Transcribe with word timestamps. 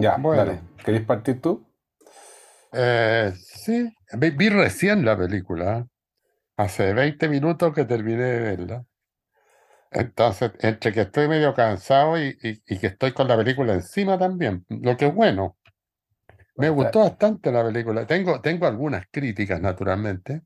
Ya, 0.00 0.16
Bueno. 0.16 0.44
dale. 0.44 0.60
¿Querés 0.84 1.02
partir 1.02 1.40
tú? 1.40 1.62
Eh, 2.72 3.32
sí, 3.36 3.92
vi, 4.14 4.30
vi 4.30 4.48
recién 4.48 5.04
la 5.04 5.16
película. 5.16 5.86
Hace 6.56 6.92
20 6.92 7.28
minutos 7.28 7.74
que 7.74 7.84
terminé 7.84 8.22
de 8.22 8.40
verla. 8.40 8.84
Entonces, 9.92 10.52
entre 10.60 10.92
que 10.92 11.00
estoy 11.02 11.26
medio 11.28 11.52
cansado 11.54 12.16
y, 12.18 12.38
y- 12.42 12.62
y 12.66 12.78
que 12.78 12.88
estoy 12.88 13.12
con 13.12 13.26
la 13.26 13.36
película 13.36 13.72
encima 13.74 14.18
también, 14.18 14.64
lo 14.68 14.96
que 14.96 15.06
es 15.06 15.14
bueno. 15.14 15.56
Me 16.56 16.66
Está- 16.66 16.70
gustó 16.70 17.00
bastante 17.00 17.50
la 17.50 17.64
película. 17.64 18.06
Tengo, 18.06 18.40
tengo 18.40 18.66
algunas 18.66 19.06
críticas, 19.10 19.60
naturalmente, 19.60 20.42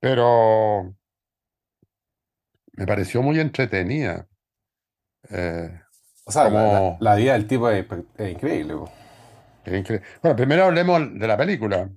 pero 0.00 0.94
me 2.72 2.86
pareció 2.86 3.22
muy 3.22 3.40
entretenida. 3.40 4.26
Eh, 5.30 5.80
O 6.26 6.32
sea, 6.32 6.48
la- 6.48 6.50
como- 6.50 6.96
la 7.00 7.14
vida 7.16 7.32
del 7.34 7.46
tipo 7.46 7.68
es, 7.70 7.86
es 8.18 8.30
increíble. 8.32 8.74
po. 8.74 8.90
es 9.64 9.72
incre- 9.72 10.02
Bueno, 10.22 10.36
primero 10.36 10.64
hablemos 10.64 11.00
de 11.18 11.26
la 11.26 11.36
película. 11.36 11.88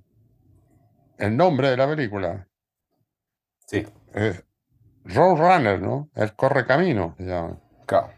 El 1.18 1.36
nombre 1.36 1.70
de 1.70 1.76
la 1.76 1.86
película. 1.88 2.46
Sí, 3.66 3.86
es 4.14 4.44
Roadrunner, 5.04 5.80
¿no? 5.80 6.08
El 6.14 6.34
correcamino, 6.34 7.14
se 7.18 7.24
llama. 7.24 7.58
claro. 7.86 8.10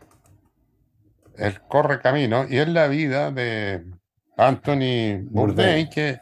El 1.36 1.60
correcamino. 1.62 2.44
Y 2.48 2.58
es 2.58 2.68
la 2.68 2.86
vida 2.88 3.30
de 3.30 3.84
Anthony 4.36 5.22
Bourdain, 5.30 5.30
Bourdain. 5.30 5.88
que, 5.88 6.20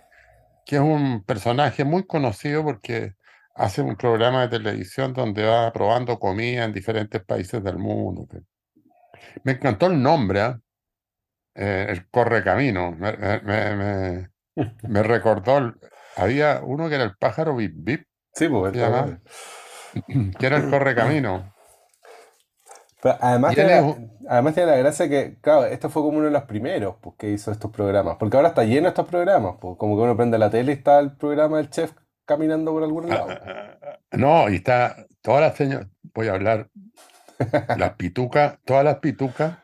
que 0.65 0.77
es 0.77 0.83
un 0.83 1.25
personaje 1.25 1.85
muy 1.85 2.07
conocido 2.07 2.63
porque 2.63 3.15
hace 3.55 3.83
un 3.83 3.97
programa 3.97 4.43
de 4.43 4.59
televisión 4.59 5.13
donde 5.15 5.45
va 5.45 5.73
probando 5.73 6.19
comida 6.21 6.65
en 6.65 6.73
diferentes 6.73 7.21
países 7.25 7.63
del 7.65 7.79
mundo. 7.79 8.29
Me 9.45 9.53
encantó 9.53 9.87
el 9.87 10.03
nombre, 10.03 10.41
¿ah? 10.41 10.61
Eh, 11.55 11.87
el 11.89 12.09
correcamino. 12.09 12.93
Me, 12.93 13.17
me- 13.17 13.41
me- 13.41 13.77
me- 13.77 14.31
me 14.89 15.03
recordó, 15.03 15.59
el- 15.59 15.75
había 16.17 16.61
uno 16.63 16.89
que 16.89 16.97
era 16.97 17.05
el 17.05 17.17
pájaro 17.17 17.57
Bip 17.57 17.73
Bip, 17.77 18.07
Sí, 18.35 18.49
pues. 18.49 18.73
que 20.39 20.47
era 20.47 20.57
el 20.59 20.71
correcamino. 20.71 21.53
Pero 23.01 23.17
además, 23.21 23.55
tiene 23.55 23.81
la, 23.81 23.97
además 24.29 24.55
tiene 24.55 24.71
la 24.73 24.77
gracia 24.79 25.09
que, 25.09 25.39
claro, 25.41 25.67
esto 25.67 25.89
fue 25.89 26.03
como 26.03 26.19
uno 26.19 26.27
de 26.27 26.33
los 26.33 26.43
primeros 26.45 26.97
pues, 27.01 27.15
que 27.17 27.31
hizo 27.31 27.53
estos 27.53 27.71
programas. 27.71 28.17
Porque 28.19 28.37
ahora 28.37 28.49
está 28.49 28.65
lleno 28.65 28.83
de 28.83 28.89
estos 28.89 29.07
programas. 29.07 29.55
Pues, 29.61 29.77
como 29.79 29.97
que 29.97 30.03
uno 30.03 30.17
prende 30.17 30.37
la 30.39 30.51
tele 30.51 30.73
y 30.73 30.75
está 30.75 30.99
el 30.99 31.17
programa 31.17 31.59
del 31.59 31.71
chef 31.71 31.93
caminando 32.25 32.73
por 32.73 32.83
algún 32.83 33.09
lado. 33.09 33.29
No, 34.11 34.49
y 34.49 34.57
está 34.57 35.07
todas 35.21 35.43
las 35.43 35.55
señoras, 35.55 35.87
voy 36.15 36.29
a 36.29 36.33
hablar, 36.33 36.71
las 37.75 37.95
pitucas, 37.95 38.59
todas 38.65 38.85
las 38.85 38.99
pitucas, 38.99 39.59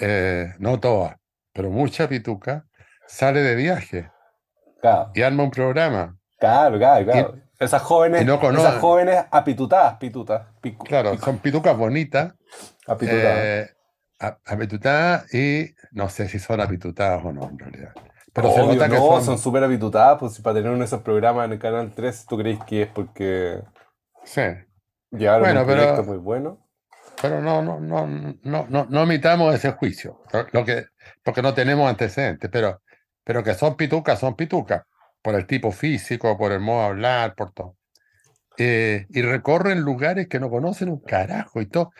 eh, 0.00 0.54
no 0.58 0.80
todas, 0.80 1.16
pero 1.52 1.70
muchas 1.70 2.08
pitucas, 2.08 2.64
sale 3.06 3.40
de 3.42 3.54
viaje 3.54 4.10
Claro, 4.80 5.10
y 5.14 5.22
arma 5.22 5.44
un 5.44 5.50
programa. 5.50 6.16
claro, 6.38 6.78
claro. 6.78 7.04
claro. 7.04 7.34
esas 7.58 7.82
jóvenes, 7.82 8.24
no 8.26 8.34
esas 8.52 8.76
jóvenes 8.80 9.24
apitutadas, 9.30 9.96
pitutas. 9.98 10.46
Claro, 10.84 11.16
son 11.18 11.38
pitucas 11.38 11.76
bonitas, 11.76 12.34
apitutadas. 12.86 13.44
eh, 13.44 13.70
apitutadas 14.44 15.32
y 15.34 15.74
no 15.92 16.08
sé 16.08 16.28
si 16.28 16.38
son 16.38 16.60
apitutadas 16.60 17.24
o 17.24 17.32
no 17.32 17.48
en 17.50 17.58
realidad. 17.58 17.92
Pero 18.32 18.50
se 18.50 18.60
Obvio, 18.60 18.74
nota 18.74 18.88
que 18.90 18.98
no, 18.98 19.00
son, 19.00 19.22
son 19.22 19.38
súper 19.38 19.64
apitutadas, 19.64 20.18
pues 20.18 20.34
si 20.34 20.42
para 20.42 20.54
tener 20.56 20.70
uno 20.70 20.80
de 20.80 20.86
esos 20.86 21.02
programas 21.02 21.46
en 21.46 21.52
el 21.52 21.58
canal 21.58 21.92
3, 21.94 22.26
¿tú 22.26 22.36
crees 22.38 22.58
que 22.64 22.82
es 22.82 22.88
porque 22.88 23.62
sí, 24.24 24.40
llevaron 25.18 25.42
Bueno, 25.42 25.60
un 25.62 25.66
pero- 25.66 25.78
proyecto 25.82 26.04
muy 26.04 26.18
bueno? 26.18 26.60
pero 27.22 27.40
no, 27.40 27.62
no, 27.62 27.80
no, 27.80 28.06
no, 28.42 28.66
no, 28.68 28.86
no 28.90 29.02
omitamos 29.02 29.54
ese 29.54 29.70
juicio, 29.72 30.20
lo- 30.52 30.64
que, 30.64 30.86
porque 31.22 31.40
no 31.42 31.54
tenemos 31.54 31.88
antecedentes, 31.88 32.50
pero, 32.52 32.82
pero 33.22 33.42
que 33.42 33.54
son 33.54 33.76
pitucas, 33.76 34.18
son 34.18 34.34
pitucas, 34.36 34.82
por 35.22 35.34
el 35.34 35.46
tipo 35.46 35.70
físico, 35.72 36.36
por 36.36 36.52
el 36.52 36.60
modo 36.60 36.80
de 36.80 36.86
hablar, 36.86 37.34
por 37.34 37.52
todo. 37.52 37.76
Eh, 38.58 39.06
y 39.10 39.22
recorren 39.22 39.80
lugares 39.80 40.28
que 40.28 40.38
no 40.38 40.50
conocen 40.50 40.88
un 40.90 41.00
carajo 41.00 41.60
y 41.60 41.66
todo. 41.66 41.92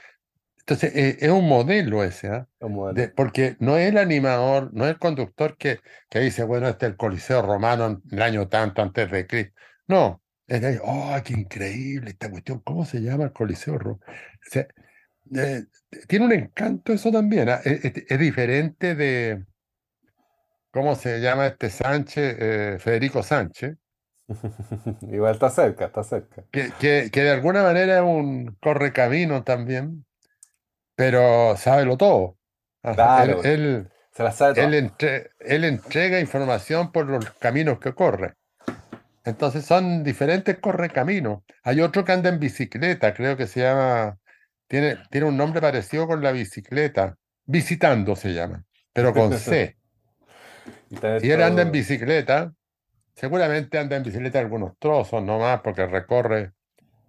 Entonces, 0.59 0.95
eh, 0.95 1.17
es 1.21 1.31
un 1.31 1.49
modelo 1.49 2.05
ese. 2.05 2.45
Como 2.61 2.91
el- 2.91 2.95
De- 2.95 3.09
porque 3.09 3.57
no 3.61 3.77
es 3.77 3.89
el 3.91 3.99
animador, 3.99 4.71
no 4.73 4.85
es 4.85 4.91
el 4.91 4.99
conductor 4.99 5.57
que, 5.57 5.81
que 6.11 6.21
dice, 6.21 6.43
bueno, 6.45 6.69
este 6.69 6.87
es 6.87 6.93
el 6.93 6.97
Coliseo 6.97 7.43
Romano 7.43 7.87
en 7.87 8.03
el 8.13 8.23
año 8.23 8.49
tanto 8.49 8.83
antes 8.83 9.11
de 9.11 9.27
Cristo. 9.27 9.55
No, 9.89 10.21
oh, 10.83 11.17
qué 11.25 11.33
increíble 11.35 12.11
esta 12.11 12.31
cuestión, 12.31 12.61
¿cómo 12.61 12.85
se 12.85 13.01
llama 13.01 13.25
el 13.25 13.33
Coliseo 13.33 13.79
Romano? 13.79 14.01
O 14.07 14.51
sea, 14.51 14.67
eh, 15.35 15.65
tiene 16.07 16.27
un 16.27 16.33
encanto 16.33 16.93
eso 16.93 17.11
también, 17.11 17.49
¿ah? 17.49 17.61
Es, 17.65 17.85
es- 17.85 18.05
es 18.09 18.19
diferente 18.19 18.95
de, 18.95 19.45
¿cómo 20.71 20.95
se 20.97 21.21
llama 21.21 21.47
este 21.47 21.71
Sánchez? 21.71 22.37
Eh, 22.39 22.77
Federico 22.79 23.23
Sánchez, 23.23 23.77
Igual 25.03 25.33
está 25.35 25.51
cerca, 25.51 25.87
está 25.87 26.03
cerca. 26.03 26.45
que, 26.51 26.71
que, 26.81 27.11
que 27.13 27.23
de 27.23 27.31
alguna 27.31 27.63
manera 27.63 27.97
es 27.97 28.03
un 28.03 28.57
correcamino 28.61 29.45
también, 29.45 30.07
pero 30.95 31.57
sábelo 31.57 31.97
todo. 31.97 32.39
Ajá, 32.83 32.95
Claro. 32.95 33.43
él- 33.45 33.51
él- 33.51 33.89
Se 34.13 34.23
la 34.23 34.33
sabe 34.33 34.55
toda. 34.55 34.67
él, 34.67 34.75
entre- 34.75 35.31
él 35.41 35.65
entrega 35.65 36.21
información 36.21 36.91
por 36.93 37.07
los 37.07 37.31
caminos 37.33 37.79
que 37.81 37.93
corre. 37.95 38.35
Entonces 39.25 39.65
son 39.65 40.05
diferentes 40.05 40.59
correcaminos. 40.59 41.43
Hay 41.63 41.81
otro 41.81 42.05
que 42.05 42.13
anda 42.13 42.29
en 42.29 42.39
bicicleta, 42.39 43.15
creo 43.15 43.37
que 43.37 43.47
se 43.47 43.61
llama, 43.61 44.19
tiene, 44.69 44.99
tiene 45.11 45.27
un 45.27 45.37
nombre 45.37 45.61
parecido 45.61 46.07
con 46.07 46.23
la 46.23 46.33
bicicleta. 46.33 47.17
Visitando 47.47 48.17
se 48.17 48.33
llama, 48.33 48.65
pero 48.93 49.13
con 49.13 49.37
C. 49.37 49.77
Y, 51.23 51.31
él 51.31 51.43
anda 51.43 51.61
en 51.61 51.73
bicicleta, 51.73 52.55
seguramente 53.15 53.79
anda 53.79 53.97
en 53.97 54.03
bicicleta 54.03 54.39
algunos 54.39 54.79
trozos 54.79 55.23
nomás, 55.23 55.61
porque 55.61 55.85
recorre, 55.87 56.53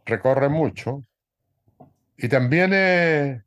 recorre 0.05 0.49
mucho. 0.49 1.05
Y 2.17 2.27
también 2.27 2.71
eh, 2.73 3.43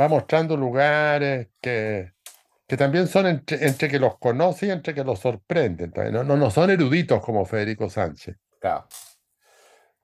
va 0.00 0.08
mostrando 0.08 0.56
lugares 0.56 1.48
que, 1.60 2.13
que 2.66 2.76
también 2.76 3.06
son 3.08 3.26
entre, 3.26 3.66
entre 3.66 3.88
que 3.88 3.98
los 3.98 4.18
conoce 4.18 4.66
y 4.66 4.70
entre 4.70 4.94
que 4.94 5.04
los 5.04 5.20
sorprenden. 5.20 5.92
también, 5.92 6.14
No, 6.14 6.24
no, 6.24 6.36
no 6.36 6.50
son 6.50 6.70
eruditos 6.70 7.22
como 7.22 7.44
Federico 7.46 7.88
Sánchez. 7.90 8.36
Claro. 8.60 8.88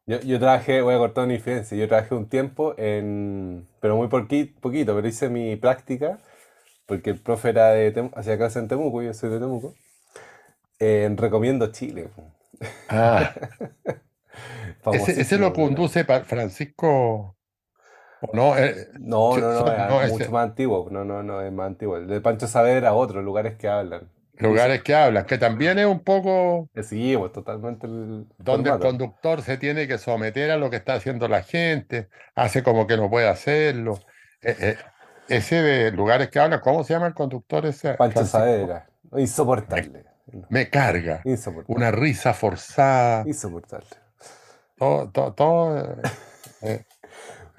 Yo, 0.06 0.20
yo 0.20 0.38
trabajé, 0.40 0.82
voy 0.82 0.94
a 0.94 0.98
cortar 0.98 1.24
una 1.24 1.34
diferencia, 1.34 1.76
yo 1.76 1.86
trabajé 1.88 2.14
un 2.14 2.28
tiempo 2.28 2.74
en, 2.78 3.66
pero 3.80 3.96
muy 3.96 4.08
porqui- 4.08 4.52
poquito, 4.60 4.94
pero 4.94 5.06
hice 5.06 5.28
mi 5.28 5.56
práctica, 5.56 6.18
porque 6.86 7.10
el 7.10 7.20
profe 7.20 7.50
era 7.50 7.70
de, 7.70 8.10
hacía 8.16 8.38
clase 8.38 8.60
en 8.60 8.68
Temuco, 8.68 9.02
yo 9.02 9.14
soy 9.14 9.30
de 9.30 9.40
Temuco, 9.40 9.74
en 10.78 11.16
Recomiendo 11.16 11.70
Chile. 11.72 12.08
Ah, 12.88 13.34
ese, 14.90 15.20
ese 15.20 15.38
lo 15.38 15.52
programa. 15.52 15.52
conduce 15.52 16.04
Francisco. 16.26 17.36
Eh, 18.22 18.88
No, 18.98 19.36
no, 19.38 19.52
no, 19.64 19.72
es 19.72 19.88
no, 19.88 20.00
mucho 20.12 20.24
ese- 20.24 20.28
más 20.32 20.44
antiguo, 20.44 20.88
no, 20.90 21.04
no, 21.04 21.22
no, 21.22 21.40
es 21.42 21.52
más 21.52 21.66
antiguo. 21.68 21.96
El 21.96 22.06
de 22.06 22.20
Pancho 22.20 22.46
Saavedra 22.46 22.92
otro, 22.94 23.22
lugares 23.22 23.56
que 23.56 23.68
hablan. 23.68 24.08
lugares 24.38 24.82
que 24.82 24.94
hablan, 24.94 25.24
que 25.26 25.38
también 25.38 25.78
es 25.78 25.86
un 25.86 26.00
poco 26.00 26.68
Que 26.74 26.82
seguimos 26.82 27.32
totalmente 27.32 27.86
el 27.86 28.26
donde 28.38 28.70
el 28.70 28.78
conductor 28.78 29.42
se 29.42 29.56
tiene 29.58 29.86
que 29.86 29.98
someter 29.98 30.50
a 30.50 30.56
lo 30.56 30.70
que 30.70 30.76
está 30.76 30.94
haciendo 30.94 31.28
la 31.28 31.42
gente, 31.42 32.08
hace 32.34 32.62
como 32.62 32.86
que 32.86 32.96
no 32.96 33.10
puede 33.10 33.28
hacerlo. 33.28 33.98
Eh, 34.42 34.56
eh, 34.60 34.76
ese 35.28 35.62
de 35.62 35.92
lugares 35.92 36.28
que 36.30 36.38
hablan, 36.40 36.60
¿cómo 36.60 36.82
se 36.84 36.92
llama 36.94 37.06
el 37.06 37.14
conductor 37.14 37.64
ese? 37.66 37.94
Pancho? 37.94 38.24
Saavedra, 38.24 38.86
insoportable. 39.16 40.04
Me 40.48 40.68
carga. 40.70 41.20
Insoportable. 41.24 41.76
Una 41.76 41.90
risa 41.90 42.32
forzada. 42.34 43.24
Insoportable. 43.26 43.86
Todo, 44.78 45.10
todo, 45.10 45.34
todo, 45.34 45.78
eh, 45.78 46.02
eh. 46.62 46.84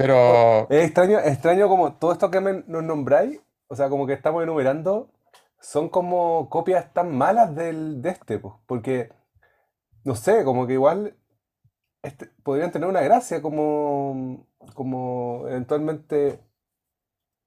Pero 0.04 0.70
Es 0.70 0.86
extraño, 0.86 1.20
extraño 1.20 1.68
como 1.70 1.94
todo 1.96 2.14
esto 2.14 2.32
que 2.32 2.40
me- 2.42 2.64
nos 2.68 2.84
nombráis, 2.84 3.42
o 3.68 3.76
sea, 3.76 3.90
como 3.90 4.08
que 4.08 4.14
estamos 4.14 4.44
enumerando, 4.44 5.12
son 5.60 5.90
como 5.90 6.50
copias 6.50 6.94
tan 6.94 7.16
malas 7.18 7.56
del, 7.56 8.02
de 8.02 8.10
este, 8.12 8.40
pues, 8.40 8.56
porque, 8.68 9.12
no 10.06 10.16
sé, 10.16 10.44
como 10.46 10.68
que 10.68 10.74
igual 10.74 11.18
este, 12.04 12.28
podrían 12.44 12.72
tener 12.72 12.90
una 12.90 13.02
gracia 13.02 13.42
como, 13.42 14.48
como 14.76 15.46
eventualmente 15.50 16.42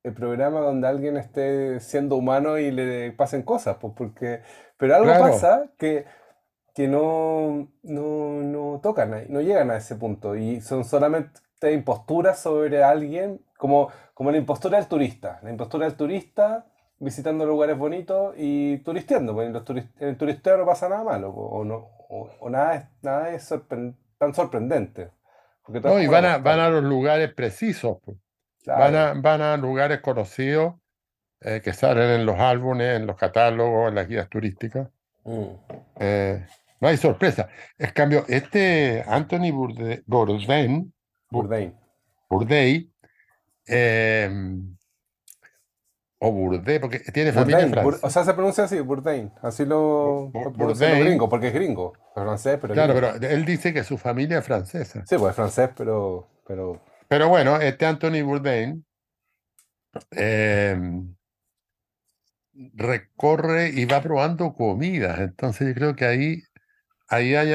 el 0.02 0.14
programa 0.14 0.60
donde 0.60 0.86
alguien 0.88 1.16
esté 1.16 1.80
siendo 1.80 2.16
humano 2.16 2.58
y 2.58 2.70
le 2.70 3.12
pasen 3.12 3.42
cosas, 3.42 3.78
pues, 3.80 3.94
porque, 3.96 4.42
pero 4.76 4.94
algo 4.96 5.16
Claro. 5.16 5.16
pasa 5.16 5.70
que, 5.78 6.04
que 6.74 6.88
no, 6.88 7.70
no, 7.82 8.42
no 8.42 8.80
tocan 8.82 9.14
ahí, 9.14 9.26
no 9.30 9.40
llegan 9.42 9.70
a 9.70 9.78
ese 9.78 9.96
punto 9.96 10.36
y 10.36 10.60
son 10.62 10.84
solamente 10.84 11.40
imposturas 11.72 12.38
sobre 12.38 12.82
alguien, 12.82 13.40
como, 13.56 13.90
como 14.14 14.30
la 14.30 14.36
impostura 14.38 14.78
del 14.78 14.86
turista, 14.88 15.40
la 15.42 15.50
impostura 15.50 15.86
del 15.86 15.96
turista 15.96 16.66
visitando 16.98 17.44
lugares 17.44 17.76
bonitos 17.76 18.34
y 18.36 18.78
turisteando, 18.78 19.34
pues 19.34 19.46
en, 19.48 19.52
los 19.52 19.64
turis- 19.64 19.88
en 19.98 20.08
el 20.08 20.16
turisteo 20.16 20.56
no 20.56 20.64
pasa 20.64 20.88
nada 20.88 21.04
malo, 21.04 21.34
pues, 21.34 21.46
o, 21.50 21.64
no, 21.64 21.76
o, 22.08 22.30
o 22.40 22.50
nada 22.50 22.74
es, 22.76 22.84
nada 23.02 23.30
es 23.34 23.50
sorpren- 23.50 23.96
tan 24.18 24.34
sorprendente. 24.34 25.10
Porque 25.64 25.80
no, 25.80 26.00
y 26.00 26.06
van 26.06 26.24
a, 26.24 26.38
van 26.38 26.60
a 26.60 26.68
los 26.68 26.82
lugares 26.84 27.32
precisos. 27.34 27.98
pues. 28.04 28.16
Claro. 28.62 28.80
Van 28.80 28.94
a, 28.96 29.20
van 29.20 29.42
a 29.42 29.56
lugares 29.56 30.00
conocidos 30.00 30.74
eh, 31.40 31.60
que 31.62 31.72
salen 31.74 32.10
en 32.20 32.24
los 32.26 32.38
álbumes, 32.38 32.96
en 32.96 33.06
los 33.06 33.16
catálogos, 33.16 33.88
en 33.88 33.96
las 33.96 34.08
guías 34.08 34.28
turísticas. 34.30 34.88
Mm. 35.24 35.44
Eh, 36.00 36.46
no 36.80 36.88
hay 36.88 36.96
sorpresa. 36.96 37.48
En 37.76 37.90
cambio, 37.90 38.24
este 38.28 39.04
Anthony 39.06 39.52
Bourdain, 40.06 40.93
Bourdain, 41.34 41.74
Bourdain. 42.30 42.90
Eh, 43.66 44.30
o 46.18 46.30
Bourdain, 46.32 46.80
porque 46.80 47.00
tiene 47.00 47.32
familia 47.32 47.60
en 47.60 47.66
Bourdain, 47.70 47.84
Bour- 47.84 47.92
Francia. 47.98 48.06
o 48.08 48.10
sea, 48.10 48.24
se 48.24 48.34
pronuncia 48.34 48.64
así, 48.64 48.80
Bourdain. 48.80 49.30
Así 49.42 49.64
lo 49.66 50.30
Bourdain. 50.30 51.00
gringos, 51.04 51.28
porque 51.28 51.48
es 51.48 51.54
gringo. 51.54 51.92
Es 52.16 52.22
francés, 52.22 52.58
pero 52.60 52.72
Claro, 52.74 52.94
gringo. 52.94 53.12
pero 53.20 53.32
él 53.34 53.44
dice 53.44 53.72
que 53.74 53.84
su 53.84 53.98
familia 53.98 54.38
es 54.38 54.44
francesa. 54.44 55.04
Sí, 55.06 55.16
pues 55.18 55.30
es 55.30 55.36
francés, 55.36 55.70
pero, 55.76 56.26
pero 56.46 56.80
Pero 57.08 57.28
bueno, 57.28 57.60
este 57.60 57.84
Anthony 57.84 58.22
Bourdain 58.24 58.84
eh, 60.12 60.76
recorre 62.74 63.68
y 63.70 63.84
va 63.84 64.00
probando 64.00 64.54
comidas. 64.54 65.18
Entonces 65.20 65.68
yo 65.68 65.74
creo 65.74 65.96
que 65.96 66.04
ahí, 66.06 66.42
ahí 67.08 67.34
hay 67.34 67.52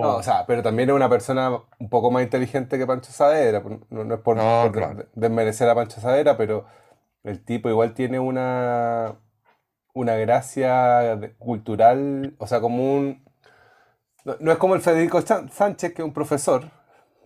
No, 0.00 0.16
algo. 0.16 0.16
o 0.16 0.22
sea, 0.22 0.46
pero 0.46 0.62
también 0.62 0.90
es 0.90 0.94
una 0.96 1.08
persona 1.08 1.50
un 1.78 1.88
poco 1.88 2.10
más 2.10 2.22
inteligente 2.24 2.78
que 2.78 2.86
Pancho 2.86 3.12
Saavedra. 3.12 3.62
pues, 3.62 3.78
No, 3.90 4.04
no 4.04 4.14
es 4.16 4.20
por, 4.20 4.36
No, 4.36 4.70
claro. 4.72 5.06
desmerecer 5.14 5.68
a 5.68 5.74
Pancho 5.74 6.00
Saavedra, 6.00 6.36
pero 6.36 6.66
el 7.24 7.44
tipo 7.44 7.68
igual 7.70 7.94
tiene 7.94 8.20
una, 8.20 9.16
una 9.94 10.16
gracia 10.16 11.18
cultural, 11.38 12.34
o 12.38 12.46
sea, 12.48 12.60
como 12.60 12.94
un... 12.96 13.24
No, 14.24 14.36
no 14.40 14.52
es 14.52 14.58
como 14.58 14.74
el 14.74 14.80
Federico 14.82 15.20
Sánchez, 15.22 15.94
que 15.94 16.02
es 16.02 16.06
un 16.06 16.12
profesor, 16.14 16.70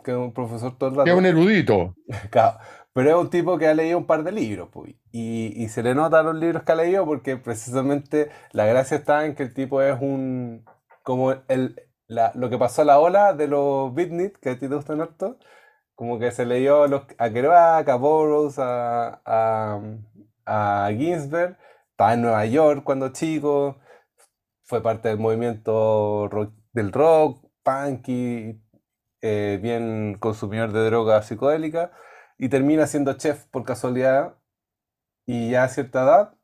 que 0.05 0.13
es 0.13 0.17
un 0.17 0.33
profesor 0.33 0.77
todo 0.79 0.91
el 0.91 0.97
que 1.03 1.11
es 1.11 1.17
un 1.17 1.25
rato, 1.25 1.27
erudito. 1.27 1.97
claro, 2.31 2.59
pero 2.93 3.11
es 3.11 3.17
un 3.17 3.31
tipo 3.31 3.59
que 3.59 3.69
ha 3.69 3.75
leído 3.75 3.99
un 3.99 4.07
par 4.07 4.25
de 4.25 4.33
libros, 4.33 4.69
pues, 4.73 4.95
y, 5.13 5.53
y 5.63 5.69
se 5.69 5.83
le 5.83 5.95
nota 5.95 6.23
los 6.23 6.37
libros 6.37 6.63
que 6.65 6.73
ha 6.73 6.77
leído 6.77 7.05
porque 7.07 7.37
precisamente 7.37 8.31
la 8.53 8.67
gracia 8.67 8.97
está 8.99 9.27
en 9.27 9.35
que 9.35 9.45
el 9.45 9.55
tipo 9.55 9.83
es 9.83 9.99
un... 10.01 10.65
como 11.07 11.33
el, 11.49 11.77
la- 12.09 12.33
lo 12.37 12.51
que 12.51 12.59
pasó 12.59 12.83
a 12.83 12.87
la 12.87 13.01
ola 13.01 13.35
de 13.35 13.49
los 13.49 13.95
beatniks, 13.95 14.41
que 14.41 14.51
a 14.51 14.61
ti 14.61 14.69
te 14.69 14.77
gustan 14.77 15.01
harto, 15.03 15.39
como 15.97 16.19
que 16.21 16.33
se 16.33 16.47
leyó 16.47 16.85
a, 16.85 16.89
los, 16.89 17.05
a 17.19 17.31
Kerouac, 17.31 17.89
a 17.91 17.97
Burroughs, 17.97 18.59
a, 18.61 19.23
a, 19.27 19.81
a 20.47 20.91
Ginsberg, 20.93 21.59
estaba 21.93 22.15
en 22.15 22.23
Nueva 22.23 22.47
York 22.47 22.85
cuando 22.85 23.11
chico, 23.13 23.79
fue 24.65 24.83
parte 24.83 25.09
del 25.09 25.19
movimiento 25.19 26.29
rock- 26.29 26.55
del 26.73 26.93
rock, 26.93 27.45
punky, 27.63 28.61
eh, 29.23 29.59
bien 29.63 30.17
consumidor 30.21 30.73
de 30.73 30.87
drogas 30.87 31.27
psicodélicas, 31.29 31.91
y 32.39 32.49
termina 32.51 32.87
siendo 32.87 33.15
chef 33.15 33.47
por 33.47 33.65
casualidad, 33.65 34.37
y 35.27 35.51
ya 35.53 35.65
a 35.65 35.69
cierta 35.69 36.05
edad, 36.05 36.35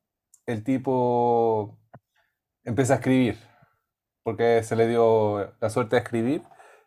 el 0.47 0.65
tipo 0.65 1.79
empieza 2.65 2.95
a 2.95 2.97
escribir, 2.99 3.39
porque 4.23 4.63
se 4.63 4.77
le 4.77 4.87
dio 4.89 5.55
la 5.61 5.71
suerte 5.71 5.97
de 5.97 6.03
escribir, 6.03 6.43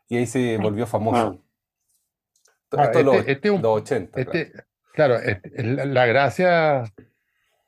y 0.07 0.17
ahí 0.17 0.25
se 0.25 0.57
volvió 0.57 0.85
famoso. 0.87 1.41
Ah, 2.71 2.83
Esto 2.85 2.99
es 2.99 3.05
los, 3.05 3.15
este- 3.17 3.31
este 3.31 3.49
los 3.49 3.65
80, 3.65 4.23
claro. 4.23 4.31
Este, 4.39 4.63
claro, 4.93 5.15
este, 5.15 5.63
la, 5.63 6.05
gracia, 6.05 6.83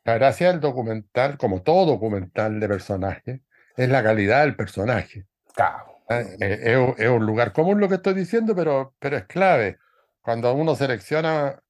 la 0.04 0.14
gracia 0.16 0.48
del 0.50 0.60
documental, 0.60 1.38
como 1.38 1.62
todo 1.62 1.86
documental 1.86 2.60
de 2.60 2.68
personaje, 2.68 3.42
es 3.76 3.90
la 3.90 4.04
calidad 4.04 4.42
del 4.42 4.56
personaje. 4.56 5.26
Claro. 5.56 5.86
Ah, 6.10 6.22
eh, 6.22 6.60
Es, 6.64 6.78
un- 6.78 6.96
es 6.98 7.10
un 7.10 7.26
lugar 7.26 7.54
común 7.54 7.80
lo 7.80 7.88
que 7.90 7.96
estoy 7.96 8.14
diciendo, 8.14 8.56
pero, 8.56 8.96
pero 9.00 9.18
es 9.18 9.26
clave. 9.26 9.78
Cuando 10.22 10.54
uno 10.54 10.76
selecciona 10.76 11.62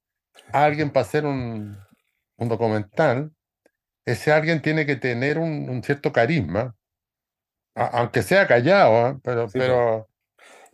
a 0.51 0.63
alguien 0.63 0.89
para 0.91 1.05
hacer 1.05 1.25
un, 1.25 1.77
un 2.38 2.49
documental, 2.49 3.31
ese 4.05 4.31
alguien 4.31 4.61
tiene 4.61 4.85
que 4.85 4.95
tener 4.95 5.38
un, 5.38 5.69
un 5.69 5.83
cierto 5.83 6.11
carisma, 6.13 6.75
a- 7.77 8.00
aunque 8.00 8.21
sea 8.24 8.47
callado, 8.47 9.06
¿ah? 9.06 9.19
pero, 9.24 9.47
Sí, 9.50 9.59
pero 9.59 10.07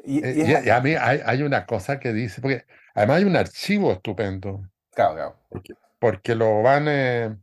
Y, 0.05 0.23
eh, 0.23 0.61
y 0.65 0.69
a 0.69 0.81
mí 0.81 0.95
hay, 0.95 1.21
hay 1.25 1.43
una 1.43 1.65
cosa 1.65 1.99
que 1.99 2.11
dice, 2.13 2.41
porque 2.41 2.65
además 2.93 3.17
hay 3.17 3.23
un 3.25 3.35
archivo 3.37 3.91
estupendo, 3.93 4.61
claro, 4.91 5.15
claro. 5.15 5.35
porque 5.99 6.35
lo 6.35 6.61
van 6.61 6.85
eh, 6.87 7.35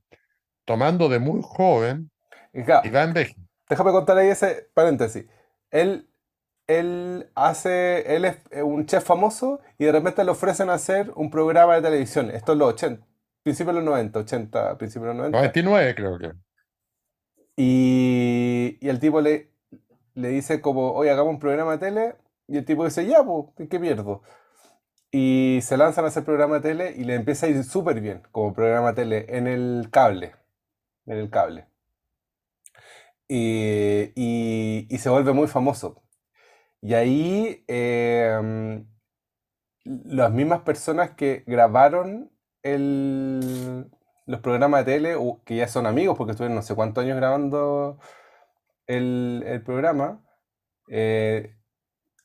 tomando 0.67 1.09
de 1.09 1.19
muy 1.19 1.41
joven 1.43 2.11
Y 2.53 2.63
claro, 2.65 2.87
y 2.87 2.91
va 2.91 3.05
envejeciendo. 3.05 3.49
Déjame 3.69 3.93
contar 3.93 4.19
ahí 4.19 4.29
ese 4.29 4.69
paréntesis. 4.75 5.27
Él, 5.71 6.09
él 6.67 7.31
hace, 7.35 8.15
él 8.17 8.25
es 8.25 8.37
eh, 8.51 8.63
un 8.63 8.87
chef 8.87 9.05
famoso 9.05 9.61
y 9.79 9.85
de 9.87 9.93
repente 9.93 10.25
le 10.25 10.31
ofrecen 10.33 10.71
hacer 10.71 11.13
un 11.15 11.31
programa 11.31 11.77
de 11.77 11.83
televisión. 11.83 12.31
Esto 12.31 12.53
es 12.53 12.59
los 12.59 12.75
80, 12.75 13.07
principios 13.43 13.75
de 13.77 13.81
los 13.83 13.91
90, 13.91 14.19
80, 14.21 14.79
principios 14.79 15.09
de 15.09 15.15
los 15.15 15.31
90. 15.31 15.39
99 15.39 15.95
creo 15.95 16.19
que. 16.19 16.33
Y, 17.63 18.79
el 18.81 19.01
tipo 19.01 19.21
le, 19.21 19.51
le 20.15 20.29
dice 20.29 20.63
como, 20.63 20.93
oye, 20.93 21.11
hagamos 21.11 21.35
un 21.35 21.39
programa 21.41 21.79
tele. 21.79 22.17
Y 22.49 22.57
el 22.57 22.65
tipo 22.65 22.87
dice, 22.87 23.07
ya, 23.07 23.23
pues, 23.23 23.49
¿en 23.59 23.69
¿qué 23.69 23.79
pierdo? 23.79 24.23
Y 25.13 25.61
se 25.63 25.77
lanzan 25.77 26.05
a 26.07 26.09
hacer 26.09 26.25
programa 26.25 26.63
tele 26.63 26.95
y 26.97 27.05
le 27.05 27.15
empieza 27.17 27.47
a 27.47 27.51
ir 27.51 27.63
súper 27.65 28.01
bien 28.01 28.23
como 28.33 28.55
programa 28.55 28.95
tele 28.95 29.27
en 29.29 29.47
el 29.47 29.89
cable. 29.91 30.35
En 31.07 31.19
el 31.19 31.31
cable. 31.31 31.67
Y, 33.29 34.13
y- 34.17 34.99
se 34.99 35.11
vuelve 35.11 35.33
muy 35.35 35.47
famoso. 35.47 36.03
Y 36.83 36.95
ahí 36.95 37.65
eh, 37.69 38.83
las 39.85 40.33
mismas 40.33 40.63
personas 40.63 41.11
que 41.13 41.45
grabaron 41.47 42.33
el- 42.63 43.91
los 44.31 44.41
programas 44.41 44.85
de 44.87 44.93
tele, 44.93 45.17
que 45.45 45.57
ya 45.57 45.69
son 45.69 45.87
amigos 45.87 46.17
porque 46.17 46.33
estuvieron 46.33 46.55
no 46.57 46.63
sé 46.63 46.75
cuántos 46.75 47.05
años 47.05 47.17
grabando 47.17 47.99
el, 48.87 49.43
el 49.47 49.63
programa, 49.63 50.21
eh, 50.89 51.57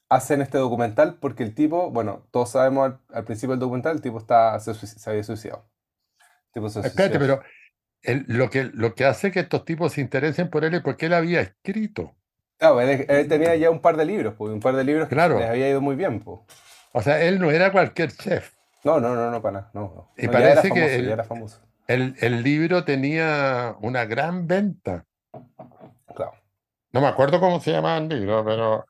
hacen 0.10 0.42
este 0.42 0.58
documental 0.58 1.18
porque 1.20 1.44
el 1.44 1.56
tipo, 1.56 1.92
bueno, 1.92 2.28
todos 2.32 2.52
sabemos 2.52 2.86
al, 2.86 3.00
al 3.14 3.26
principio 3.26 3.52
del 3.52 3.60
documental, 3.60 3.96
el 3.96 4.02
tipo 4.02 4.18
está, 4.20 4.60
se, 4.60 4.74
se 4.74 5.10
había 5.10 5.24
suicidado. 5.24 5.66
El 6.48 6.54
tipo 6.54 6.70
se 6.70 6.80
Espérate, 6.82 7.20
pero 7.20 7.42
el- 8.04 8.26
lo, 8.28 8.50
que, 8.50 8.66
lo 8.66 8.96
que 8.96 9.06
hace 9.06 9.32
que 9.32 9.42
estos 9.42 9.66
tipos 9.66 9.94
se 9.94 10.02
interesen 10.02 10.50
por 10.50 10.64
él 10.64 10.76
es 10.76 10.82
porque 10.82 11.08
él 11.08 11.14
había 11.14 11.42
escrito. 11.42 12.16
Claro, 12.58 12.80
él, 12.82 13.06
él 13.10 13.28
tenía 13.28 13.56
ya 13.56 13.70
un 13.70 13.82
par 13.82 13.98
de 13.98 14.06
libros, 14.06 14.36
pues, 14.38 14.54
un 14.54 14.60
par 14.62 14.76
de 14.76 14.84
libros 14.84 15.10
que 15.10 15.16
Claro. 15.16 15.40
les 15.40 15.50
había 15.50 15.70
ido 15.70 15.82
muy 15.82 15.96
bien, 15.96 16.22
pues. 16.22 16.40
O 16.94 17.02
sea, 17.02 17.22
él 17.22 17.40
no 17.40 17.52
era 17.52 17.72
cualquier 17.72 18.12
chef. 18.12 18.54
No, 18.86 19.00
no, 19.00 19.16
no, 19.16 19.32
no, 19.32 19.42
para 19.42 19.52
nada. 19.54 19.72
No, 19.74 19.82
no. 19.82 20.12
Y 20.16 20.28
No, 20.28 20.32
parece 20.32 20.70
que 20.70 20.70
famoso, 20.70 21.12
era 21.12 21.24
famoso. 21.24 21.62
El, 21.88 22.16
el 22.20 22.44
libro 22.44 22.84
tenía 22.84 23.76
una 23.82 24.06
gran 24.06 24.48
venta. 24.48 25.06
Claro. 26.16 26.34
No 26.92 27.02
me 27.02 27.08
acuerdo 27.08 27.40
cómo 27.40 27.60
se 27.60 27.72
llamaba 27.72 27.98
el 27.98 28.10
libro, 28.10 28.44
pero 28.46 28.86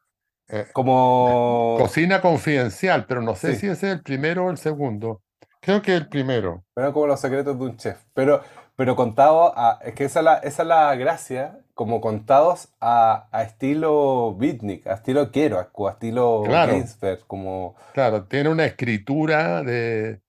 eh, 0.47 0.67
Como. 0.73 1.75
Cocina 1.79 2.21
Confidencial, 2.21 3.05
pero 3.05 3.21
no 3.21 3.35
sé 3.35 3.53
Sí. 3.55 3.61
si 3.61 3.67
ese 3.67 3.87
es 3.87 3.93
el 3.95 4.03
primero 4.03 4.45
o 4.45 4.51
el 4.51 4.57
segundo. 4.57 5.21
Creo 5.59 5.81
que 5.81 5.95
el 5.95 6.07
primero. 6.07 6.63
Eran 6.75 6.91
como 6.93 7.07
los 7.07 7.19
secretos 7.19 7.57
de 7.57 7.65
un 7.65 7.77
chef. 7.77 7.97
Pero, 8.13 8.41
pero 8.75 8.95
contados 8.95 9.51
a. 9.55 9.79
Es 9.83 9.93
que 9.95 10.05
esa 10.05 10.19
es 10.19 10.25
la, 10.25 10.35
esa 10.37 10.61
es 10.61 10.67
la 10.67 10.95
gracia, 10.95 11.57
como 11.73 11.99
contados 11.99 12.69
a, 12.79 13.27
a 13.31 13.41
estilo 13.43 14.35
beatnik, 14.37 14.85
a 14.85 14.93
estilo 14.93 15.31
Kerouac, 15.31 15.69
o 15.73 15.87
a 15.87 15.91
estilo 15.93 16.43
Claro. 16.45 16.73
Ginsberg, 16.73 17.25
como. 17.25 17.75
Claro, 17.93 18.25
tiene 18.25 18.49
una 18.49 18.65
escritura 18.65 19.63
de 19.63 20.21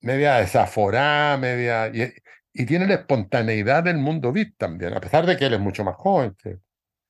media 0.00 0.36
desaforada, 0.36 1.36
media. 1.36 1.88
Y, 1.88 2.12
y 2.52 2.66
tiene 2.66 2.86
la 2.86 2.94
espontaneidad 2.94 3.84
del 3.84 3.98
mundo 3.98 4.32
beat 4.32 4.54
también, 4.56 4.94
a 4.94 5.00
pesar 5.00 5.26
de 5.26 5.36
que 5.36 5.46
él 5.46 5.54
es 5.54 5.60
mucho 5.60 5.84
más 5.84 5.96
joven. 5.96 6.34
que- 6.42 6.58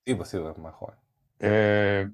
Sí, 0.06 0.14
pues 0.14 0.28
sí, 0.28 0.38
es 0.38 0.58
más 0.58 0.74
joven. 0.74 0.96
Eh, 1.40 2.08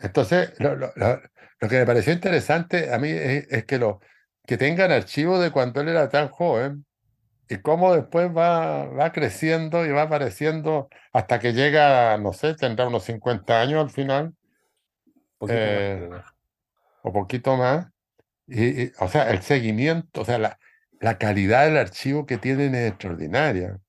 entonces, 0.00 0.54
lo, 0.58 0.74
lo- 0.76 0.92
lo- 0.96 1.20
lo 1.60 1.68
que 1.68 1.78
me 1.78 1.86
pareció 1.86 2.12
interesante 2.12 2.92
a 2.92 2.98
mí 2.98 3.08
es, 3.10 3.46
es 3.50 3.64
que, 3.66 3.78
lo, 3.78 4.00
que 4.46 4.56
tengan 4.56 4.90
archivos 4.90 5.40
de 5.40 5.52
cuando 5.52 5.80
él 5.80 5.88
era 5.88 6.08
tan 6.08 6.28
joven 6.28 6.84
y 7.48 7.58
cómo 7.58 7.94
después 7.94 8.28
va, 8.36 8.86
va 8.86 9.12
creciendo 9.12 9.86
y 9.86 9.90
va 9.90 10.02
apareciendo 10.02 10.88
hasta 11.12 11.38
que 11.40 11.52
llega, 11.52 12.18
no 12.18 12.32
sé, 12.32 12.54
tendrá 12.54 12.88
unos 12.88 13.04
50 13.04 13.60
años 13.60 13.80
al 13.82 13.90
final 13.90 14.34
Poquito 15.38 15.58
Eh, 15.58 16.10
o 17.02 17.12
poquito 17.12 17.56
más. 17.56 17.91
O 18.98 19.08
sea, 19.08 19.30
el 19.30 19.42
seguimiento, 19.42 20.22
o 20.22 20.24
sea, 20.24 20.38
la, 20.38 20.58
la 21.00 21.18
calidad 21.18 21.64
del 21.66 21.76
archivo 21.78 22.26
que 22.26 22.38
tienen 22.38 22.74
es 22.74 22.90
extraordinaria. 22.90 23.80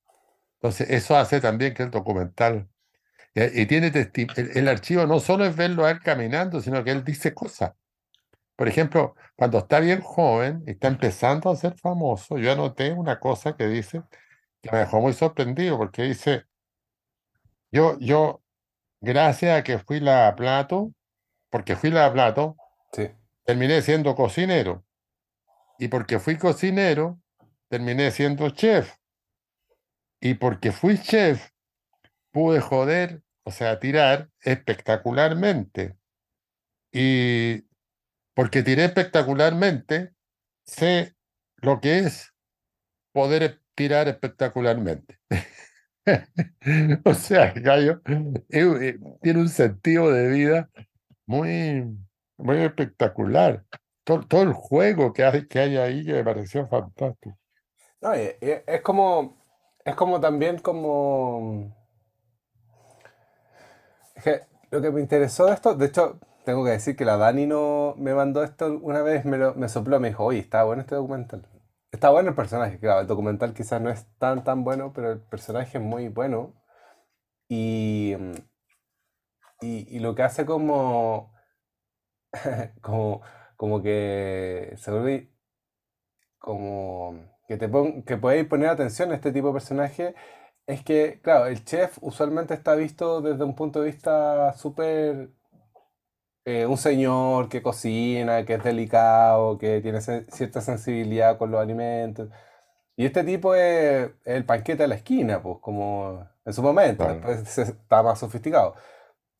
Entonces, 0.56 0.90
eso 0.90 1.16
hace 1.16 1.40
también 1.40 1.74
que 1.74 1.84
el 1.84 1.90
documental 1.90 2.68
y, 3.34 3.62
y 3.62 3.66
tiene 3.66 3.92
testi- 3.92 4.32
el, 4.36 4.56
el 4.58 4.68
archivo 4.68 5.06
no 5.06 5.20
solo 5.20 5.44
es 5.46 5.56
verlo 5.56 5.86
a 5.86 5.90
él 5.92 6.00
caminando, 6.00 6.60
sino 6.60 6.84
que 6.84 6.92
él 6.92 7.04
dice 7.04 7.34
cosas. 7.34 7.72
Por 8.56 8.68
ejemplo, 8.68 9.16
cuando 9.36 9.58
está 9.58 9.80
bien 9.80 10.00
joven 10.00 10.62
y 10.66 10.72
está 10.72 10.88
empezando 10.88 11.50
a 11.50 11.56
ser 11.56 11.76
famoso, 11.78 12.38
yo 12.38 12.52
anoté 12.52 12.92
una 12.92 13.18
cosa 13.20 13.56
que 13.56 13.66
dice 13.68 14.02
que 14.62 14.70
me 14.72 14.78
dejó 14.78 15.00
muy 15.00 15.12
sorprendido, 15.14 15.78
porque 15.78 16.02
dice, 16.04 16.46
yo, 17.70 17.98
yo, 18.00 18.42
gracias 19.00 19.58
a 19.60 19.64
que 19.64 19.78
fui 19.78 20.00
la 20.00 20.34
plato, 20.36 20.92
porque 21.50 21.76
fui 21.76 21.90
la 21.90 22.12
plato, 22.12 22.56
Sí. 22.92 23.10
Terminé 23.44 23.82
siendo 23.82 24.14
cocinero. 24.14 24.84
Y 25.78 25.88
porque 25.88 26.18
fui 26.18 26.36
cocinero, 26.36 27.20
terminé 27.68 28.10
siendo 28.10 28.50
chef. 28.50 28.96
Y 30.20 30.34
porque 30.34 30.72
fui 30.72 30.98
chef, 30.98 31.50
pude 32.30 32.60
joder, 32.60 33.22
o 33.44 33.50
sea, 33.50 33.78
tirar 33.78 34.30
espectacularmente. 34.40 35.96
Y 36.92 37.64
porque 38.34 38.62
tiré 38.62 38.84
espectacularmente, 38.84 40.14
sé 40.64 41.14
lo 41.56 41.80
que 41.80 41.98
es 41.98 42.32
poder 43.12 43.60
tirar 43.74 44.08
espectacularmente. 44.08 45.18
o 47.04 47.14
sea, 47.14 47.52
Gallo 47.52 48.00
eh, 48.50 48.98
tiene 49.22 49.40
un 49.40 49.48
sentido 49.48 50.10
de 50.10 50.28
vida 50.28 50.70
muy, 51.26 51.96
muy 52.36 52.58
espectacular. 52.58 53.64
Todo, 54.04 54.42
el 54.42 54.52
juego 54.52 55.12
que 55.12 55.24
hay, 55.24 55.48
que 55.48 55.60
hay 55.60 55.76
ahí 55.76 56.04
que 56.04 56.12
me 56.12 56.24
pareció 56.24 56.66
fantástico. 56.66 57.38
No, 58.00 58.12
es, 58.12 58.36
es 58.40 58.80
como, 58.82 59.42
es 59.84 59.94
como 59.94 60.20
también 60.20 60.58
como... 60.58 61.74
lo 64.70 64.82
que 64.82 64.90
me 64.90 65.00
interesó 65.00 65.46
de 65.46 65.54
esto, 65.54 65.74
de 65.74 65.86
hecho, 65.86 66.18
tengo 66.44 66.64
que 66.64 66.72
decir 66.72 66.96
que 66.96 67.04
la 67.04 67.16
Dani 67.16 67.46
no 67.46 67.94
me 67.98 68.14
mandó 68.14 68.44
esto 68.44 68.78
una 68.82 69.02
vez, 69.02 69.24
me, 69.24 69.38
lo, 69.38 69.54
me 69.54 69.68
sopló, 69.68 70.00
me 70.00 70.08
dijo, 70.08 70.24
oye, 70.24 70.40
está 70.40 70.64
bueno 70.64 70.82
este 70.82 70.94
documental. 70.94 71.48
Está 71.90 72.10
bueno 72.10 72.30
el 72.30 72.34
personaje, 72.36 72.78
claro, 72.78 73.00
el 73.00 73.06
documental 73.06 73.54
quizás 73.54 73.80
no 73.80 73.90
es 73.90 74.06
tan 74.18 74.44
tan 74.44 74.64
bueno, 74.64 74.92
pero 74.92 75.12
el 75.12 75.20
personaje 75.20 75.78
es 75.78 75.84
muy 75.84 76.08
bueno. 76.08 76.54
Y, 77.48 78.14
y, 79.60 79.98
lo 80.00 80.14
que 80.14 80.22
hace 80.22 80.46
como, 80.46 81.33
como, 82.82 83.22
como 83.56 83.82
que 83.82 84.74
se 84.76 84.90
vuelve 84.90 85.30
como 86.38 87.14
que 87.48 87.56
te 87.56 87.70
que 88.06 88.16
podéis 88.18 88.46
poner 88.46 88.68
atención 88.68 89.12
a 89.12 89.14
este 89.14 89.32
tipo 89.32 89.48
de 89.48 89.54
personaje 89.54 90.14
es 90.66 90.82
que, 90.82 91.20
claro, 91.22 91.46
el 91.46 91.64
chef 91.64 91.98
usualmente 92.00 92.54
está 92.54 92.74
visto 92.74 93.20
desde 93.20 93.44
un 93.44 93.54
punto 93.54 93.80
de 93.80 93.86
vista 93.86 94.52
súper 94.54 95.30
eh, 96.46 96.66
un 96.66 96.76
señor 96.76 97.48
que 97.48 97.62
cocina, 97.62 98.44
que 98.44 98.54
es 98.54 98.64
delicado, 98.64 99.58
que 99.58 99.80
tiene 99.80 100.00
cierta 100.02 100.60
sensibilidad 100.60 101.38
con 101.38 101.50
los 101.50 101.60
alimentos. 101.60 102.28
Y 102.96 103.06
este 103.06 103.24
tipo 103.24 103.54
es, 103.54 104.10
el 104.24 104.44
panquete 104.46 104.84
de 104.84 104.88
la 104.88 104.96
esquina, 104.96 105.42
pues, 105.42 105.58
como 105.60 106.28
en 106.44 106.52
su 106.52 106.62
momento, 106.62 107.06
después 107.06 107.58
está 107.58 108.02
más 108.02 108.18
sofisticado. 108.18 108.74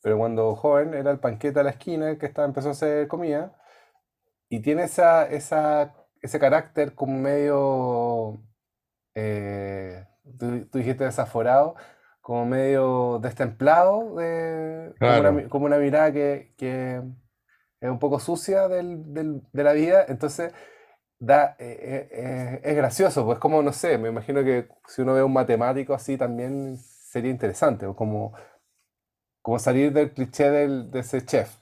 Pero 0.04 0.18
cuando 0.18 0.54
joven 0.54 0.92
era 0.92 1.10
el 1.10 1.18
panquete 1.18 1.60
de 1.60 1.64
la 1.64 1.70
esquina 1.70 2.18
que 2.18 2.26
estaba, 2.26 2.46
empezó 2.46 2.68
a 2.68 2.72
hacer 2.72 3.08
comida. 3.08 3.56
Y 4.50 4.60
tiene 4.60 4.84
esa, 4.84 5.26
esa, 5.26 5.94
ese 6.20 6.38
carácter 6.38 6.94
como 6.94 7.18
medio, 7.18 8.38
eh, 9.14 10.06
tú, 10.38 10.66
tú 10.66 10.76
dijiste 10.76 11.04
desaforado, 11.04 11.76
como 12.20 12.44
medio 12.44 13.18
destemplado, 13.22 14.16
de, 14.16 14.94
como, 15.48 15.64
una, 15.64 15.78
mirada 15.78 16.12
que, 16.12 16.52
es 17.80 17.90
un 17.90 17.98
poco 17.98 18.20
sucia 18.20 18.68
de 18.68 19.40
la 19.54 19.72
vida, 19.72 20.04
entonces 20.06 20.52
da, 21.18 21.56
eh, 21.58 21.78
eh, 21.80 22.08
eh, 22.12 22.60
es 22.62 22.76
gracioso, 22.76 23.24
pues 23.24 23.38
como, 23.38 23.62
no 23.62 23.72
sé, 23.72 23.96
me 23.96 24.10
imagino 24.10 24.44
que 24.44 24.68
si 24.86 25.00
uno 25.00 25.14
ve 25.14 25.22
un 25.22 25.32
matemático 25.32 25.94
así 25.94 26.18
también 26.18 26.76
sería 26.76 27.30
interesante, 27.30 27.86
como, 27.96 28.34
como 29.44 29.58
salir 29.58 29.92
del 29.92 30.10
cliché 30.10 30.48
de 30.48 30.98
ese 30.98 31.22
chef. 31.22 31.58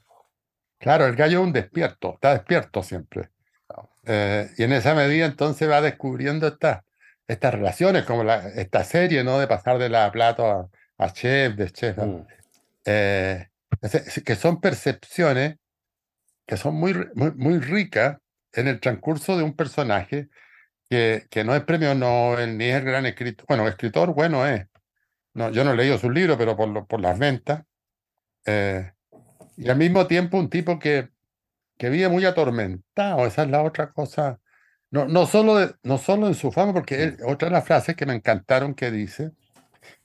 Claro, 0.78 1.04
el 1.04 1.16
gallo 1.16 1.40
es 1.40 1.44
un 1.44 1.52
despierto, 1.52 2.14
está 2.14 2.32
despierto 2.32 2.84
siempre. 2.84 3.30
y 4.04 4.62
en 4.62 4.72
esa 4.72 4.94
medida 4.94 5.26
entonces 5.26 5.68
va 5.68 5.80
descubriendo 5.80 6.46
esta 6.46 6.84
estas 7.26 7.54
relaciones, 7.54 8.04
como 8.04 8.22
la, 8.22 8.48
esta 8.50 8.84
serie, 8.84 9.24
¿no? 9.24 9.40
De 9.40 9.48
pasar 9.48 9.78
de 9.78 9.88
la 9.88 10.12
plato 10.12 10.70
a, 10.98 11.12
chef, 11.12 11.56
de 11.56 11.70
chef. 11.70 11.98
Mm. 11.98 12.26
Eh, 12.84 13.48
que 14.24 14.36
son 14.36 14.60
percepciones 14.60 15.56
que 16.46 16.56
son 16.56 16.74
muy, 16.74 16.94
muy, 17.14 17.58
ricas 17.58 18.18
en 18.52 18.68
el 18.68 18.80
transcurso 18.80 19.36
de 19.36 19.42
un 19.42 19.56
personaje 19.56 20.28
que, 20.88 21.26
que 21.30 21.44
no 21.44 21.54
es 21.54 21.62
premio 21.62 21.94
Nobel, 21.94 22.58
ni 22.58 22.66
es 22.66 22.76
el 22.76 22.84
gran 22.84 23.06
escritor. 23.06 23.46
Bueno, 23.48 23.66
escritor, 23.66 24.12
bueno 24.14 24.46
es. 24.46 24.66
No, 25.34 25.50
yo 25.50 25.64
no 25.64 25.72
he 25.72 25.76
leído 25.76 25.98
sus 25.98 26.12
libros, 26.12 26.36
pero 26.36 26.56
por, 26.56 26.86
por 26.86 27.00
las 27.00 27.18
ventas. 27.18 27.62
Eh, 28.46 28.92
y 29.56 29.68
al 29.68 29.76
mismo 29.76 30.06
tiempo 30.06 30.38
un 30.38 30.50
tipo 30.50 30.78
que, 30.78 31.10
que 31.78 31.90
vive 31.90 32.08
muy 32.08 32.24
atormentado, 32.24 33.26
esa 33.26 33.42
es 33.42 33.50
la 33.50 33.62
otra 33.62 33.92
cosa 33.92 34.40
no, 34.92 35.06
no, 35.08 35.26
solo, 35.26 35.74
no 35.82 35.96
solo 35.96 36.28
en 36.28 36.34
su 36.34 36.52
fama, 36.52 36.74
porque 36.74 37.02
él, 37.02 37.16
otra 37.24 37.48
de 37.48 37.54
las 37.54 37.64
frases 37.64 37.96
que 37.96 38.04
me 38.04 38.14
encantaron 38.14 38.74
que 38.74 38.90
dice 38.90 39.32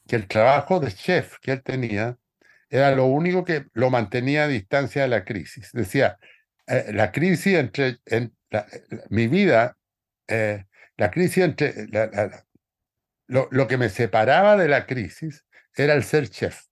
que 0.08 0.16
el 0.16 0.28
trabajo 0.28 0.80
de 0.80 0.94
chef 0.94 1.40
que 1.42 1.52
él 1.52 1.62
tenía 1.62 2.18
era 2.70 2.96
lo 2.96 3.06
único 3.06 3.44
que 3.44 3.66
lo 3.74 3.90
mantenía 3.90 4.46
a 4.46 4.48
distancia 4.48 5.02
de 5.02 5.10
la 5.10 5.26
crisis. 5.26 5.72
Decía, 5.74 6.18
eh, 6.68 6.92
la 6.94 7.12
crisis 7.12 7.56
entre 7.56 7.98
en, 8.06 8.34
mi 9.10 9.28
vida, 9.28 9.78
eh, 10.30 10.66
la 10.96 11.12
crisis 11.12 11.44
entre 11.44 11.88
lo, 13.28 13.50
lo, 13.52 13.68
que 13.68 13.78
me 13.78 13.90
separaba 13.90 14.56
de 14.56 14.70
la 14.70 14.86
crisis 14.86 15.46
era 15.76 15.96
el 15.96 16.04
ser 16.06 16.30
chef. 16.30 16.67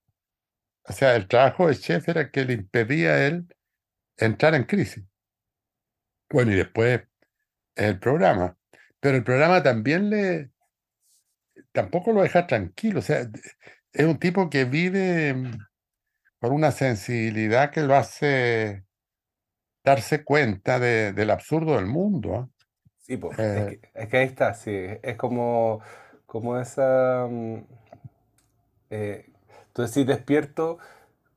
O 0.87 0.93
sea, 0.93 1.15
el 1.15 1.27
trabajo 1.27 1.67
de 1.67 1.75
chef 1.75 2.07
era 2.09 2.29
que 2.29 2.45
le 2.45 2.53
impedía 2.53 3.13
a 3.13 3.27
él 3.27 3.47
entrar 4.17 4.53
en 4.55 4.63
crisis. 4.63 5.03
Bueno, 6.29 6.51
y 6.51 6.55
después 6.55 7.01
el 7.75 7.99
programa. 7.99 8.57
Pero 8.99 9.17
el 9.17 9.23
programa 9.23 9.61
también 9.61 10.09
le, 10.09 10.51
tampoco 11.71 12.11
lo 12.11 12.23
deja 12.23 12.47
tranquilo. 12.47 12.99
O 12.99 13.03
sea, 13.03 13.29
es 13.93 14.05
un 14.05 14.17
tipo 14.19 14.49
que 14.49 14.65
vive 14.65 15.33
mm, 15.33 15.57
con 16.39 16.53
una 16.53 16.71
sensibilidad 16.71 17.71
que 17.71 17.81
lo 17.81 17.95
hace 17.95 18.85
darse 19.83 20.23
cuenta 20.23 20.79
de, 20.79 21.13
del 21.13 21.29
absurdo 21.31 21.75
del 21.75 21.85
mundo. 21.85 22.35
¿ah? 22.35 22.49
Sí, 22.99 23.17
pues, 23.17 23.37
es, 23.37 24.07
que, 24.09 24.17
ahí 24.17 24.25
está, 24.25 24.53
sí. 24.53 24.71
Es 25.03 25.15
como, 25.15 25.81
como 26.25 26.59
esa. 26.59 27.27
Mm, 27.29 27.63
eh, 28.89 29.31
tú 29.75 29.81
decís 29.81 30.07
despierto, 30.07 30.79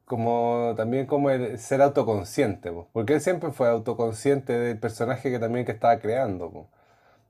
como 0.05 0.75
también 0.77 1.07
como 1.07 1.31
el 1.31 1.59
ser 1.59 1.83
autoconsciente, 1.83 2.73
porque 2.93 3.15
él 3.15 3.21
siempre 3.21 3.51
fue 3.51 3.69
autoconsciente 3.69 4.53
del 4.53 4.79
personaje 4.79 5.31
que 5.31 5.41
también 5.41 5.67
que 5.67 5.73
estaba 5.73 5.99
creando. 5.99 6.69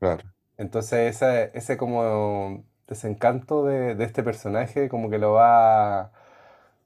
Claro. 0.00 0.22
Entonces 0.58 1.16
ese, 1.16 1.50
ese 1.54 1.78
como 1.78 2.62
desencanto 2.86 3.64
de, 3.64 3.92
este 4.04 4.22
personaje 4.22 4.88
como 4.90 5.08
que 5.10 5.18
lo 5.18 5.32
va, 5.32 6.12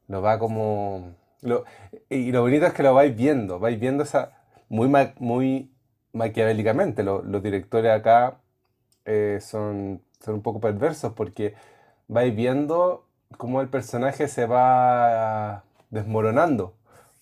lo 0.08 0.22
va 0.22 0.38
como... 0.38 1.14
y 2.08 2.32
lo 2.32 2.42
bonito 2.42 2.66
es 2.66 2.74
que 2.74 2.84
lo 2.84 2.94
vais 2.94 3.16
viendo, 3.16 3.58
vais 3.58 3.78
viendo 3.80 4.04
esa 4.04 4.32
muy, 4.68 4.88
muy 5.18 5.72
maquiavélicamente. 6.12 7.02
los 7.02 7.42
directores 7.42 7.90
acá 7.92 8.38
eh, 9.04 9.38
son, 9.42 10.02
son 10.20 10.34
un 10.36 10.42
poco 10.42 10.60
perversos 10.60 11.12
porque 11.14 11.54
vais 12.08 12.34
viendo 12.34 13.04
cómo 13.36 13.60
el 13.60 13.68
personaje 13.68 14.28
se 14.28 14.46
va 14.46 15.64
desmoronando. 15.90 16.74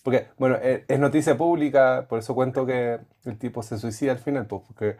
Porque, 0.02 0.28
bueno, 0.38 0.56
e, 0.62 0.84
es, 0.88 0.98
noticia 0.98 1.36
pública, 1.36 2.06
por 2.08 2.18
eso 2.20 2.34
cuento 2.34 2.66
que 2.66 3.00
el 3.24 3.38
tipo 3.38 3.62
se 3.62 3.78
suicida 3.78 4.12
al 4.12 4.18
final, 4.18 4.46
pues, 4.46 4.62
porque 4.66 4.96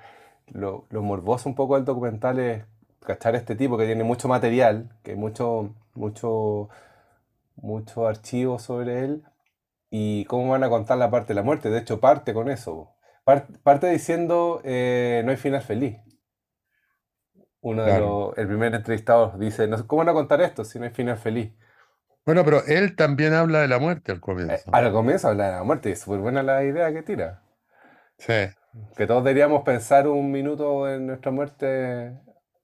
lo, 0.48 0.86
lo, 0.90 1.02
morboso 1.02 1.48
un 1.48 1.54
poco 1.54 1.76
del 1.76 1.84
documental 1.84 2.38
es 2.38 2.64
cachar 3.00 3.34
a 3.34 3.38
este 3.38 3.56
tipo 3.56 3.78
que 3.78 3.86
tiene 3.86 4.04
mucho 4.04 4.28
material, 4.28 4.90
que 5.02 5.12
hay 5.12 5.16
mucho, 5.16 5.74
mucho, 5.94 6.68
mucho 7.56 8.06
archivo 8.06 8.58
sobre 8.58 9.04
él, 9.04 9.24
y 9.90 10.24
cómo 10.26 10.50
van 10.50 10.64
a 10.64 10.70
contar 10.70 10.98
la 10.98 11.10
parte 11.10 11.28
de 11.28 11.34
la 11.36 11.42
muerte. 11.42 11.70
De 11.70 11.78
hecho, 11.80 12.00
parte 12.00 12.32
con 12.34 12.50
eso. 12.50 12.94
Parte, 13.24 13.90
diciendo, 13.90 14.60
eh, 14.64 15.22
no 15.24 15.30
hay 15.30 15.36
final 15.36 15.62
feliz. 15.62 15.98
Uno 17.62 17.84
de 17.84 17.98
los, 17.98 18.38
el 18.38 18.46
primer 18.46 18.74
entrevistado 18.74 19.34
dice, 19.38 19.68
¿cómo 19.86 20.00
van 20.00 20.08
a 20.08 20.12
contar 20.14 20.40
esto 20.40 20.64
si 20.64 20.78
no 20.78 20.86
hay 20.86 20.90
final 20.90 21.18
feliz? 21.18 21.52
Bueno, 22.24 22.44
pero 22.44 22.64
él 22.66 22.96
también 22.96 23.34
habla 23.34 23.60
de 23.60 23.68
la 23.68 23.78
muerte 23.78 24.12
al 24.12 24.20
comienzo. 24.20 24.54
Eh, 24.54 24.62
al 24.72 24.92
comienzo 24.92 25.28
habla 25.28 25.46
de 25.46 25.52
la 25.52 25.62
muerte, 25.62 25.90
es 25.92 26.00
súper 26.00 26.20
buena 26.20 26.42
la 26.42 26.62
idea 26.64 26.92
que 26.92 27.02
tira. 27.02 27.42
Sí. 28.18 28.48
Que 28.96 29.06
todos 29.06 29.24
deberíamos 29.24 29.62
pensar 29.62 30.06
un 30.06 30.30
minuto 30.30 30.88
en 30.88 31.06
nuestra 31.06 31.30
muerte 31.32 32.12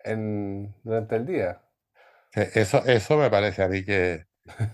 en, 0.04 0.74
durante 0.82 1.16
el 1.16 1.26
día. 1.26 1.60
eso, 2.32 2.84
eso 2.86 3.16
me 3.16 3.30
parece 3.30 3.62
a 3.62 3.68
mí 3.68 3.84
que 3.84 4.26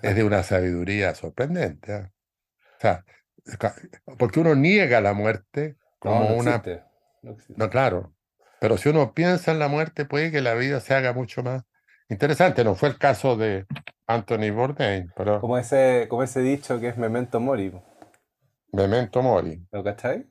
es 0.02 0.14
de 0.14 0.24
una 0.24 0.42
sabiduría 0.42 1.14
sorprendente. 1.14 1.94
¿eh? 1.94 2.10
O 2.78 2.80
sea, 2.80 3.04
porque 4.18 4.40
uno 4.40 4.54
niega 4.54 5.00
la 5.00 5.14
muerte 5.14 5.76
como 5.98 6.30
no, 6.30 6.34
una... 6.34 6.62
no, 7.22 7.36
no, 7.56 7.70
claro. 7.70 8.12
Pero 8.62 8.76
si 8.76 8.88
uno 8.90 9.12
piensa 9.12 9.50
en 9.50 9.58
la 9.58 9.66
muerte, 9.66 10.04
puede 10.04 10.30
que 10.30 10.40
la 10.40 10.54
vida 10.54 10.78
se 10.78 10.94
haga 10.94 11.12
mucho 11.12 11.42
más 11.42 11.64
interesante. 12.08 12.62
No 12.62 12.76
fue 12.76 12.90
el 12.90 12.96
caso 12.96 13.36
de, 13.36 13.66
Anthony 14.06 14.52
Bourdain, 14.54 15.12
pero... 15.16 15.40
Como 15.40 15.58
ese, 15.58 16.06
como 16.08 16.22
ese 16.22 16.42
dicho 16.42 16.78
que 16.78 16.86
es 16.86 16.96
memento 16.96 17.40
mori. 17.40 17.72
Memento 18.70 19.20
mori. 19.20 19.66
¿Lo 19.72 19.82
cacháis? 19.82 20.26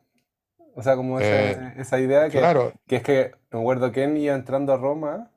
O 0.75 0.81
sea, 0.81 0.95
como 0.95 1.19
esa, 1.19 1.97
eh, 1.97 2.01
idea 2.01 2.29
que, 2.29 2.39
que, 2.87 2.95
es 2.95 3.03
que 3.03 3.31
me 3.51 3.59
acuerdo 3.59 3.91
quién 3.91 4.15
iba 4.15 4.33
entrando 4.33 4.71
a 4.71 4.77
Roma, 4.77 5.29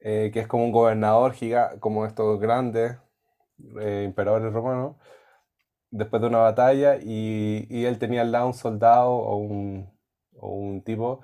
eh, 0.00 0.30
que 0.32 0.40
es 0.40 0.46
como 0.46 0.64
un 0.64 0.72
gobernador 0.72 1.34
gigante, 1.34 1.78
como 1.80 2.06
estos 2.06 2.40
grandes 2.40 2.96
eh, 3.78 4.04
emperadores 4.06 4.54
romanos, 4.54 4.96
después 5.90 6.22
de 6.22 6.28
una 6.28 6.38
batalla, 6.38 6.96
y, 6.96 7.66
y 7.68 7.84
él 7.84 7.98
tenía 7.98 8.22
al 8.22 8.32
lado 8.32 8.46
un 8.46 8.54
soldado 8.54 9.10
o 9.10 9.36
un, 9.36 9.92
o 10.32 10.48
un 10.48 10.82
tipo 10.82 11.20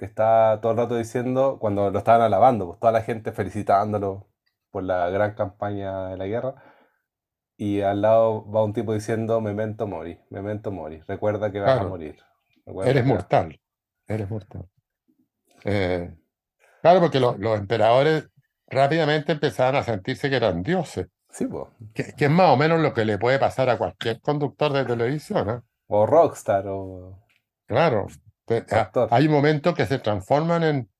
que 0.00 0.06
está 0.06 0.60
todo 0.62 0.72
el 0.72 0.78
rato 0.78 0.96
diciendo, 0.96 1.58
cuando 1.60 1.90
lo 1.90 1.98
estaban 1.98 2.22
alabando, 2.22 2.66
pues 2.68 2.80
toda 2.80 2.90
la 2.90 3.02
gente 3.02 3.32
felicitándolo 3.32 4.26
por 4.70 4.82
la 4.82 5.10
gran 5.10 5.34
campaña 5.34 6.08
de 6.08 6.16
la 6.16 6.26
guerra, 6.26 6.54
y 7.58 7.82
al 7.82 8.00
lado 8.00 8.50
va 8.50 8.64
un 8.64 8.72
tipo 8.72 8.94
diciendo, 8.94 9.42
memento 9.42 9.86
mori, 9.86 10.18
memento 10.30 10.72
mori, 10.72 11.02
recuerda 11.06 11.52
que 11.52 11.60
vas 11.60 11.78
a 11.82 11.84
morir. 11.84 12.18
recuerda 12.64 12.90
eres 12.92 13.04
que 13.04 13.10
vas-". 13.10 13.18
mortal, 13.18 13.60
eres 14.08 14.30
mortal. 14.30 14.68
Eh, 15.64 16.14
claro, 16.80 17.00
porque 17.00 17.20
lo- 17.20 17.36
los 17.36 17.58
emperadores 17.58 18.26
rápidamente 18.68 19.32
empezaban 19.32 19.76
a 19.76 19.82
sentirse 19.82 20.30
que 20.30 20.36
eran 20.36 20.62
dioses, 20.62 21.08
Sí, 21.28 21.44
pues. 21.44 21.68
que, 21.92 22.14
que 22.16 22.24
es 22.24 22.30
más 22.30 22.48
o 22.48 22.56
menos 22.56 22.80
lo 22.80 22.94
que 22.94 23.04
le 23.04 23.18
puede 23.18 23.38
pasar 23.38 23.68
a 23.68 23.76
cualquier 23.76 24.22
conductor 24.22 24.72
de 24.72 24.86
televisión, 24.86 25.50
¿eh? 25.50 25.60
O 25.88 26.06
rockstar, 26.06 26.64
o 26.68 27.18
Claro, 27.66 28.06
te- 28.62 28.74
o 28.74 28.78
a- 28.78 28.82
actor. 28.82 29.08
hay 29.12 29.28
momentos 29.28 29.74
que 29.74 29.86
se 29.86 29.98
transforman 29.98 30.62
en, 30.62 30.90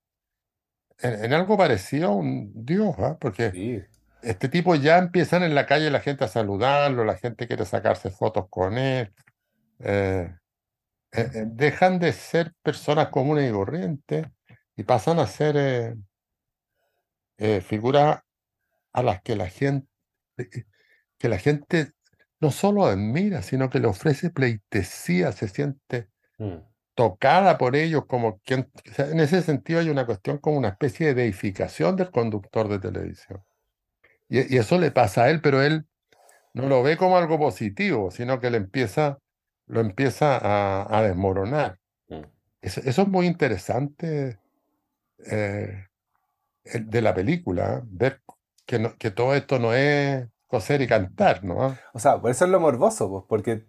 en, 0.99 1.25
en 1.25 1.33
algo 1.33 1.57
parecido 1.57 2.09
a 2.09 2.15
un 2.15 2.53
dios, 2.65 2.95
¿ah? 2.99 3.17
Porque 3.21 3.51
Sí, 3.53 3.83
este 4.23 4.49
tipo 4.49 4.75
ya 4.75 4.99
empiezan 4.99 5.43
en 5.43 5.55
la 5.55 5.67
calle 5.67 5.91
la 5.91 6.01
gente 6.01 6.25
a 6.25 6.29
saludarlo, 6.29 7.05
la 7.05 7.17
gente 7.17 7.47
quiere 7.47 7.65
sacarse 7.65 8.11
fotos 8.11 8.47
con 8.51 8.77
él, 8.79 9.13
eh, 9.81 10.35
eh, 11.13 11.31
eh, 11.35 11.45
dejan 11.47 11.99
de 11.99 12.13
ser 12.13 12.53
personas 12.63 13.09
comunes 13.09 13.49
y 13.49 13.53
corrientes 13.53 14.27
y 14.77 14.85
pasan 14.85 15.19
a 15.19 15.27
ser 15.27 15.97
figuras 17.63 18.21
a 18.93 19.03
las 19.03 19.23
que 19.23 19.35
la 19.35 19.49
gente, 19.49 19.89
que 21.19 21.29
la 21.29 21.39
gente 21.39 21.93
no 22.41 22.51
solo 22.51 22.85
admira, 22.87 23.43
sino 23.43 23.71
que 23.71 23.79
le 23.81 23.87
ofrece 23.87 24.31
pleitesía, 24.31 25.33
se 25.33 25.49
siente 25.49 26.09
mm, 26.39 26.70
tocada 26.95 27.59
por 27.59 27.77
ellos, 27.77 28.05
como 28.07 28.41
sea, 28.45 29.11
en 29.11 29.21
ese 29.21 29.43
sentido 29.43 29.81
hay 29.81 29.91
una 29.91 30.07
cuestión 30.07 30.39
como 30.39 30.59
una 30.59 30.69
especie 30.71 31.09
de 31.09 31.15
deificación 31.15 31.97
del 31.97 32.11
conductor 32.11 32.69
de 32.69 32.79
televisión. 32.79 33.43
Y, 34.29 34.55
y 34.55 34.59
eso 34.59 34.79
le 34.79 34.91
pasa 34.93 35.25
a 35.25 35.31
él, 35.31 35.41
pero 35.43 35.63
él 35.63 35.87
no 36.55 36.69
lo 36.69 36.83
ve 36.83 36.97
como 36.97 37.17
algo 37.19 37.39
positivo, 37.39 38.11
sino 38.11 38.41
que 38.41 38.51
le 38.51 38.59
empieza, 38.59 39.19
lo 39.67 39.81
empieza 39.81 40.39
a, 40.39 40.99
a 40.99 41.03
desmoronar. 41.03 41.79
mm. 42.11 42.25
Eso, 42.63 42.81
eso 42.85 43.03
es 43.03 43.09
muy 43.09 43.27
interesante 43.27 44.41
eh, 45.27 45.87
de 46.65 47.03
la 47.03 47.15
película, 47.15 47.79
¿eh? 47.79 47.83
ver 47.87 48.23
que, 48.67 48.79
no- 48.79 48.97
que 48.99 49.11
todo 49.11 49.35
esto 49.35 49.59
no 49.59 49.75
es 49.75 50.27
coser 50.47 50.83
y 50.83 50.87
cantar, 50.89 51.45
¿no? 51.45 51.77
O 51.93 51.99
sea, 51.99 52.21
por 52.21 52.31
eso 52.31 52.45
es 52.45 52.51
lo 52.51 52.61
morboso, 52.61 53.09
pues, 53.11 53.25
porque 53.29 53.65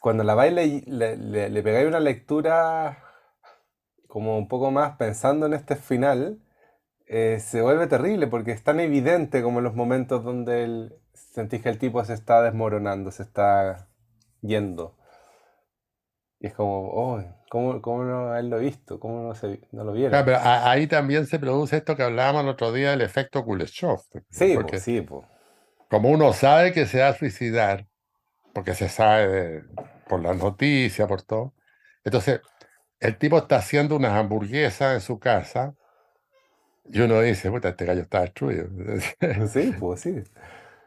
cuando 0.00 0.24
la 0.24 0.34
baile 0.34 0.64
y 0.66 0.80
le, 0.82 1.16
le, 1.16 1.50
le 1.50 1.62
pegáis 1.62 1.86
una 1.88 2.00
lectura 2.00 2.98
como 4.08 4.38
un 4.38 4.48
poco 4.48 4.70
más 4.70 4.96
pensando 4.96 5.46
en 5.46 5.54
este 5.54 5.76
final, 5.76 6.38
eh, 7.06 7.38
se 7.40 7.62
vuelve 7.62 7.86
terrible 7.88 8.26
porque 8.28 8.52
es 8.52 8.64
tan 8.64 8.80
evidente 8.80 9.42
como 9.42 9.60
en 9.60 9.64
los 9.64 9.74
momentos 9.76 10.24
donde 10.24 10.64
el, 10.64 10.94
sentís 11.14 11.62
que 11.62 11.70
el 11.70 11.78
tipo 11.78 12.04
se 12.04 12.14
está 12.14 12.42
desmoronando, 12.42 13.10
se 13.12 13.22
está 13.24 13.88
yendo. 14.42 14.96
Y 16.40 16.48
es 16.48 16.52
como, 16.54 16.90
oh, 16.92 17.22
¿cómo, 17.48 17.80
cómo 17.80 18.04
no 18.04 18.28
haberlo 18.28 18.58
visto? 18.58 19.00
¿Cómo 19.00 19.22
no, 19.28 19.34
se, 19.34 19.66
no 19.72 19.82
lo 19.84 19.92
Claro, 20.08 20.24
vieron? 20.24 20.26
pero 20.26 20.38
a- 20.38 20.70
ahí 20.70 20.86
también 20.86 21.26
se 21.26 21.38
produce 21.40 21.76
esto 21.78 21.96
que 21.96 22.02
hablábamos 22.02 22.42
el 22.42 22.48
otro 22.50 22.72
día, 22.72 22.92
el 22.92 23.00
efecto 23.00 23.44
Kuleshov, 23.44 24.00
Sí, 24.30 24.58
porque 24.58 24.80
pues, 24.80 24.80
sí, 24.80 25.00
pues. 25.00 25.24
como 25.88 26.10
uno 26.10 26.32
sabe 26.32 26.72
que 26.72 26.86
se 26.86 27.00
va 27.00 27.08
a 27.08 27.14
suicidar, 27.16 27.86
porque 28.54 28.74
se 28.74 28.88
sabe 28.88 29.28
de- 29.28 29.64
por 30.08 30.20
las 30.22 30.36
noticias, 30.36 31.08
por 31.08 31.22
todo, 31.22 31.54
entonces 32.04 32.40
el 33.00 33.16
tipo 33.18 33.38
está 33.38 33.56
haciendo 33.56 33.96
unas 33.96 34.12
hamburguesas 34.12 34.94
en 34.94 35.00
su 35.00 35.18
casa 35.18 35.74
y 36.84 37.00
uno 37.00 37.20
dice, 37.20 37.50
puta, 37.50 37.70
este 37.70 37.84
gallo 37.84 38.02
está 38.02 38.20
destruido. 38.20 38.68
Sí, 39.48 39.72
pues, 39.78 40.00
sí. 40.00 40.14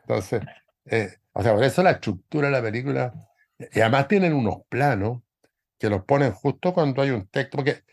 Entonces, 0.01 0.41
eh, 0.85 1.15
o 1.33 1.41
sea, 1.43 1.53
por 1.55 1.63
eso 1.63 1.83
la 1.83 1.91
estructura 1.91 2.47
de 2.47 2.53
la 2.53 2.61
película, 2.61 3.13
y 3.57 3.79
además 3.79 4.07
tienen 4.07 4.33
unos 4.33 4.57
planos 4.69 5.21
que 5.79 5.89
los 5.89 6.03
ponen 6.05 6.31
justo 6.31 6.73
cuando 6.73 7.01
hay 7.01 7.11
un 7.11 7.27
texto, 7.27 7.57
porque 7.57 7.83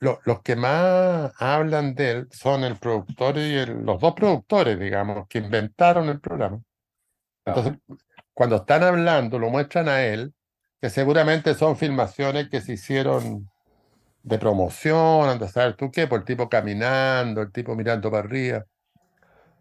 lo- 0.00 0.20
los 0.24 0.42
que 0.42 0.56
más 0.56 1.32
hablan 1.38 1.94
de 1.94 2.10
él 2.10 2.28
son 2.32 2.64
el 2.64 2.76
productor 2.78 3.38
y 3.38 3.56
el- 3.56 3.84
los 3.84 4.00
dos 4.00 4.14
productores, 4.14 4.78
digamos, 4.78 5.26
que 5.28 5.38
inventaron 5.38 6.08
el 6.08 6.20
programa. 6.20 6.60
Entonces, 7.44 7.74
cuando 8.34 8.56
están 8.56 8.82
hablando, 8.82 9.38
lo 9.38 9.50
muestran 9.50 9.88
a 9.88 10.02
él, 10.02 10.34
que 10.80 10.90
seguramente 10.90 11.54
son 11.54 11.76
filmaciones 11.76 12.48
que 12.48 12.60
se 12.60 12.72
hicieron 12.74 13.48
de 14.22 14.38
promoción, 14.38 15.28
anda 15.28 15.46
a 15.46 15.48
saber 15.48 15.74
tú 15.76 15.90
qué, 15.90 16.06
por 16.06 16.20
el 16.20 16.24
tipo 16.24 16.48
caminando, 16.48 17.42
el 17.42 17.52
tipo 17.52 17.74
mirando 17.74 18.10
para 18.10 18.24
arriba. 18.24 18.64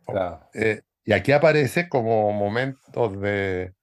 Claro. 0.06 0.48
Eh, 0.54 0.82
y 1.04 1.14
aquí 1.14 1.32
aparece 1.32 1.90
como 1.90 2.32
momentos 2.32 3.20
de 3.20 3.74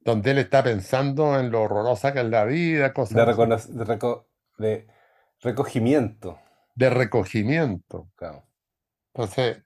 donde 0.00 0.30
él 0.30 0.38
está 0.38 0.62
pensando 0.62 1.38
en 1.38 1.50
lo 1.50 1.62
horrorosa 1.62 2.12
que 2.12 2.20
es 2.20 2.26
la 2.26 2.44
vida, 2.44 2.88
De, 2.88 2.92
cosas 2.92 3.16
así, 3.18 3.30
recono- 3.30 3.56
de, 3.56 3.84
reco- 3.84 4.26
de 4.58 4.86
recogimiento. 5.42 6.38
de 6.74 6.90
recogimiento. 6.90 8.08
Claro. 8.16 8.44
Entonces, 9.12 9.62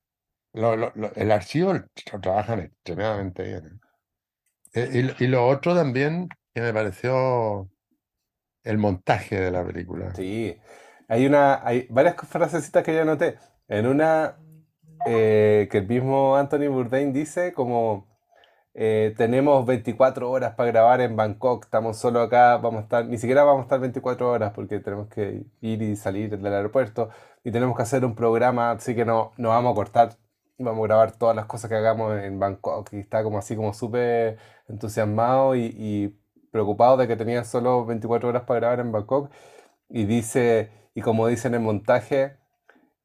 lo- 0.55 0.77
lo- 0.77 0.92
lo- 0.94 1.14
el 1.14 1.31
archivo 1.31 1.75
lo 1.75 2.20
trabajan 2.20 2.61
extremadamente 2.61 3.42
bien. 3.42 3.81
¿Eh? 4.74 5.14
Y 5.18 5.26
lo 5.26 5.46
otro 5.46 5.74
también 5.74 6.28
que 6.54 6.61
me 6.61 6.72
pareció 6.72 7.70
el 8.64 8.78
montaje 8.78 9.40
de 9.40 9.50
la 9.50 9.64
película. 9.64 10.14
Sí, 10.14 10.56
hay 11.08 11.26
una, 11.26 11.66
hay 11.66 11.87
varias 11.90 12.16
frasecitas 12.16 12.85
que 12.85 12.94
yo 12.94 13.02
anoté. 13.02 13.37
En 13.68 13.87
una 13.87 14.37
eh, 15.06 15.68
que 15.70 15.78
el 15.78 15.88
mismo 15.88 16.37
Anthony 16.37 16.68
Bourdain 16.68 17.12
dice 17.12 17.52
como 17.52 18.06
eh, 18.74 19.14
tenemos 19.18 19.66
24 19.66 20.30
horas 20.30 20.54
para 20.54 20.70
grabar 20.70 21.00
en 21.02 21.14
Bangkok, 21.16 21.64
estamos 21.64 21.98
solo 21.98 22.20
acá, 22.20 22.56
vamos 22.56 22.80
a 22.80 22.82
estar, 22.85 23.06
ni 23.06 23.18
siquiera 23.18 23.44
vamos 23.44 23.61
a 23.61 23.64
estar 23.64 23.80
24 23.80 24.30
horas 24.30 24.52
porque 24.54 24.80
tenemos 24.80 25.08
que 25.08 25.44
ir 25.61 25.82
y 25.82 25.96
salir 25.96 26.38
del 26.38 26.54
aeropuerto 26.54 27.11
y 27.44 27.50
tenemos 27.50 27.76
que 27.76 27.82
hacer 27.82 28.04
un 28.04 28.14
programa, 28.14 28.70
así 28.70 28.94
que 28.94 29.04
no, 29.04 29.32
no 29.37 29.50
vamos 29.50 29.72
a 29.72 29.74
cortar, 29.74 30.16
vamos 30.58 30.85
a 30.85 30.87
grabar 30.87 31.12
todas 31.12 31.37
las 31.37 31.44
cosas 31.46 31.68
que 31.68 31.76
hagamos 31.76 32.18
en 32.22 32.38
Bangkok 32.38 32.92
y 32.94 33.00
está 33.00 33.22
como 33.22 33.38
así 33.38 33.56
como 33.56 33.74
súper 33.74 34.38
entusiasmado 34.72 35.56
y, 35.56 35.74
y 35.78 36.18
preocupado 36.50 36.96
de 36.98 37.08
que 37.08 37.16
tenían 37.16 37.44
solo 37.46 37.87
24 37.87 38.30
horas 38.30 38.44
para 38.44 38.61
grabar 38.61 38.80
en 38.80 38.92
Bangkok 38.92 39.30
y 39.88 40.04
dice, 40.06 40.70
y 40.94 41.02
como 41.02 41.28
dice 41.28 41.48
en 41.48 41.54
el 41.54 41.61
montaje, 41.61 42.38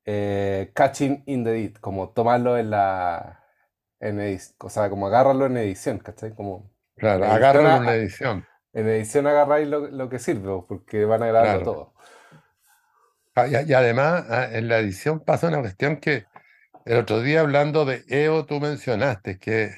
eh, 0.06 0.72
catching 0.76 1.24
in 1.28 1.44
the 1.44 1.52
edit, 1.52 1.80
como 1.80 2.10
tomarlo 2.12 2.58
en 2.58 2.70
la, 2.72 3.44
en 4.00 4.20
o 4.60 4.70
sea, 4.70 4.90
como 4.90 5.08
agarrarlo 5.08 5.46
en 5.48 5.58
edición, 5.58 6.00
¿cachai? 6.00 6.34
Como 6.36 6.72
Claro, 6.96 7.26
la 7.26 7.32
edición, 7.32 7.34
agárralo 7.34 7.70
en 7.70 7.74
a- 7.74 7.82
una 7.82 7.96
edición. 7.96 8.46
en 8.74 8.88
edición 8.90 9.28
agarráis 9.28 9.68
lo, 9.68 9.88
lo 9.90 10.10
que 10.10 10.20
sirve, 10.20 10.64
porque 10.68 11.06
van 11.06 11.24
a 11.24 11.28
grabarlo 11.28 11.62
Claro. 11.62 11.64
todo. 11.64 11.94
Ah, 13.36 13.48
Y, 13.48 13.70
y 13.70 13.74
además, 13.74 14.26
ah, 14.30 14.48
en 14.52 14.68
la 14.68 14.80
edición 14.80 15.20
pasa 15.24 15.48
una 15.48 15.60
cuestión 15.62 15.98
que 15.98 16.26
el 16.86 16.98
otro 17.00 17.22
día 17.22 17.42
hablando 17.42 17.86
de 17.86 18.04
EO 18.10 18.46
tú 18.46 18.60
mencionaste, 18.62 19.40
que 19.40 19.72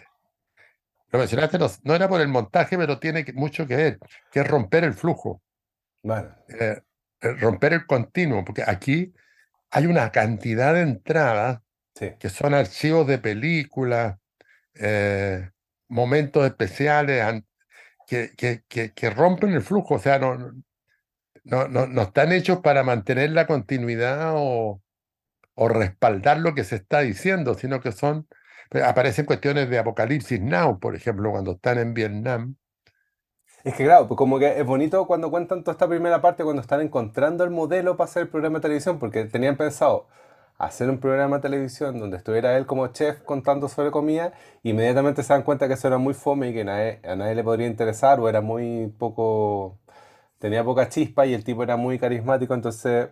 lo 1.12 1.20
mencionaste, 1.20 1.58
no, 1.60 1.68
no 1.84 1.96
era 1.96 2.08
por 2.10 2.22
el 2.22 2.28
montaje, 2.28 2.78
pero 2.78 3.00
tiene 3.00 3.26
mucho 3.34 3.68
que 3.68 3.76
ver, 3.76 4.00
que 4.32 4.42
es 4.42 4.48
romper 4.48 4.84
el 4.84 4.94
flujo, 4.94 5.42
Bueno, 6.04 6.36
eh, 6.50 6.82
eh, 7.22 7.34
romper 7.40 7.74
el 7.74 7.86
continuo, 7.88 8.46
porque 8.46 8.64
aquí 8.66 9.14
hay 9.72 9.88
una 9.88 10.12
cantidad 10.12 10.74
de 10.76 10.82
entradas 10.84 11.62
sí, 11.96 12.14
que 12.20 12.30
son 12.30 12.54
archivos 12.56 13.08
de 13.08 13.20
películas, 13.20 14.18
eh, 14.76 15.50
momentos 15.90 16.46
especiales 16.46 17.44
que, 18.08 18.32
que, 18.38 18.64
que, 18.68 18.94
que 18.94 19.10
rompen 19.12 19.54
el 19.54 19.62
flujo, 19.64 19.96
o 19.96 20.00
sea, 20.00 20.20
no, 20.20 20.38
no, 21.44 21.68
no, 21.68 21.88
no- 21.88 22.02
están 22.04 22.32
hechos 22.32 22.60
para 22.62 22.84
mantener 22.84 23.32
la 23.32 23.48
continuidad 23.48 24.34
o, 24.36 24.82
o 25.56 25.70
respaldar 25.70 26.40
lo 26.40 26.56
que 26.56 26.66
se 26.66 26.78
está 26.78 27.02
diciendo, 27.02 27.56
sino 27.56 27.82
que 27.82 27.92
son, 27.92 28.28
aparecen 28.72 29.26
cuestiones 29.26 29.70
de 29.70 29.80
Apocalipsis 29.80 30.42
Now, 30.42 30.80
por 30.80 30.96
ejemplo, 30.96 31.32
cuando 31.32 31.54
están 31.54 31.80
en 31.80 31.94
Vietnam. 31.94 32.56
Es 33.64 33.76
que 33.76 33.84
claro, 33.84 34.08
pues 34.08 34.18
como 34.18 34.40
que 34.40 34.60
es 34.60 34.66
bonito 34.66 35.06
cuando 35.06 35.30
cuentan 35.30 35.64
toda 35.64 35.74
esta 35.74 35.88
primera 35.88 36.22
parte, 36.22 36.44
cuando 36.44 36.62
están 36.62 36.82
encontrando 36.82 37.44
el 37.44 37.50
modelo 37.50 37.98
para 37.98 38.10
hacer 38.10 38.24
el 38.24 38.30
programa 38.30 38.60
de 38.60 38.62
televisión, 38.64 39.00
porque 39.00 39.26
tenían 39.26 39.58
pensado 39.58 40.08
hacer 40.58 40.90
un 40.90 41.00
programa 41.00 41.38
de 41.38 41.42
televisión 41.42 42.00
donde 42.00 42.18
estuviera 42.18 42.58
él 42.58 42.66
como 42.66 42.88
chef 42.88 43.22
contando 43.24 43.68
sobre 43.70 43.92
comida, 43.92 44.34
inmediatamente 44.64 45.24
se 45.24 45.34
dan 45.34 45.44
cuenta 45.44 45.68
que 45.68 45.74
eso 45.76 45.88
era 45.88 45.98
muy 45.98 46.14
fome 46.14 46.50
y 46.50 46.54
que 46.54 46.62
a 46.62 47.16
nadie 47.16 47.36
le 47.36 47.44
podría 47.44 47.68
interesar, 47.68 48.20
o 48.20 48.30
era 48.30 48.42
muy 48.42 48.88
poco, 48.98 49.80
tenía 50.40 50.64
poca 50.64 50.90
chispa 50.90 51.26
y 51.26 51.34
el 51.34 51.44
tipo 51.44 51.64
era 51.64 51.78
muy 51.78 52.00
carismático, 52.00 52.54
entonces 52.54 53.10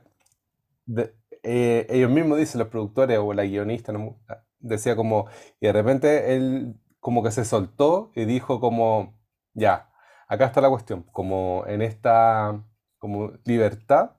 eh, 1.43 1.88
ellos 1.89 2.10
mismos 2.12 2.38
dicen, 2.38 2.60
los 2.60 2.70
productores 2.70 3.17
o 3.20 3.34
la 3.34 3.43
guionista, 3.43 3.91
no 3.91 4.17
decía 4.60 4.96
como, 4.96 5.28
y 5.60 5.67
de 5.67 5.74
repente 5.74 6.36
él 6.36 6.76
como 7.00 7.24
que 7.24 7.32
se 7.32 7.46
soltó 7.46 8.12
y 8.15 8.26
dijo 8.26 8.60
como, 8.60 9.17
ya, 9.54 9.91
acá 10.28 10.46
está 10.46 10.62
la 10.62 10.70
cuestión, 10.70 11.04
como 11.12 11.63
en 11.67 11.82
esta 11.82 12.63
como 13.00 13.32
libertad 13.46 14.12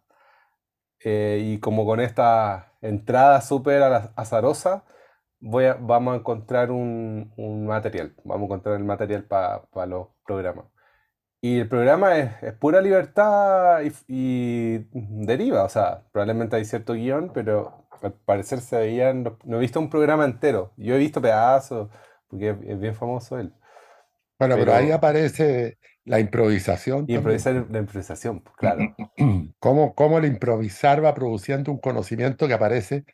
eh, 1.01 1.41
y 1.43 1.61
como 1.61 1.85
con 1.87 2.01
esta 2.01 2.73
entrada 2.81 3.41
súper 3.41 3.83
azarosa, 4.17 4.85
voy 5.41 5.67
a- 5.67 5.75
vamos 5.75 6.15
a 6.15 6.17
encontrar 6.19 6.71
un, 6.71 7.33
un 7.37 7.67
material, 7.67 8.15
vamos 8.25 8.43
a 8.43 8.47
encontrar 8.47 8.77
el 8.77 8.85
material 8.85 9.25
para 9.25 9.87
los 9.87 10.09
programas. 10.27 10.67
Y 11.43 11.61
el 11.61 11.69
programa 11.71 12.19
es, 12.19 12.43
es 12.45 12.55
pura 12.55 12.81
libertad 12.83 13.83
y, 13.83 13.93
y 14.09 14.87
deriva, 15.27 15.65
o 15.65 15.71
sea, 15.71 16.05
probablemente 16.13 16.57
hay 16.57 16.67
cierto 16.67 16.95
guion, 16.95 17.33
pero 17.35 17.88
al 18.03 18.13
parecer 18.15 18.61
se 18.61 18.77
veían, 18.79 19.25
los- 19.25 19.45
no 19.45 19.57
he 19.59 19.61
visto 19.61 19.81
un 19.81 19.91
programa 19.91 20.25
entero, 20.25 20.73
yo 20.77 20.95
he 20.95 20.99
visto 20.99 21.21
pedazos, 21.23 21.91
porque 22.29 22.51
es, 22.51 22.79
bien 22.81 22.95
famoso 22.95 23.39
él, 23.39 23.53
Bueno, 24.39 24.59
pero 24.59 24.75
ahí 24.75 24.91
pero, 24.91 24.91
aparece 24.91 25.79
la 26.05 26.21
improvisación 26.21 27.09
y 27.09 27.15
improvisar 27.15 27.67
la 27.71 27.79
improvisación, 27.79 28.41
pues, 28.41 28.57
claro, 28.57 28.95
Cómo, 29.59 29.95
cómo 29.95 30.19
el 30.19 30.25
improvisar 30.27 31.05
va 31.05 31.15
produciendo 31.15 31.73
un 31.73 31.79
conocimiento 31.81 32.47
que 32.49 32.55
aparece, 32.55 33.05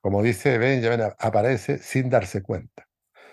como 0.00 0.22
dice 0.22 0.58
Benjamin, 0.58 1.02
aparece 1.18 1.78
sin 1.78 2.10
darse 2.10 2.42
cuenta, 2.42 2.88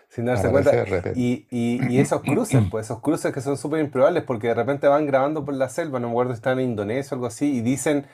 sin 0.10 0.26
darse 0.26 0.48
aparece 0.50 0.78
cuenta. 0.88 1.10
Y, 1.14 1.48
y, 1.50 1.86
y 1.94 2.00
esos 2.00 2.24
cruces, 2.24 2.64
pues 2.70 2.86
esos 2.88 3.02
cruces 3.02 3.34
que 3.34 3.42
son 3.42 3.58
súper 3.58 3.80
improbables, 3.82 4.24
porque 4.24 4.48
de 4.48 4.54
repente 4.56 4.88
van 4.88 5.06
grabando 5.06 5.46
por 5.46 5.54
la 5.56 5.70
selva, 5.70 6.00
no 6.00 6.08
me 6.08 6.12
acuerdo 6.14 6.34
si 6.34 6.38
están 6.38 6.60
en 6.60 6.70
Indonesia 6.72 7.12
o 7.12 7.16
algo 7.16 7.28
así, 7.28 7.58
y 7.58 7.62
dicen, 7.62 8.06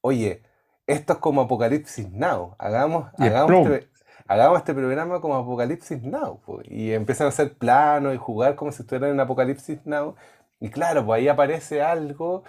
oye, 0.00 0.42
esto 0.92 1.12
es 1.14 1.18
como 1.18 1.42
Apocalipsis 1.42 2.10
Now, 2.12 2.54
hagamos, 2.58 3.08
hagamos 3.18 3.68
este, 3.68 3.88
hagamos 4.26 4.58
este 4.58 4.74
programa 4.74 5.20
como 5.20 5.36
Apocalipsis 5.36 6.02
Now, 6.02 6.40
pues. 6.44 6.66
Y 6.70 6.92
empiezan 6.92 7.26
a 7.26 7.28
hacer 7.30 7.56
planos 7.56 8.14
y 8.14 8.18
jugar 8.18 8.54
como 8.54 8.72
si 8.72 8.82
estuvieran 8.82 9.10
en 9.10 9.20
Apocalipsis 9.20 9.80
Now, 9.84 10.14
y 10.60 10.68
claro, 10.70 11.04
pues 11.06 11.18
ahí 11.18 11.28
aparece 11.28 11.82
algo 11.82 12.44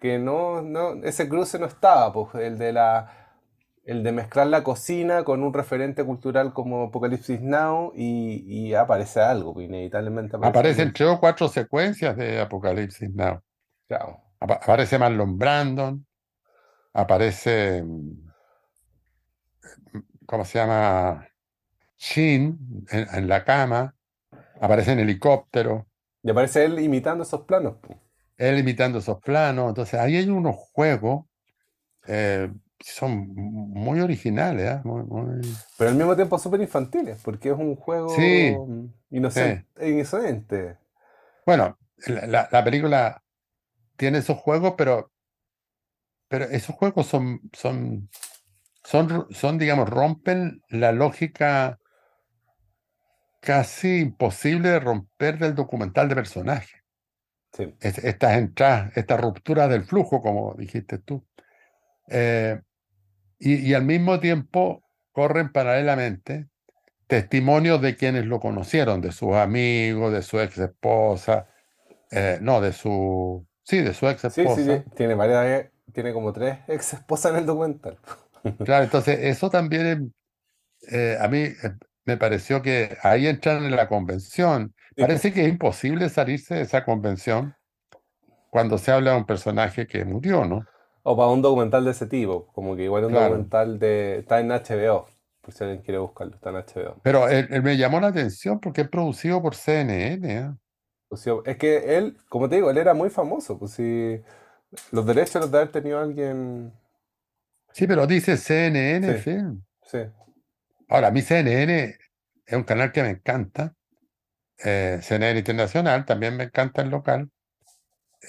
que 0.00 0.18
no, 0.18 0.62
no, 0.62 0.94
ese 1.02 1.28
cruce 1.28 1.58
no 1.58 1.66
estaba, 1.66 2.12
pues 2.12 2.34
el 2.36 2.56
de 2.56 2.72
la, 2.72 3.10
el 3.84 4.04
de 4.04 4.12
mezclar 4.12 4.46
la 4.46 4.62
cocina 4.62 5.24
con 5.24 5.42
un 5.42 5.52
referente 5.52 6.04
cultural 6.04 6.52
como 6.52 6.84
Apocalipsis 6.84 7.40
Now 7.40 7.92
y, 7.96 8.44
y 8.46 8.74
aparece 8.74 9.20
algo, 9.20 9.54
pues 9.54 9.66
inevitablemente 9.66 10.36
aparece 10.36 10.58
aparecen 10.58 10.92
tres 10.92 11.08
o 11.08 11.18
cuatro 11.18 11.48
secuencias 11.48 12.16
de 12.16 12.40
Apocalipsis 12.40 13.10
Now. 13.12 13.40
Claro. 13.88 14.20
Apa- 14.38 14.60
aparece 14.62 14.98
Marlon 14.98 15.36
Brandon, 15.36 16.06
aparece, 17.02 17.82
¿cómo 20.26 20.44
se 20.44 20.58
llama? 20.58 21.26
Shin 21.98 22.86
en, 22.90 23.08
en 23.14 23.28
la 23.28 23.44
cama, 23.44 23.94
aparece 24.60 24.92
en 24.92 25.00
helicóptero, 25.00 25.88
Y 26.22 26.30
aparece 26.30 26.64
él 26.64 26.78
imitando 26.78 27.24
esos 27.24 27.40
planos. 27.42 27.74
él 28.36 28.58
imitando 28.58 28.98
esos 28.98 29.20
planos. 29.20 29.68
Entonces, 29.68 29.94
ahí 30.00 30.16
hay 30.16 30.28
unos 30.28 30.56
juegos 30.56 31.26
eh, 32.06 32.50
que 32.78 32.88
son 32.90 33.28
muy 33.34 34.00
originales, 34.00 34.68
¿ah? 34.70 34.82
Muy- 34.84 35.04
muy- 35.04 35.56
Pero 35.76 35.90
al 35.90 35.96
mismo 35.96 36.16
tiempo 36.16 36.38
súper 36.38 36.60
infantiles, 36.60 37.18
porque 37.24 37.50
es 37.50 37.56
un 37.58 37.76
Sí, 38.06 38.56
juego 38.56 38.66
sí. 39.28 39.40
inocente, 39.40 39.88
inocente. 39.90 40.76
Bueno, 41.46 41.78
la- 42.06 42.48
la 42.52 42.64
película 42.64 43.22
tiene 43.96 44.18
esos 44.18 44.38
juegos, 44.38 44.74
pero, 44.78 45.12
pero 46.28 46.44
esos 46.44 46.74
juegos 46.76 47.06
son, 47.06 47.40
son, 47.52 48.08
son, 48.84 49.26
son, 49.30 49.58
digamos, 49.58 49.88
rompen 49.88 50.62
la 50.68 50.92
lógica 50.92 51.78
casi 53.40 54.00
imposible 54.00 54.68
de 54.70 54.80
romper 54.80 55.38
del 55.38 55.54
documental 55.54 56.08
de 56.08 56.14
personaje. 56.14 56.82
Sí. 57.52 57.74
Es- 57.80 57.98
estas 57.98 58.36
entradas, 58.36 58.96
estas 58.96 59.20
rupturas 59.20 59.70
del 59.70 59.84
flujo, 59.84 60.22
como 60.22 60.54
dijiste 60.58 60.98
tú. 60.98 61.24
Eh, 62.08 62.60
y, 63.38 63.56
y 63.70 63.74
al 63.74 63.84
mismo 63.84 64.20
tiempo 64.20 64.82
corren 65.12 65.52
paralelamente 65.52 66.48
testimonios 67.06 67.80
de 67.80 67.96
quienes 67.96 68.26
lo 68.26 68.38
conocieron, 68.40 69.00
de 69.00 69.12
sus 69.12 69.34
amigos, 69.34 70.12
de 70.12 70.22
su 70.22 70.38
ex 70.40 70.58
esposa, 70.58 71.48
eh, 72.10 72.38
no, 72.42 72.60
de 72.60 72.72
su, 72.72 73.46
sí, 73.62 73.78
de 73.80 73.94
su 73.94 74.08
ex 74.08 74.22
Sí, 74.24 74.42
sí, 74.42 74.46
esposa. 74.46 74.84
sí, 74.84 74.90
tiene 74.94 75.14
varias, 75.14 75.66
tiene 75.92 76.12
como 76.12 76.32
tres 76.32 76.58
ex 76.68 76.94
esposas 76.94 77.32
en 77.32 77.38
el 77.38 77.46
documental. 77.46 77.98
Claro, 78.62 78.84
entonces 78.84 79.18
eso 79.22 79.50
también 79.50 80.14
eh, 80.90 81.18
a 81.20 81.28
mí 81.28 81.38
eh, 81.38 81.56
me 82.06 82.16
pareció 82.16 82.62
que 82.62 82.96
ahí 83.02 83.26
entran 83.26 83.64
en 83.64 83.76
la 83.76 83.88
convención. 83.88 84.74
Parece 84.96 85.32
que 85.32 85.42
es 85.44 85.48
imposible 85.48 86.08
salirse 86.08 86.56
de 86.56 86.62
esa 86.62 86.84
convención 86.84 87.54
cuando 88.50 88.78
se 88.78 88.92
habla 88.92 89.12
de 89.12 89.18
un 89.18 89.26
personaje 89.26 89.86
que 89.86 90.04
murió, 90.04 90.44
¿no? 90.44 90.66
O 91.02 91.16
para 91.16 91.28
un 91.30 91.42
documental 91.42 91.84
de 91.84 91.92
ese 91.92 92.06
tipo, 92.06 92.46
como 92.52 92.76
que 92.76 92.84
igual 92.84 93.04
un 93.04 93.12
Claro. 93.12 93.28
documental 93.30 93.78
de... 93.78 94.18
Está 94.18 94.40
en 94.40 94.50
HBO, 94.52 95.06
por 95.40 95.54
si 95.54 95.64
alguien 95.64 95.82
quiere 95.82 95.98
buscarlo, 95.98 96.34
está 96.34 96.50
en 96.50 96.56
HBO. 96.56 96.96
Pero 97.02 97.28
él, 97.28 97.48
él 97.50 97.62
me 97.62 97.76
llamó 97.76 98.00
la 98.00 98.08
atención 98.08 98.60
porque 98.60 98.82
es 98.82 98.88
producido 98.88 99.40
por 99.40 99.54
CNN, 99.54 100.32
¿eh? 100.38 100.50
Es 101.46 101.56
que 101.56 101.96
él, 101.96 102.18
como 102.28 102.48
te 102.48 102.56
digo, 102.56 102.70
él 102.70 102.76
era 102.78 102.92
muy 102.94 103.08
famoso, 103.08 103.58
pues 103.58 103.72
si 103.72 104.20
los 104.90 105.06
derechos 105.06 105.40
los 105.42 105.50
de 105.50 105.58
haber 105.58 105.72
tenido 105.72 105.98
alguien... 105.98 106.72
Sí, 107.72 107.86
pero 107.86 108.06
dice 108.06 108.36
CNN 108.36 109.14
Sí, 109.14 109.14
Film. 109.14 109.64
sí. 109.82 109.98
Ahora, 110.88 111.08
a 111.08 111.10
mí 111.10 111.22
CNN 111.22 111.96
es 112.46 112.56
un 112.56 112.64
canal 112.64 112.92
que 112.92 113.02
me 113.02 113.10
encanta. 113.10 113.74
eh, 114.64 115.00
CNN 115.02 115.38
Internacional 115.40 116.04
también 116.06 116.36
me 116.36 116.44
encanta 116.44 116.82
el 116.82 116.90
local. 116.90 117.30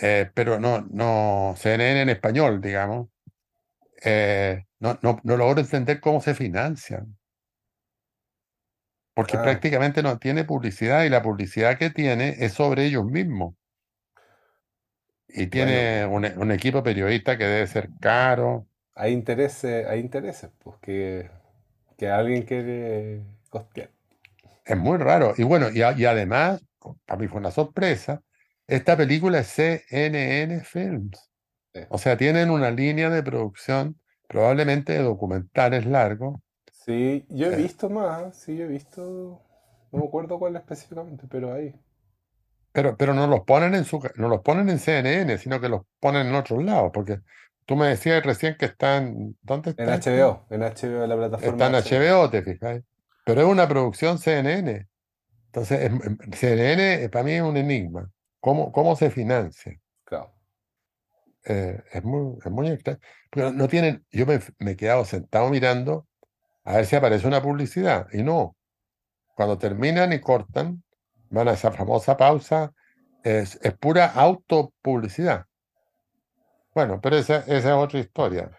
eh, 0.02 0.32
pero 0.34 0.60
no, 0.60 0.82
no, 0.92 1.56
CNN 1.58 2.02
en 2.04 2.10
español, 2.10 2.62
digamos. 2.62 3.10
eh, 4.04 4.66
no, 4.80 5.00
no, 5.04 5.20
no 5.24 5.38
logro 5.38 5.62
entender 5.62 6.00
cómo 6.02 6.22
se 6.22 6.36
financian. 6.36 7.18
Porque 9.14 9.38
Ah, 9.38 9.38
prácticamente 9.38 10.02
no 10.02 10.18
tiene 10.18 10.46
publicidad 10.46 11.04
y 11.04 11.10
la 11.10 11.22
publicidad 11.22 11.78
que 11.78 11.92
tiene 11.92 12.38
es 12.40 12.54
sobre 12.54 12.86
ellos 12.88 13.06
mismos. 13.06 13.54
Y 15.30 15.48
bueno, 15.52 15.88
tiene 15.88 16.06
un, 16.06 16.26
e- 16.26 16.36
un 16.38 16.52
equipo 16.52 16.84
periodista 16.84 17.38
que 17.38 17.46
debe 17.46 17.68
ser 17.68 17.92
caro. 18.00 18.68
hay 18.96 19.14
intereses, 19.14 19.88
hay 19.88 20.00
intereses, 20.00 20.52
pues 20.60 20.78
que, 20.80 21.30
que 21.98 22.10
alguien 22.10 22.44
quiere 22.44 23.24
costear. 23.50 23.92
Es 24.66 24.78
muy 24.78 24.98
raro. 24.98 25.34
Y 25.38 25.44
bueno, 25.44 25.70
y, 25.72 25.82
a- 25.82 25.94
y 25.98 26.06
además, 26.06 26.62
para 27.06 27.20
mí 27.20 27.28
fue 27.28 27.40
una 27.40 27.52
sorpresa, 27.52 28.22
esta 28.68 28.96
película 28.98 29.40
es 29.40 29.48
CNN 29.48 30.62
Films. 30.64 31.32
Sí. 31.74 31.82
O 31.88 31.98
sea, 31.98 32.18
tienen 32.18 32.50
una 32.52 32.72
línea 32.72 33.10
de 33.10 33.24
producción, 33.24 34.00
probablemente 34.28 34.94
de 34.94 35.00
documentales 35.04 35.86
largos. 35.86 36.40
Sí, 36.72 37.26
yo 37.30 37.46
he 37.48 37.52
eh, 37.52 37.56
visto 37.56 37.90
más, 37.92 38.36
sí, 38.36 38.58
yo 38.58 38.64
he 38.66 38.68
visto, 38.68 39.40
no 39.92 40.00
me 40.00 40.06
acuerdo 40.06 40.40
cuál 40.40 40.56
específicamente, 40.56 41.28
pero 41.30 41.54
ahí. 41.54 41.76
Pero, 42.82 42.96
pero 42.96 43.14
no 43.14 43.28
los 43.28 43.42
ponen 43.42 43.76
en 43.76 43.84
su, 43.84 44.00
no 44.16 44.30
los 44.30 44.40
ponen 44.40 44.70
en 44.70 44.80
CNN, 44.80 45.38
sino 45.38 45.60
que 45.60 45.68
los 45.68 45.82
ponen 46.00 46.28
en 46.28 46.36
otros 46.36 46.64
lados. 46.64 46.92
Porque 46.94 47.20
tú 47.66 47.76
me 47.76 47.88
decías 47.88 48.24
recién 48.24 48.56
que 48.58 48.68
están, 48.68 49.36
¿dónde 49.42 49.72
En 49.72 49.90
está 49.90 49.96
esto? 49.96 50.10
HBO, 50.12 50.46
en 50.50 50.62
HBO, 50.64 51.04
en 51.04 51.10
la 51.10 51.18
plataforma 51.18 51.52
Está 51.52 51.68
en 51.68 51.74
HBO. 51.74 52.24
HBO, 52.24 52.30
te 52.30 52.42
fijas. 52.42 52.82
Pero 53.26 53.42
es 53.42 53.48
una 53.48 53.68
producción 53.68 54.18
CNN. 54.18 54.88
Entonces, 55.48 55.80
es- 55.82 55.92
em- 55.92 56.18
CNN 56.32 57.04
eh, 57.04 57.10
para 57.10 57.26
mí 57.26 57.34
es 57.34 57.42
un 57.42 57.58
enigma. 57.58 58.10
¿Cómo, 58.40 58.72
cómo 58.72 58.96
se 58.96 59.12
financia? 59.12 59.78
Claro. 60.06 60.32
Eh, 61.44 61.82
es 61.92 62.04
muy, 62.06 62.38
es 62.46 62.52
muy 62.52 62.70
extraño. 62.70 63.00
Pero 63.30 63.52
no 63.52 63.68
tienen, 63.68 64.06
yo 64.12 64.26
me, 64.26 64.40
me 64.60 64.72
he 64.72 64.76
quedado 64.78 65.04
sentado 65.04 65.50
mirando 65.50 66.08
a 66.64 66.78
ver 66.78 66.86
si 66.86 66.96
aparece 66.96 67.28
una 67.28 67.42
publicidad. 67.42 68.08
Y 68.14 68.24
no, 68.24 68.56
cuando 69.36 69.58
terminan 69.58 70.14
y 70.14 70.20
cortan, 70.22 70.84
a 71.36 71.54
esa 71.54 71.72
famosa 71.72 72.18
pausa, 72.18 72.74
es, 73.24 73.60
es 73.62 73.78
pura 73.78 74.08
autopublicidad. 74.08 75.46
Bueno, 76.74 77.00
pero 77.02 77.18
esa, 77.18 77.38
esa 77.40 77.56
es 77.56 77.66
otra 77.66 78.00
historia. 78.00 78.52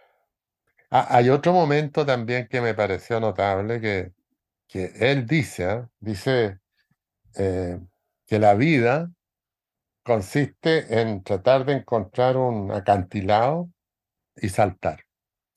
Hay 0.90 1.28
otro 1.30 1.52
momento 1.52 2.04
también 2.04 2.48
que 2.48 2.60
me 2.60 2.74
pareció 2.74 3.20
notable 3.20 3.80
que, 3.80 4.12
que 4.66 4.92
él 4.98 5.26
dice, 5.26 5.64
¿ah? 5.64 5.88
dice 6.00 6.58
eh, 7.36 7.78
que 8.26 8.38
la 8.38 8.54
vida 8.54 9.10
consiste 10.02 11.00
en 11.00 11.22
tratar 11.22 11.64
de 11.64 11.74
encontrar 11.74 12.36
un 12.36 12.72
acantilado 12.72 13.70
y 14.36 14.48
saltar. 14.48 15.04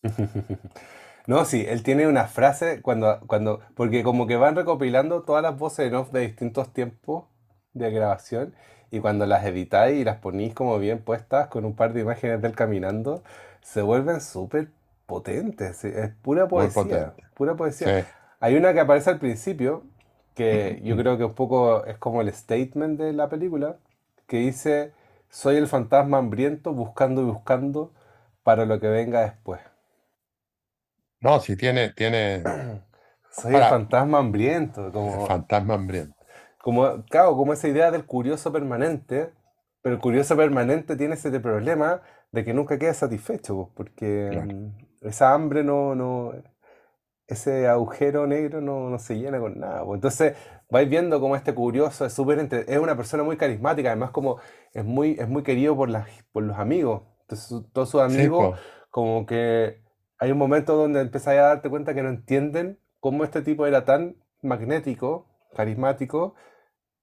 No, 1.25 1.45
sí, 1.45 1.65
él 1.67 1.83
tiene 1.83 2.07
una 2.07 2.27
frase 2.27 2.81
cuando, 2.81 3.19
cuando, 3.27 3.61
porque 3.75 4.03
como 4.03 4.27
que 4.27 4.35
van 4.35 4.55
recopilando 4.55 5.23
todas 5.23 5.41
las 5.41 5.57
voces 5.57 5.87
en 5.87 5.95
off 5.95 6.11
de 6.11 6.21
distintos 6.21 6.73
tiempos 6.73 7.25
de 7.73 7.91
grabación 7.91 8.53
y 8.91 8.99
cuando 8.99 9.25
las 9.25 9.45
editáis 9.45 9.99
y 10.01 10.03
las 10.03 10.17
ponís 10.17 10.53
como 10.53 10.77
bien 10.79 10.99
puestas 11.01 11.47
con 11.47 11.63
un 11.65 11.75
par 11.75 11.93
de 11.93 12.01
imágenes 12.01 12.41
de 12.41 12.47
él 12.49 12.55
caminando, 12.55 13.23
se 13.61 13.81
vuelven 13.81 14.19
súper 14.21 14.69
potente, 15.05 15.73
sí, 15.73 15.87
es 15.93 16.11
pura 16.21 16.47
poesía, 16.47 17.13
pura 17.35 17.55
Sí. 17.83 17.89
poesía. 17.89 17.93
Hay 18.41 18.55
una 18.55 18.73
que 18.73 18.81
aparece 18.81 19.09
al 19.09 19.19
principio, 19.19 19.83
que 20.35 20.81
yo 20.83 20.97
creo 20.97 21.17
que 21.17 21.23
un 21.25 21.33
poco 21.35 21.85
es 21.85 21.97
como 21.97 22.21
el 22.21 22.31
statement 22.33 22.99
de 22.99 23.13
la 23.13 23.29
película, 23.29 23.77
que 24.27 24.37
dice, 24.37 24.91
soy 25.29 25.55
el 25.57 25.67
fantasma 25.67 26.17
hambriento 26.17 26.73
buscando 26.73 27.21
y 27.21 27.25
buscando 27.25 27.91
para 28.43 28.65
lo 28.65 28.79
que 28.81 28.87
venga 28.87 29.21
después. 29.21 29.61
No, 31.23 31.39
si 31.39 31.55
tiene, 31.57 31.89
tiene 31.93 32.43
Soy 33.31 33.55
el 33.55 33.65
fantasma 33.65 34.19
hambriento, 34.19 34.91
el 35.11 35.19
como, 35.19 35.21
fantasma 35.21 35.75
hambriento. 35.75 36.17
como, 36.61 37.03
claro, 37.05 37.35
como 37.35 37.53
esa 37.53 37.67
idea 37.67 37.91
del 37.91 38.05
curioso 38.05 38.51
permanente, 38.51 39.31
pero 39.81 39.95
el 39.95 40.01
curioso 40.01 40.35
permanente 40.37 40.95
tiene 40.95 41.15
ese 41.15 41.37
problema 41.39 42.01
de 42.31 42.45
que 42.45 42.53
nunca 42.53 42.77
queda 42.79 42.93
satisfecho, 42.93 43.55
pues, 43.55 43.69
porque 43.75 44.03
Claro. 44.29 44.53
mm, 45.01 45.07
esa 45.07 45.33
hambre 45.33 45.63
no, 45.63 45.95
no, 45.95 46.33
ese 47.27 47.67
agujero 47.67 48.27
negro 48.27 48.61
no, 48.61 48.89
no 48.91 48.99
se 48.99 49.17
llena 49.19 49.39
con 49.39 49.59
nada. 49.59 49.85
pues. 49.85 49.97
Entonces 49.97 50.37
vais 50.71 50.89
viendo 50.89 51.21
como 51.21 51.35
este 51.37 51.55
curioso 51.55 52.05
es 52.05 52.13
súper 52.13 52.39
entre- 52.39 52.65
es 52.73 52.79
una 52.79 52.97
persona 52.97 53.23
muy 53.23 53.37
carismática, 53.37 53.89
además 53.91 54.11
como 54.11 54.39
es 54.73 54.85
muy, 54.85 55.17
es 55.19 55.29
muy 55.29 55.43
querido 55.43 55.75
por 55.77 55.89
las, 55.91 56.09
por 56.33 56.43
los 56.43 56.57
amigos. 56.59 57.03
Entonces 57.23 57.63
todos 57.73 57.89
sus 57.91 58.01
Sí, 58.07 58.29
amigos 58.29 58.29
pues. 58.29 58.59
como 58.91 59.25
que 59.27 59.82
hay 60.23 60.31
un 60.31 60.37
momento 60.37 60.77
donde 60.77 61.01
empezáis 61.01 61.39
a 61.39 61.43
darte 61.43 61.69
cuenta 61.69 61.93
que 61.93 62.01
no 62.01 62.07
entienden 62.09 62.79
cómo 63.01 63.25
este 63.25 63.41
tipo 63.41 63.65
era 63.67 63.83
tan 63.83 64.15
magnético, 64.41 65.27
carismático, 65.53 66.35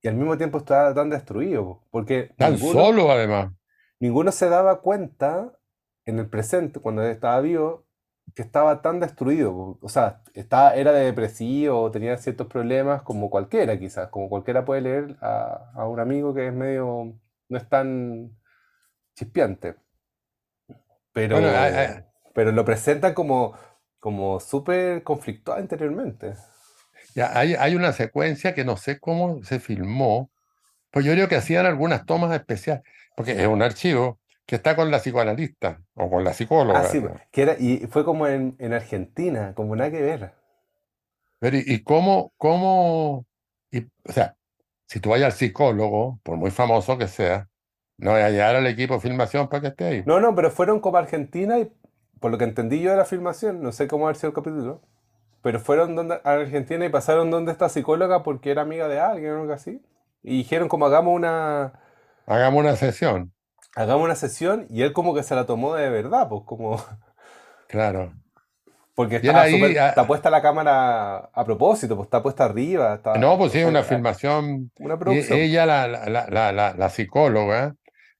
y 0.03 0.09
al 0.09 0.15
mismo 0.15 0.39
tiempo 0.39 0.57
estaba 0.59 0.95
tan 0.95 1.11
destruido, 1.11 1.65
po, 1.65 1.85
porque 1.91 2.31
Tan 2.39 2.53
ninguno, 2.55 2.81
solo, 2.81 3.11
además. 3.11 3.53
ninguno 4.01 4.33
se 4.33 4.49
daba 4.49 4.81
cuenta 4.81 5.53
en 6.07 6.19
el 6.19 6.31
presente, 6.31 6.81
cuando 6.81 7.03
estaba 7.03 7.39
vivo, 7.43 7.85
que 8.35 8.41
estaba 8.43 8.81
tan 8.81 9.01
destruido. 9.01 9.79
O 9.83 9.89
sea, 9.91 10.23
estaba, 10.33 10.75
era 10.75 10.93
de 10.93 11.05
depresivo, 11.05 11.91
tenía 11.91 12.17
ciertos 12.17 12.47
problemas, 12.47 13.03
como 13.03 13.29
cualquiera 13.29 13.79
quizás, 13.79 14.09
como 14.09 14.31
cualquiera 14.31 14.65
puede 14.65 14.81
leer 14.81 15.17
a, 15.21 15.73
a 15.75 15.87
un 15.87 16.01
amigo 16.01 16.33
que 16.33 16.47
es 16.47 16.55
medio, 16.55 17.13
no 17.51 17.59
es 17.59 17.69
tan 17.69 18.31
chispeante, 19.15 19.77
Bueno, 21.15 21.49
hay- 21.49 22.05
pero, 22.35 22.53
lo 22.53 22.65
presentan 22.65 23.15
como, 23.15 23.55
como 24.01 24.41
súper 24.41 25.03
conflictuado 25.05 25.61
interiormente. 25.61 26.35
ya 27.15 27.37
hay, 27.39 27.55
hay 27.55 27.75
una 27.75 27.93
secuencia 27.93 28.55
que 28.55 28.65
no 28.65 28.77
sé 28.77 29.01
cómo 29.01 29.43
se 29.45 29.61
filmó, 29.61 30.31
pues 30.91 31.07
yo 31.07 31.13
creo 31.15 31.29
que 31.29 31.37
hacían 31.37 31.67
algunas 31.67 32.07
tomas 32.07 32.35
especiales, 32.35 32.85
porque 33.17 33.33
es 33.43 33.49
un 33.49 33.63
archivo 33.63 34.21
que 34.47 34.57
está 34.57 34.77
con 34.77 34.91
la 34.91 35.01
psicoanalista 35.01 35.83
o 35.95 36.11
con 36.11 36.25
la 36.25 36.35
Ah, 36.69 36.83
psicóloga. 36.85 36.85
sí, 36.85 37.01
¿no? 37.01 37.21
que 37.31 37.43
era, 37.43 37.57
y 37.59 37.87
fue 37.89 38.05
como 38.05 38.27
en, 38.27 38.57
en 38.59 38.73
Argentina, 38.73 39.55
como 39.55 39.77
nada 39.77 39.91
que 39.91 40.01
ver. 40.03 40.33
Pero 41.39 41.57
y, 41.59 41.65
y 41.67 41.83
cómo, 41.83 42.33
cómo, 42.37 43.27
y, 43.71 43.81
o 44.09 44.13
sea, 44.13 44.37
si 44.87 45.01
tú 45.01 45.11
vas 45.11 45.23
al 45.23 45.33
psicólogo, 45.33 46.21
por 46.23 46.37
muy 46.37 46.51
famoso 46.51 46.99
que 46.99 47.09
sea, 47.09 47.49
no 47.99 48.13
vas 48.13 48.25
a 48.25 48.31
llegar 48.31 48.57
al 48.57 48.67
equipo 48.67 48.95
de 48.95 49.01
filmación 49.01 49.49
para 49.49 49.63
que 49.63 49.69
esté 49.69 49.85
ahí. 49.87 50.05
No, 50.05 50.21
no, 50.21 50.35
pero 50.35 50.51
fueron 50.51 50.81
como 50.81 50.97
Argentina 50.99 51.59
y 51.59 51.71
por 52.21 52.31
lo 52.31 52.39
que 52.39 52.45
entendí 52.45 52.81
yo 52.81 52.91
de 52.93 52.97
la 52.99 53.05
filmación, 53.07 53.63
no 53.63 53.73
sé 53.73 53.89
cómo 53.89 54.07
haber 54.07 54.17
sido 54.17 54.29
el 54.31 54.35
capítulo, 54.35 54.83
pero 55.43 55.61
fueron 55.61 55.97
donde, 55.97 56.17
a 56.25 56.33
Argentina 56.33 56.85
y 56.87 56.91
pasaron 56.91 57.31
donde 57.31 57.53
esta 57.53 57.69
psicóloga 57.69 58.23
porque 58.23 58.51
era 58.51 58.63
amiga 58.63 58.89
de 58.89 59.01
alguien 59.01 59.33
o 59.35 59.41
algo 59.43 59.53
así. 59.55 59.83
Y 60.23 60.39
dijeron 60.39 60.69
como 60.69 60.87
hagamos 60.87 61.15
una, 61.15 61.73
Hagamos 62.27 62.61
una 62.61 62.77
sesión, 62.77 63.33
hagamos 63.77 64.05
una 64.05 64.15
sesión 64.15 64.67
y 64.71 64.83
él 64.83 64.93
como 64.93 65.15
que 65.15 65.23
se 65.23 65.35
la 65.35 65.47
tomó 65.47 65.75
de 65.75 65.89
verdad, 65.91 66.29
pues 66.29 66.43
como, 66.47 66.83
claro. 67.69 68.13
porque 68.95 69.17
estaba 69.17 69.43
ahí, 69.43 69.55
súper- 69.59 69.79
ah, 69.79 69.89
está 69.91 70.07
puesta 70.07 70.31
la 70.31 70.43
cámara 70.43 71.17
a 71.33 71.45
propósito, 71.45 71.97
pues 71.97 72.07
está 72.07 72.23
puesta 72.23 72.45
arriba, 72.45 72.95
está, 72.95 73.19
No, 73.19 73.39
pues 73.39 73.53
sí, 73.53 73.59
hay- 73.59 73.65
una 73.65 73.83
filmación. 73.85 74.71
una 74.79 74.99
producción. 74.99 75.39
ella, 75.39 75.67
la, 75.67 75.89
la, 75.89 76.09
la, 76.09 76.27
la, 76.29 76.53
la- 76.53 76.75
la 76.75 76.91
psicóloga, 76.91 77.75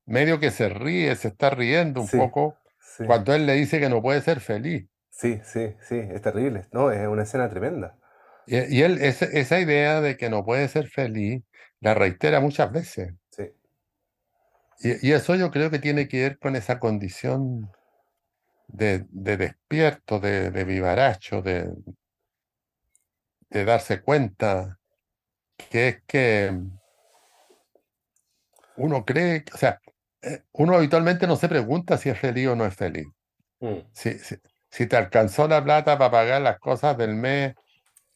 medio 0.07 0.41
que 0.41 0.51
se 0.51 0.69
ríe, 0.69 1.15
se 1.17 1.29
está 1.29 1.51
riendo 1.51 2.01
un 2.01 2.07
Sí, 2.09 2.17
poco 2.19 2.57
sí, 2.97 3.05
cuando 3.05 3.35
él 3.35 3.47
le 3.47 3.55
dice 3.55 3.81
que 3.81 3.89
no 3.91 4.01
puede 4.03 4.23
ser 4.23 4.41
feliz. 4.41 4.89
sí, 5.11 5.41
sí, 5.45 5.75
sí, 5.83 5.97
es 5.99 6.21
terrible, 6.23 6.67
no, 6.73 6.91
es 6.91 7.07
una 7.07 7.23
escena 7.23 7.49
tremenda. 7.49 7.97
Y, 8.47 8.57
y 8.79 8.83
él, 8.83 8.99
ese- 9.03 9.39
esa 9.41 9.61
idea 9.61 10.01
de 10.01 10.17
que 10.17 10.29
no 10.31 10.45
puede 10.45 10.69
ser 10.69 10.89
feliz, 10.89 11.43
la 11.81 11.95
reitera 11.95 12.41
muchas 12.41 12.71
veces. 12.73 13.15
Sí. 13.31 13.45
Y, 14.81 15.09
y 15.09 15.13
eso 15.13 15.35
yo 15.37 15.51
creo 15.51 15.71
que 15.71 15.79
tiene 15.79 16.09
que 16.09 16.23
ver 16.23 16.39
con 16.39 16.57
esa 16.57 16.79
condición 16.79 17.71
de, 18.69 19.07
de 19.11 19.37
despierto, 19.37 20.21
de, 20.21 20.51
de 20.51 20.65
vivaracho, 20.65 21.43
de, 21.43 21.71
de 23.51 23.65
darse 23.65 24.03
cuenta, 24.03 24.79
que 25.71 25.89
es 25.89 26.03
que 26.07 26.53
uno 28.77 29.05
cree, 29.05 29.45
que- 29.45 29.53
o 29.55 29.57
sea, 29.59 29.81
uno 30.53 30.75
habitualmente 30.77 31.27
no 31.27 31.37
se 31.37 31.49
pregunta 31.49 31.97
si 31.99 32.09
es 32.11 32.19
feliz 32.19 32.49
o 32.49 32.57
no 32.57 32.67
es 32.67 32.75
feliz. 32.75 33.07
Mm. 33.61 33.79
Si, 33.93 34.19
si, 34.19 34.37
si 34.71 34.87
te 34.87 34.97
alcanzó 34.97 35.49
la 35.49 35.63
plata 35.63 35.99
para 35.99 36.11
pagar 36.11 36.43
las 36.43 36.59
cosas 36.59 36.97
del 36.97 37.15
mes 37.15 37.55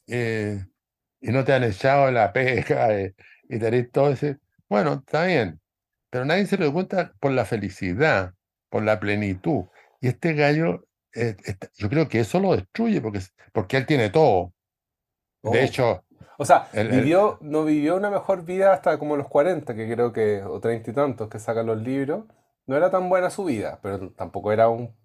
eh, 0.07 0.65
y 1.21 1.31
no 1.31 1.45
te 1.45 1.53
han 1.53 1.65
echado 1.65 2.11
la 2.11 2.33
pega 2.33 2.93
eh, 2.99 3.15
y 3.49 3.59
tenés 3.59 3.91
todo 3.91 4.11
ese, 4.11 4.39
bueno, 4.69 5.03
está 5.05 5.25
bien, 5.27 5.61
pero 6.11 6.25
nadie 6.25 6.47
se 6.47 6.57
pregunta 6.59 7.13
por 7.21 7.33
la 7.33 7.45
felicidad, 7.45 8.33
por 8.69 8.83
la 8.83 9.01
plenitud. 9.01 9.65
Y 10.01 10.09
este 10.09 10.35
gallo, 10.35 10.87
eh, 11.15 11.37
está- 11.45 11.71
yo 11.77 11.89
creo 11.89 12.09
que 12.09 12.21
eso 12.21 12.41
lo 12.41 12.57
destruye 12.57 13.01
porque, 13.01 13.21
porque 13.53 13.77
él 13.77 13.87
tiene 13.87 14.11
todo. 14.11 14.53
De 15.43 15.51
Oh. 15.51 15.55
hecho, 15.63 16.05
O 16.39 16.45
sea, 16.45 16.69
El- 16.73 16.89
el- 16.93 17.01
vivió, 17.01 17.39
no 17.41 17.65
vivió 17.65 17.97
una 17.97 18.11
mejor 18.11 18.45
vida 18.45 18.73
hasta 18.73 18.99
como 18.99 19.17
los 19.17 19.29
40, 19.29 19.75
que 19.75 19.93
creo 19.93 20.13
que, 20.13 20.43
o 20.43 20.61
30 20.61 20.91
y 20.91 20.95
tantos 20.95 21.29
que 21.29 21.39
sacan 21.39 21.67
los 21.67 21.81
libros. 21.81 22.25
No 22.67 22.77
era 22.77 22.91
tan 22.91 23.09
buena 23.09 23.31
su 23.31 23.45
vida, 23.45 23.79
pero 23.83 24.11
tampoco 24.13 24.51
era 24.53 24.69
un 24.69 24.97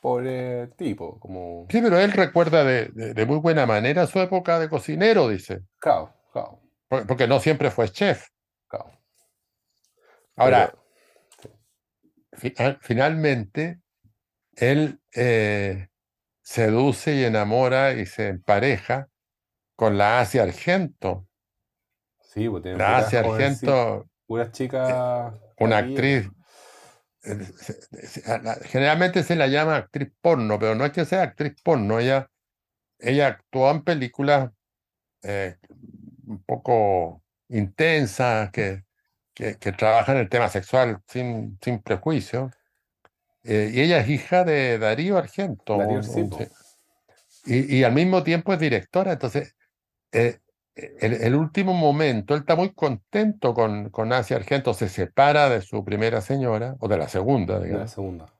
pobre 0.00 0.66
tipo, 0.76 1.18
como... 1.20 1.66
sí, 1.70 1.80
pero 1.80 1.98
él 1.98 2.12
recuerda 2.12 2.64
de, 2.64 2.86
de- 2.86 3.14
de 3.14 3.26
muy 3.26 3.38
buena 3.38 3.66
manera 3.66 4.06
su 4.06 4.18
época 4.20 4.58
de 4.58 4.68
cocinero, 4.68 5.28
dice, 5.28 5.60
Cao, 5.78 6.12
cao, 6.34 6.60
por- 6.88 7.06
porque 7.06 7.26
no 7.28 7.38
siempre 7.40 7.70
fue 7.70 7.88
chef. 7.88 8.26
cao. 8.68 8.90
Ahora, 10.36 10.72
Pero- 11.40 11.54
fi- 12.32 12.54
al- 12.58 12.78
finalmente, 12.82 13.80
él 14.56 15.00
eh, 15.14 15.88
seduce 16.42 17.14
y 17.14 17.24
enamora 17.24 17.92
y 17.92 18.06
se 18.06 18.28
empareja 18.28 19.08
con 19.76 19.98
la 19.98 20.20
Asia 20.20 20.42
Argento. 20.44 21.28
sí, 22.20 22.48
pues 22.48 22.62
tiene 22.62 22.78
La 22.78 22.98
Asia 22.98 23.20
Argento, 23.20 24.08
chicas 24.52 25.34
una 25.58 25.78
caídas. 25.78 25.88
actriz, 25.94 26.30
eh, 27.24 27.46
generalmente 28.64 29.22
se 29.22 29.36
la 29.36 29.46
llama 29.46 29.76
actriz 29.76 30.10
porno, 30.20 30.58
pero 30.58 30.74
no 30.74 30.84
es 30.84 30.92
que 30.92 31.04
sea 31.04 31.22
actriz 31.22 31.54
porno, 31.62 31.98
ella, 31.98 32.28
ella 32.98 33.28
actuó 33.28 33.70
en 33.70 33.82
películas 33.84 34.50
eh, 35.22 35.56
un 36.26 36.42
poco 36.44 37.22
intensas, 37.48 38.50
que, 38.50 38.84
que, 39.34 39.58
que 39.58 39.72
trabajan 39.72 40.18
el 40.18 40.28
tema 40.28 40.48
sexual 40.48 41.00
sin, 41.08 41.58
sin 41.62 41.80
prejuicio. 41.82 42.50
Eh, 43.44 43.70
y 43.74 43.80
ella 43.80 44.00
es 44.00 44.08
hija 44.08 44.44
de 44.44 44.78
Darío 44.78 45.18
Argento. 45.18 45.78
Darío 45.78 45.98
un- 46.00 46.36
y, 47.46 47.78
y 47.78 47.84
al 47.84 47.92
mismo 47.92 48.22
tiempo 48.22 48.52
es 48.52 48.60
directora. 48.60 49.12
Entonces, 49.12 49.54
eh, 50.12 50.40
el, 50.74 51.14
el 51.14 51.34
último 51.34 51.74
momento, 51.74 52.34
él 52.34 52.40
está 52.40 52.56
muy 52.56 52.72
contento 52.74 53.54
con, 53.54 53.90
con 53.90 54.12
Asia 54.12 54.36
Argento, 54.36 54.74
se 54.74 54.88
separa 54.88 55.48
de 55.50 55.60
su 55.62 55.84
primera 55.84 56.20
señora, 56.20 56.76
o 56.80 56.88
de 56.88 56.98
la 56.98 57.08
segunda, 57.08 57.60
De 57.60 57.72
la 57.72 57.86
digamos, 57.86 57.90
segunda. 57.90 58.32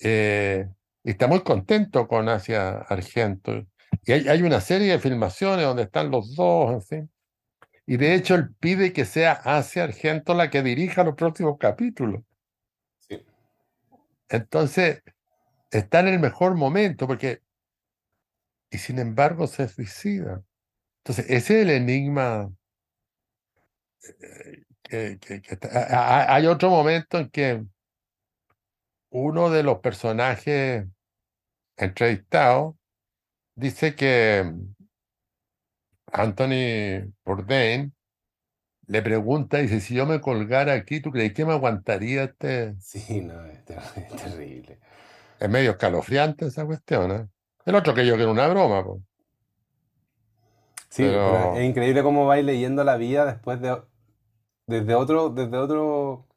eh, 0.00 0.68
y 1.04 1.10
está 1.10 1.26
muy 1.28 1.42
contento 1.42 2.08
con 2.08 2.28
Asia 2.28 2.78
Argento. 2.78 3.64
Y 4.04 4.12
hay, 4.12 4.28
hay 4.28 4.42
una 4.42 4.60
serie 4.60 4.92
de 4.92 4.98
filmaciones 4.98 5.64
donde 5.66 5.84
están 5.84 6.10
los 6.10 6.34
dos, 6.34 6.72
en 6.72 6.82
fin. 6.82 7.10
Y 7.86 7.96
de 7.98 8.14
hecho, 8.14 8.34
él 8.36 8.54
pide 8.60 8.92
que 8.92 9.04
sea 9.06 9.32
Asia 9.32 9.84
Argento 9.84 10.34
la 10.34 10.50
que 10.50 10.62
dirija 10.62 11.04
los 11.04 11.16
próximos 11.16 11.56
capítulos. 11.58 12.22
Sí. 13.08 13.20
Entonces, 14.28 15.02
está 15.70 16.00
en 16.00 16.08
el 16.08 16.20
mejor 16.20 16.56
momento, 16.56 17.06
porque. 17.08 17.42
Y 18.70 18.78
sin 18.78 19.00
embargo, 19.00 19.48
se 19.48 19.66
suicida. 19.68 20.44
Entonces, 21.06 21.26
ese 21.30 21.60
es 21.60 21.62
el 21.62 21.70
enigma. 21.70 22.50
eh, 24.22 24.64
que- 24.82 25.18
que- 25.18 25.40
que 25.42 25.54
está- 25.54 26.34
Hay 26.34 26.46
otro 26.46 26.70
momento 26.70 27.18
en 27.18 27.30
que 27.30 27.64
uno 29.10 29.50
de 29.50 29.62
los 29.62 29.78
personajes 29.78 30.86
entrevistados 31.76 32.76
dice 33.56 33.94
que 33.94 34.44
mm, 34.44 34.74
Anthony 36.12 37.12
Bourdain 37.24 37.92
le 38.88 39.02
pregunta, 39.02 39.58
dice, 39.58 39.80
si 39.80 39.94
yo 39.94 40.06
me 40.06 40.20
colgara 40.20 40.74
aquí, 40.74 41.00
¿tú 41.00 41.10
crees 41.10 41.32
que 41.34 41.44
me 41.44 41.52
aguantaría 41.52 42.24
este? 42.24 42.76
Sí, 42.80 43.20
no, 43.20 43.44
es, 43.46 43.64
ter- 43.64 43.78
es 43.96 44.16
terrible. 44.16 44.78
es 45.40 45.48
medio 45.48 45.72
escalofriante 45.72 46.46
esa 46.46 46.64
cuestión, 46.64 47.10
¿eh? 47.12 47.28
El 47.64 47.74
otro 47.74 47.94
que 47.94 48.06
yo 48.06 48.16
que 48.16 48.22
era 48.22 48.30
una 48.32 48.46
broma, 48.48 48.84
po. 48.84 49.02
Sí, 50.88 51.02
pero 51.02 51.56
es 51.56 51.64
increíble 51.64 52.02
cómo 52.02 52.26
vais 52.26 52.44
leyendo 52.44 52.84
la 52.84 52.96
vida 52.96 53.26
después 53.26 53.60
de, 53.60 53.76
desde 54.66 54.94
otro, 54.94 55.30
desde 55.30 55.56
otro, 55.56 56.28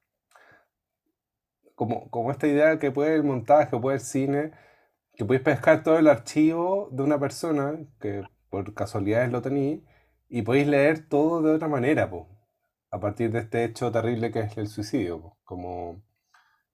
como, 1.76 2.10
como 2.10 2.32
esta 2.32 2.48
idea 2.48 2.80
que 2.80 2.92
puede 2.92 3.16
el 3.16 3.24
montaje, 3.24 3.76
o 3.76 3.82
puede 3.82 3.98
el 3.98 4.02
cine, 4.04 4.52
que 5.14 5.26
podéis 5.26 5.44
pescar 5.44 5.84
todo 5.84 5.98
el 5.98 6.08
archivo 6.08 6.90
de 6.92 7.04
una 7.04 7.20
persona, 7.20 7.78
que 8.00 8.24
por 8.50 8.74
casualidades 8.74 9.32
lo 9.32 9.42
tenéis, 9.42 9.82
y 10.28 10.42
podéis 10.44 10.68
leer 10.68 11.08
todo 11.08 11.42
de 11.42 11.54
otra 11.54 11.68
manera, 11.68 12.10
po, 12.10 12.28
a 12.92 13.00
partir 13.00 13.32
de 13.32 13.40
este 13.40 13.64
hecho 13.64 13.92
terrible 13.92 14.32
que 14.32 14.42
es 14.42 14.58
el 14.58 14.68
suicidio, 14.68 15.22
po. 15.22 15.38
Como, 15.44 16.04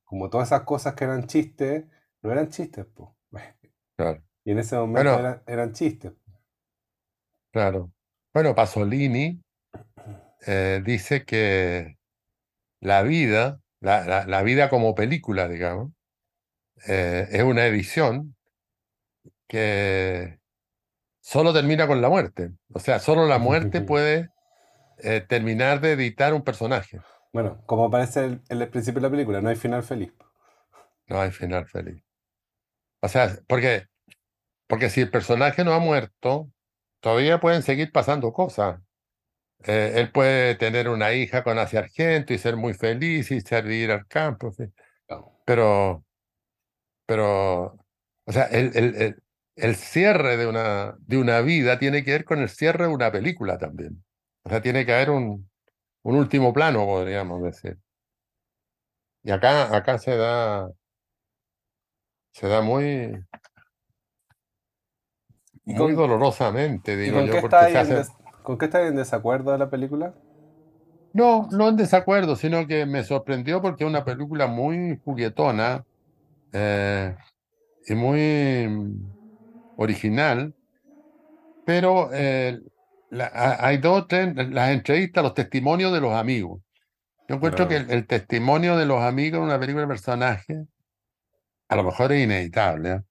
como 0.03 0.29
todas 0.29 0.49
esas 0.49 0.61
cosas 0.61 0.93
que 0.95 1.05
eran 1.05 1.27
chistes, 1.27 1.85
no 2.21 2.31
eran 2.31 2.49
chistes, 2.49 2.85
po. 2.85 3.17
claro. 3.95 4.23
Y 4.43 4.51
en 4.51 4.59
ese 4.59 4.75
momento 4.75 5.11
Bueno, 5.11 5.19
eran, 5.19 5.43
eran 5.47 5.73
chistes. 5.73 6.13
Claro. 7.55 7.89
Bueno, 8.33 8.53
Pasolini 8.53 9.41
eh, 10.45 10.81
dice 10.83 11.23
que 11.23 11.95
la 12.81 13.01
vida, 13.01 13.61
la, 13.79 14.03
la- 14.05 14.25
la 14.27 14.43
vida 14.43 14.69
como 14.69 14.93
película, 14.93 15.47
digamos, 15.47 15.93
eh, 16.85 17.29
es 17.31 17.43
una 17.43 17.65
edición 17.65 18.35
que 19.47 20.39
solo 21.21 21.53
termina 21.53 21.87
con 21.87 22.01
la 22.01 22.09
muerte. 22.09 22.51
O 22.73 22.79
sea, 22.79 22.99
solo 22.99 23.25
la 23.25 23.39
muerte 23.39 23.79
puede 23.87 24.31
eh, 24.97 25.21
terminar 25.21 25.79
de 25.79 25.93
editar 25.93 26.33
un 26.33 26.43
personaje. 26.43 26.99
Bueno, 27.31 27.61
como 27.65 27.85
aparece 27.85 28.25
el- 28.25 28.41
en 28.49 28.61
el 28.61 28.67
principio 28.67 28.99
de 28.99 29.07
la 29.07 29.11
película, 29.11 29.39
no 29.39 29.47
hay 29.47 29.55
final 29.55 29.81
feliz. 29.83 30.11
No 31.07 31.21
hay 31.21 31.31
final 31.31 31.67
feliz. 31.67 32.03
O 33.01 33.07
sea, 33.07 33.33
porque, 33.47 33.85
porque 34.67 34.89
si 34.89 34.99
el 34.99 35.09
personaje 35.09 35.63
no 35.63 35.71
ha 35.73 35.79
muerto, 35.79 36.49
todavía 37.05 37.39
pueden 37.39 37.61
seguir 37.61 37.91
pasando 37.91 38.33
cosas. 38.33 38.81
Eh, 39.63 39.93
él 39.97 40.11
puede 40.11 40.55
tener 40.55 40.89
una 40.89 41.13
hija 41.13 41.43
con 41.43 41.59
ese 41.59 41.77
sargento 41.77 42.33
y 42.33 42.39
ser 42.39 42.55
muy 42.57 42.73
feliz 42.73 43.29
y 43.29 43.41
salir 43.41 43.91
al 43.91 44.07
campo. 44.07 44.51
Claro. 45.05 45.31
Pero, 45.45 46.03
pero, 47.05 47.77
o 48.25 48.31
sea, 48.31 48.45
el, 48.45 48.71
el, 48.75 48.95
el, 48.95 49.23
el 49.55 49.75
cierre 49.75 50.35
de 50.35 50.47
una, 50.47 50.95
de 50.97 51.17
una 51.17 51.41
vida 51.41 51.77
tiene 51.77 52.03
que 52.03 52.11
ver 52.11 52.25
con 52.25 52.39
el 52.39 52.49
cierre 52.49 52.87
de 52.87 52.93
una 52.93 53.11
película 53.11 53.59
también. 53.59 54.03
O 54.43 54.49
sea, 54.49 54.63
tiene 54.63 54.83
que 54.83 54.93
haber 54.95 55.11
un, 55.11 55.47
un 56.01 56.15
último 56.15 56.53
plano, 56.53 56.85
podríamos 56.87 57.43
decir. 57.43 57.77
Y 59.23 59.31
acá, 59.31 59.75
acá 59.75 59.99
se 59.99 60.15
da, 60.15 60.71
se 62.33 62.47
da 62.47 62.61
muy, 62.61 62.81
¿Y 62.83 63.19
muy 65.65 65.93
con, 65.93 65.95
dolorosamente, 65.95 66.97
digo 66.97 67.21
yo, 67.21 67.39
porque 67.39 67.67
se 67.67 67.77
hace, 67.77 68.07
con 68.43 68.57
qué 68.57 68.65
estáis 68.65 68.89
en 68.89 68.95
desacuerdo 68.95 69.51
de 69.51 69.57
la 69.59 69.69
película? 69.69 70.13
no, 71.13 71.47
no 71.51 71.69
en 71.69 71.75
desacuerdo, 71.77 72.35
sino 72.35 72.67
que 72.67 72.85
me 72.85 73.03
sorprendió 73.03 73.61
porque 73.61 73.83
es 73.83 73.89
una 73.89 74.03
película 74.05 74.47
muy 74.47 74.99
juguetona 75.03 75.83
eh, 76.53 77.15
y 77.87 77.95
muy 77.95 78.67
mm, 78.69 79.15
original, 79.77 80.55
pero 81.63 82.09
eh, 82.13 82.59
la- 83.09 83.57
hay 83.59 83.77
dos, 83.77 84.07
tres, 84.07 84.33
las 84.49 84.69
entrevistas, 84.71 85.23
los 85.23 85.33
testimonios 85.33 85.93
de 85.93 86.01
los 86.01 86.13
amigos. 86.13 86.61
Yo 87.27 87.35
encuentro 87.37 87.67
que 87.67 87.77
el, 87.77 87.91
el 87.91 88.07
testimonio 88.07 88.77
de 88.77 88.85
los 88.87 89.01
amigos 89.01 89.39
en 89.39 89.45
una 89.45 89.59
película 89.59 89.83
de 89.83 89.89
personajes, 89.89 90.67
a 91.69 91.75
lo 91.75 91.83
mejor 91.83 92.11
es 92.11 92.23
inevitable, 92.23 92.91
¿eh? 92.91 93.01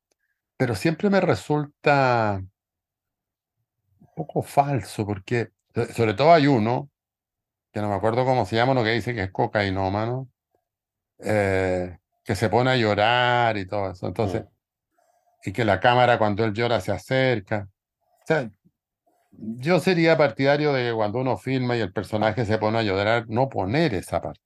Pero 0.57 0.75
siempre 0.75 1.11
me 1.11 1.21
resulta 1.21 2.41
un 4.01 4.09
poco 4.17 4.43
falso, 4.43 5.07
porque 5.07 5.51
so- 5.75 5.87
sobre 5.87 6.15
todo 6.15 6.33
hay 6.33 6.47
uno, 6.47 6.91
que 7.73 7.81
no 7.81 7.89
me 7.89 7.95
acuerdo 7.97 8.25
cómo 8.25 8.47
se 8.47 8.57
llama, 8.57 8.73
uno 8.73 8.85
que 8.85 8.93
dice 8.93 9.15
que 9.15 9.25
es 9.25 9.31
cocainómano, 9.33 10.29
eh, 11.19 11.99
que 12.25 12.35
se 12.37 12.49
pone 12.49 12.71
a 12.71 12.77
llorar 12.77 13.57
y 13.57 13.67
todo 13.67 13.91
eso. 13.91 14.07
Entonces, 14.07 14.43
Mm. 14.45 14.49
y 15.47 15.53
que 15.53 15.65
la 15.65 15.81
cámara 15.81 16.19
cuando 16.19 16.45
él 16.45 16.53
llora 16.55 16.81
se 16.81 16.93
acerca. 16.93 17.69
O 18.23 18.27
sea, 18.27 18.51
yo 19.33 19.81
sería 19.81 20.17
partidario 20.17 20.73
de 20.73 20.91
que 20.91 20.95
cuando 20.95 21.19
uno 21.19 21.37
filma 21.37 21.77
y 21.77 21.81
el 21.81 21.93
personaje 21.93 22.45
se 22.47 22.59
pone 22.59 22.79
a 22.79 22.83
llorar, 22.83 23.27
no 23.29 23.49
poner 23.49 23.95
esa 23.95 24.21
parte. 24.23 24.41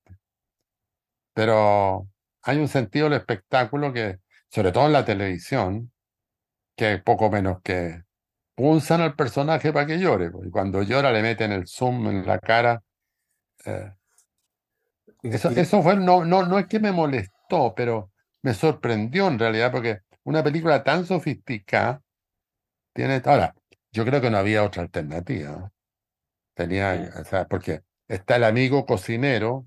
Pero 1.35 2.09
hay 2.43 2.59
un 2.59 2.69
sentido 2.69 3.09
del 3.09 3.19
espectáculo 3.21 3.93
que, 3.93 4.19
sobre 4.51 4.73
todo 4.73 4.87
en 4.87 4.93
la 4.93 5.05
televisión, 5.05 5.93
que 6.79 6.99
poco 7.01 7.31
menos 7.31 7.63
que 7.65 8.03
punzan 8.57 9.03
al 9.03 9.17
personaje 9.17 9.73
para 9.75 9.87
que 9.87 9.99
llore. 10.01 10.31
Y 10.47 10.51
cuando 10.51 10.83
llora 10.85 11.13
le 11.13 11.23
meten 11.23 11.53
el 11.53 11.67
zoom 11.69 12.09
en 12.09 12.27
la 12.27 12.41
cara. 12.41 12.83
eh, 13.67 13.93
Eso, 15.23 15.51
eso 15.51 15.83
fue, 15.83 15.97
no, 15.97 16.25
no, 16.25 16.47
no 16.47 16.59
es 16.59 16.67
que 16.67 16.79
me 16.81 16.93
molestó, 16.93 17.75
pero 17.75 18.13
me 18.43 18.55
sorprendió 18.55 19.27
en 19.29 19.39
realidad, 19.39 19.73
porque 19.73 20.01
una 20.25 20.43
película 20.45 20.85
tan 20.85 21.05
sofisticada 21.07 22.03
tiene. 22.95 23.23
Ahora, 23.27 23.55
yo 23.93 24.05
creo 24.05 24.21
que 24.21 24.31
no 24.31 24.39
había 24.39 24.65
otra 24.65 24.83
alternativa. 24.83 25.71
Tenía, 26.55 27.13
o 27.21 27.25
sea, 27.25 27.47
porque 27.49 27.83
está 28.09 28.37
el 28.37 28.45
amigo 28.45 28.87
cocinero. 28.87 29.67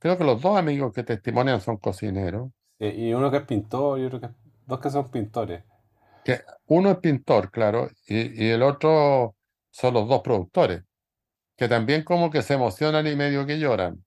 Creo 0.00 0.18
que 0.18 0.24
los 0.24 0.42
dos 0.42 0.58
amigos 0.58 0.92
que 0.94 1.04
testimonian 1.04 1.60
son 1.60 1.78
cocineros. 1.78 2.50
Y 2.80 3.12
uno 3.12 3.30
que 3.30 3.36
es 3.36 3.44
pintor 3.44 4.00
y 4.00 4.04
otro 4.06 4.20
que 4.20 4.28
dos 4.66 4.80
que 4.80 4.90
son 4.90 5.08
pintores. 5.10 5.62
Que 6.24 6.42
uno 6.66 6.90
es 6.90 6.98
pintor, 6.98 7.50
claro, 7.50 7.88
y, 8.06 8.44
y 8.44 8.50
el 8.50 8.62
otro 8.62 9.36
son 9.70 9.94
los 9.94 10.08
dos 10.08 10.22
productores, 10.22 10.82
que 11.56 11.68
también 11.68 12.04
como 12.04 12.30
que 12.30 12.42
se 12.42 12.54
emocionan 12.54 13.06
y 13.06 13.16
medio 13.16 13.46
que 13.46 13.58
lloran. 13.58 14.04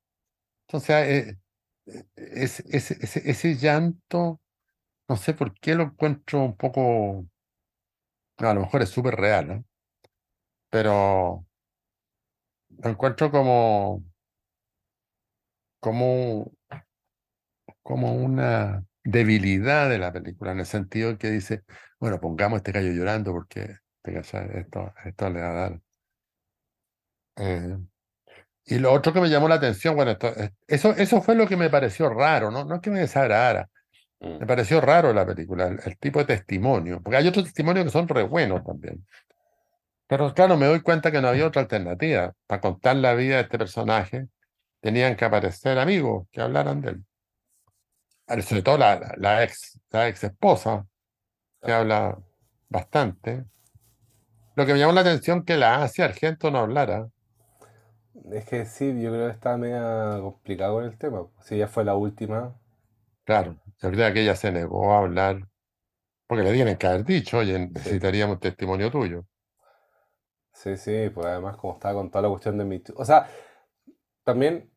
Entonces, 0.68 0.96
eh, 1.08 1.38
eh, 1.88 2.06
ese, 2.16 2.64
ese, 2.70 3.30
ese, 3.30 3.56
llanto. 3.56 4.42
No 5.10 5.18
sé 5.18 5.34
por 5.34 5.54
qué 5.60 5.76
lo 5.76 5.84
encuentro 5.84 6.42
un 6.44 6.58
poco, 6.58 7.28
a 8.38 8.54
lo 8.54 8.62
mejor 8.62 8.82
es 8.84 8.90
súper 8.90 9.16
real, 9.16 9.52
¿eh? 9.52 9.64
Pero 10.70 11.46
lo 12.70 12.90
encuentro 12.90 13.32
como, 13.32 14.04
como, 15.80 16.52
como 17.82 18.14
una 18.16 18.86
debilidad 19.04 19.90
de 19.90 20.00
la 20.00 20.12
película, 20.14 20.52
en 20.52 20.60
el 20.60 20.66
sentido 20.66 21.18
que 21.18 21.30
dice, 21.30 21.64
bueno, 22.04 22.20
pongamos 22.20 22.58
este 22.58 22.74
gallo 22.74 22.92
llorando 22.92 23.32
porque 23.32 23.78
te 24.02 24.14
cachai, 24.14 24.50
esto, 24.56 24.94
esto 25.06 25.30
le 25.30 25.40
va 25.42 25.50
a 25.52 25.54
dar. 25.54 25.82
eh. 27.38 27.78
Y 28.66 28.80
lo 28.80 28.92
otro 28.94 29.14
que 29.14 29.22
me 29.22 29.30
llamó 29.30 29.48
la 29.48 29.56
atención, 29.56 29.96
bueno, 29.96 30.12
esto, 30.12 30.28
eh, 30.38 30.52
eso, 30.68 30.92
eso 30.92 31.22
fue 31.22 31.36
lo 31.36 31.48
que 31.48 31.58
me 31.58 31.70
pareció 31.70 32.10
raro, 32.10 32.52
¿no? 32.52 32.66
No 32.66 32.76
es 32.76 32.82
que 32.82 32.92
me 32.92 33.00
desagradara, 33.00 33.70
Mm. 34.20 34.40
me 34.40 34.48
pareció 34.48 34.82
raro 34.82 35.14
la 35.14 35.26
película, 35.26 35.68
el, 35.68 35.80
el 35.86 35.98
tipo 35.98 36.20
de 36.20 36.26
testimonio, 36.26 37.02
porque 37.02 37.18
hay 37.18 37.28
otros 37.28 37.46
testimonios 37.46 37.86
que 37.86 37.92
son 37.92 38.08
re 38.10 38.24
buenos 38.24 38.64
también. 38.66 39.06
Pero 40.08 40.34
claro, 40.34 40.58
me 40.58 40.66
doy 40.68 40.82
cuenta 40.82 41.12
que 41.12 41.22
no 41.22 41.30
había 41.30 41.48
otra 41.48 41.62
alternativa. 41.64 42.34
Para 42.48 42.62
contar 42.62 42.96
la 42.98 43.14
vida 43.16 43.38
de 43.38 43.42
este 43.44 43.58
personaje, 43.58 44.28
tenían 44.82 45.16
que 45.16 45.26
aparecer 45.26 45.80
amigos 45.80 46.28
que 46.32 46.42
hablaran 46.42 46.82
de 46.82 46.90
él. 46.92 47.06
Sobre 48.44 48.62
todo 48.62 48.78
la, 48.78 49.14
la 49.18 49.44
ex, 49.44 49.80
la 49.92 50.08
ex 50.08 50.24
esposa, 50.24 50.86
que 51.64 51.72
habla 51.72 52.18
bastante. 52.70 53.46
Lo 54.56 54.66
que 54.66 54.74
me 54.74 54.80
llamó 54.80 54.94
la 54.94 55.02
atención 55.02 55.46
que 55.46 55.58
la 55.58 55.84
Asia 55.84 56.06
Argento 56.06 56.50
no 56.50 56.58
hablara. 56.58 57.08
Es 58.32 58.46
que 58.46 58.66
sí, 58.66 58.88
yo 59.02 59.12
creo 59.12 59.28
que 59.28 59.34
estaba 59.34 59.56
medio 59.58 60.22
complicado 60.24 60.74
con 60.76 60.84
el 60.86 60.98
tema. 60.98 61.28
Si 61.42 61.58
ya 61.58 61.68
fue 61.68 61.86
la 61.86 61.96
última, 61.96 62.60
Claro, 63.26 63.58
yo 63.82 63.92
creo 63.92 64.14
que 64.14 64.22
ella 64.22 64.36
se 64.36 64.52
negó 64.52 64.94
a 64.94 65.00
hablar, 65.00 65.48
porque 66.28 66.44
le 66.44 66.54
tienen 66.54 66.78
que 66.78 66.88
haber 66.88 67.06
dicho, 67.06 67.40
oye, 67.40 67.60
necesitaríamos 67.70 68.40
testimonio 68.42 68.92
tuyo. 68.92 69.26
sí, 70.54 70.78
sí, 70.78 71.10
pues 71.14 71.28
además 71.28 71.58
como 71.58 71.74
estaba 71.74 71.96
con 71.96 72.10
toda 72.12 72.24
la 72.24 72.30
cuestión 72.30 72.58
de 72.58 72.66
mi... 72.66 72.82
O 72.96 73.06
sea, 73.06 73.28
también, 74.24 74.72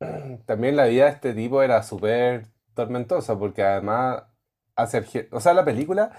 también 0.46 0.76
la 0.76 0.86
vida 0.86 1.06
de 1.06 1.10
este 1.12 1.34
tipo 1.34 1.62
era 1.62 1.82
súper 1.82 2.48
tormentosa, 2.74 3.38
porque 3.38 3.62
además 3.62 4.24
O 5.32 5.40
sea, 5.40 5.54
la 5.54 5.64
película 5.64 6.12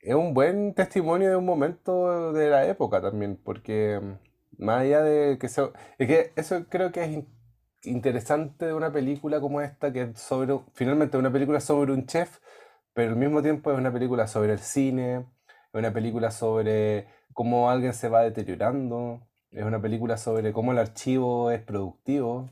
es 0.00 0.14
un 0.14 0.34
buen 0.34 0.74
testimonio 0.74 1.30
de 1.30 1.36
un 1.36 1.44
momento 1.46 2.32
de 2.32 2.50
la 2.50 2.66
época 2.66 3.00
también, 3.00 3.36
porque 3.42 4.00
mm, 4.02 4.64
más 4.64 4.82
allá 4.82 5.02
de 5.02 5.38
que 5.38 5.48
sea... 5.48 5.70
Es 5.98 6.06
que 6.08 6.32
eso 6.36 6.66
creo 6.68 6.92
que 6.92 7.04
es 7.04 7.10
in- 7.10 7.28
interesante 7.84 8.66
de 8.66 8.74
una 8.74 8.92
película 8.92 9.40
como 9.40 9.60
esta, 9.60 9.92
que 9.92 10.02
es 10.02 10.18
sobre... 10.20 10.58
Finalmente 10.74 11.16
una 11.18 11.32
película 11.32 11.60
sobre 11.60 11.92
un 11.92 12.06
chef, 12.06 12.38
pero 12.94 13.10
al 13.12 13.16
mismo 13.16 13.42
tiempo 13.42 13.72
es 13.72 13.78
una 13.78 13.92
película 13.92 14.26
sobre 14.26 14.52
el 14.52 14.58
cine, 14.60 15.16
es 15.72 15.78
una 15.78 15.92
película 15.92 16.30
sobre 16.30 17.08
cómo 17.32 17.70
alguien 17.70 17.94
se 17.94 18.08
va 18.08 18.22
deteriorando, 18.22 19.26
es 19.50 19.64
una 19.64 19.80
película 19.80 20.16
sobre 20.18 20.52
cómo 20.52 20.72
el 20.72 20.78
archivo 20.78 21.50
es 21.50 21.62
productivo, 21.62 22.50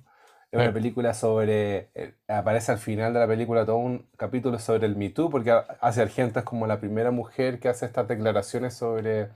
Es 0.53 0.59
una 0.61 0.72
película 0.72 1.14
sobre, 1.14 1.90
eh, 1.94 2.14
aparece 2.28 2.72
al 2.72 2.78
final 2.78 3.14
de 3.14 3.20
la 3.20 3.26
película 3.26 3.64
todo 3.66 3.76
un 3.78 4.07
capítulo 4.18 4.59
sobre 4.59 4.86
el 4.86 4.96
Me 4.96 5.09
Too, 5.11 5.30
porque 5.30 5.50
Asia 5.80 6.03
Argento 6.05 6.40
es 6.40 6.44
como 6.44 6.66
la 6.66 6.78
primera 6.80 7.11
mujer 7.11 7.59
que 7.59 7.70
hace 7.70 7.86
estas 7.86 8.07
declaraciones 8.09 8.74
sobre 8.74 9.30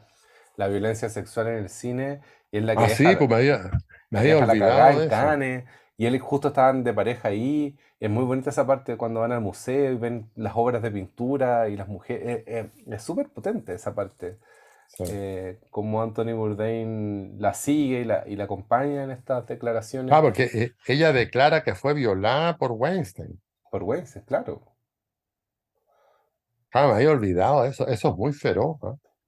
la 0.57 0.69
violencia 0.69 1.09
sexual 1.09 1.49
en 1.49 1.55
el 1.57 1.71
cine, 1.71 2.21
y 2.53 2.59
es 2.59 2.65
la 2.65 2.77
que 2.77 2.85
Ah, 2.85 2.89
deja, 2.89 2.99
sí, 2.99 3.17
pues 3.17 3.29
me 3.31 3.37
había, 3.37 3.71
me 4.11 4.19
había 4.21 4.39
olvidado 4.39 5.01
en 5.01 5.01
de 5.01 5.09
eso. 5.09 5.27
Cannes, 5.27 5.65
y 5.97 6.07
él 6.07 6.19
justo 6.21 6.49
estaban 6.49 6.85
de 6.85 6.93
pareja 6.95 7.29
ahí, 7.29 7.79
es 8.01 8.11
muy 8.11 8.25
bonita 8.25 8.51
esa 8.51 8.67
parte 8.67 8.97
cuando 8.99 9.21
van 9.21 9.33
al 9.33 9.41
museo 9.41 9.93
y 9.93 9.97
ven 9.97 10.31
las 10.37 10.53
obras 10.57 10.83
de 10.83 10.91
pintura 10.91 11.69
y 11.69 11.77
las 11.77 11.89
mujeres, 11.89 12.41
eh, 12.41 12.45
eh, 12.47 12.71
es 12.95 13.03
súper 13.03 13.31
potente 13.31 13.75
esa 13.75 13.95
parte, 13.95 14.39
Sí. 14.89 15.05
eh, 15.09 15.61
como 15.71 16.01
Anthony 16.03 16.33
Bourdain 16.35 17.37
la 17.41 17.53
sigue 17.55 18.01
y 18.01 18.05
la, 18.05 18.25
y 18.27 18.37
la 18.37 18.45
acompaña 18.45 19.05
en 19.05 19.11
estas 19.11 19.47
declaraciones 19.47 20.13
Ah, 20.13 20.23
porque 20.23 20.45
eh, 20.45 20.73
ella 20.87 21.13
declara 21.13 21.63
que 21.65 21.75
fue 21.75 21.93
violada 21.93 22.57
por 22.57 22.73
Weinstein. 22.73 23.41
por 23.71 23.83
Wences, 23.83 24.23
claro. 24.25 24.63
Ah, 26.73 26.87
me 26.89 26.95
había 26.95 27.11
olvidado 27.11 27.65
eso. 27.65 27.87
Eso 27.89 28.11
es 28.11 28.17
muy 28.17 28.33
feroz. 28.33 28.79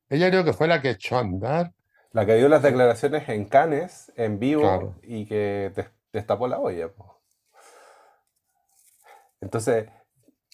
Ella 0.09 0.31
creo 0.31 0.45
que 0.45 0.53
fue 0.53 0.69
la 0.69 0.81
que 0.81 0.91
echó 0.91 1.17
a 1.17 1.21
andar. 1.21 1.73
La 2.13 2.25
que 2.25 2.35
dio 2.37 2.49
las 2.49 2.63
declaraciones 2.63 3.29
en 3.29 3.45
Cannes, 3.47 4.13
en 4.17 4.39
vivo, 4.39 4.63
claro. 4.63 4.95
y 5.03 5.27
que 5.27 5.71
des- 5.75 5.91
destapó 6.13 6.49
la 6.49 6.59
olla. 6.59 6.89
po. 6.89 7.21
Entonces, 9.41 9.89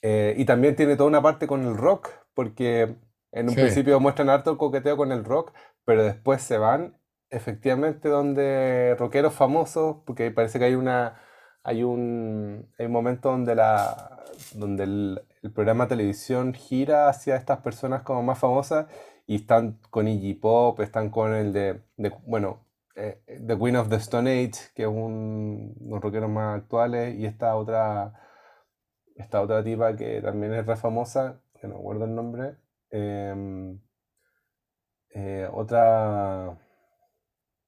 eh, 0.02 0.34
y 0.36 0.44
también 0.44 0.76
tiene 0.76 0.96
toda 0.96 1.08
una 1.08 1.22
parte 1.22 1.46
con 1.46 1.64
el 1.66 1.76
rock, 1.76 2.10
porque 2.34 2.96
en 3.34 3.50
un 3.50 3.54
Sí. 3.54 3.60
principio 3.60 4.00
muestran 4.00 4.30
harto 4.30 4.50
el 4.52 4.58
coqueteo 4.58 4.96
con 4.96 5.12
el 5.12 5.24
rock, 5.24 5.52
pero 5.84 6.04
después 6.04 6.42
se 6.42 6.58
van 6.58 6.98
efectivamente 7.30 8.08
donde 8.08 8.96
rockeros 8.98 9.34
famosos, 9.34 9.98
porque 10.06 10.30
parece 10.32 10.58
que 10.60 10.66
hay 10.66 10.76
una, 10.76 11.20
hay 11.64 11.82
un, 11.84 12.70
hay 12.78 12.86
un 12.86 12.92
momento 12.92 13.30
donde 13.30 13.54
la, 13.56 14.24
donde 14.54 14.84
el, 14.84 15.22
el 15.42 15.52
programa 15.52 15.84
de 15.86 15.90
televisión 15.90 16.54
gira 16.54 17.08
hacia 17.08 17.36
estas 17.36 17.58
personas 17.60 18.02
como 18.02 18.22
más 18.22 18.38
famosas 18.38 18.86
y 19.26 19.36
están 19.36 19.80
con 19.90 20.08
Iggy 20.08 20.34
Pop, 20.34 20.80
están 20.80 21.10
con 21.10 21.34
el 21.34 21.52
de, 21.52 21.82
de- 21.96 22.12
bueno, 22.26 22.66
eh, 22.96 23.22
The 23.46 23.58
Queen 23.58 23.76
of 23.76 23.88
the 23.88 23.96
Stone 23.96 24.30
Age, 24.30 24.72
que 24.74 24.82
es 24.84 24.88
un, 24.88 25.74
unos 25.80 26.00
rockeros 26.02 26.30
más 26.30 26.58
actuales, 26.60 27.16
y 27.18 27.26
esta 27.26 27.56
otra, 27.56 28.12
esta 29.16 29.40
otra 29.42 29.62
tipa 29.64 29.96
que 29.96 30.20
también 30.22 30.54
es 30.54 30.66
re 30.66 30.76
famosa, 30.76 31.40
que 31.60 31.66
no 31.68 31.76
recuerdo 31.76 32.04
el 32.04 32.14
nombre, 32.14 32.56
em, 32.94 33.78
eh, 35.10 35.48
otra, 35.52 36.56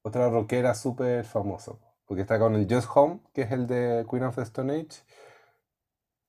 otra 0.03 0.31
rockera 0.31 0.75
súper 0.75 1.25
famosa, 1.25 1.73
porque 2.07 2.23
está 2.23 2.39
con 2.39 2.55
el 2.55 2.67
Just 2.71 2.89
Home, 2.95 3.21
que 3.35 3.43
es 3.43 3.53
el 3.53 3.67
de 3.67 4.07
Queen 4.11 4.25
of 4.25 4.37
the 4.37 4.43
Stone 4.43 4.73
Age, 4.73 5.03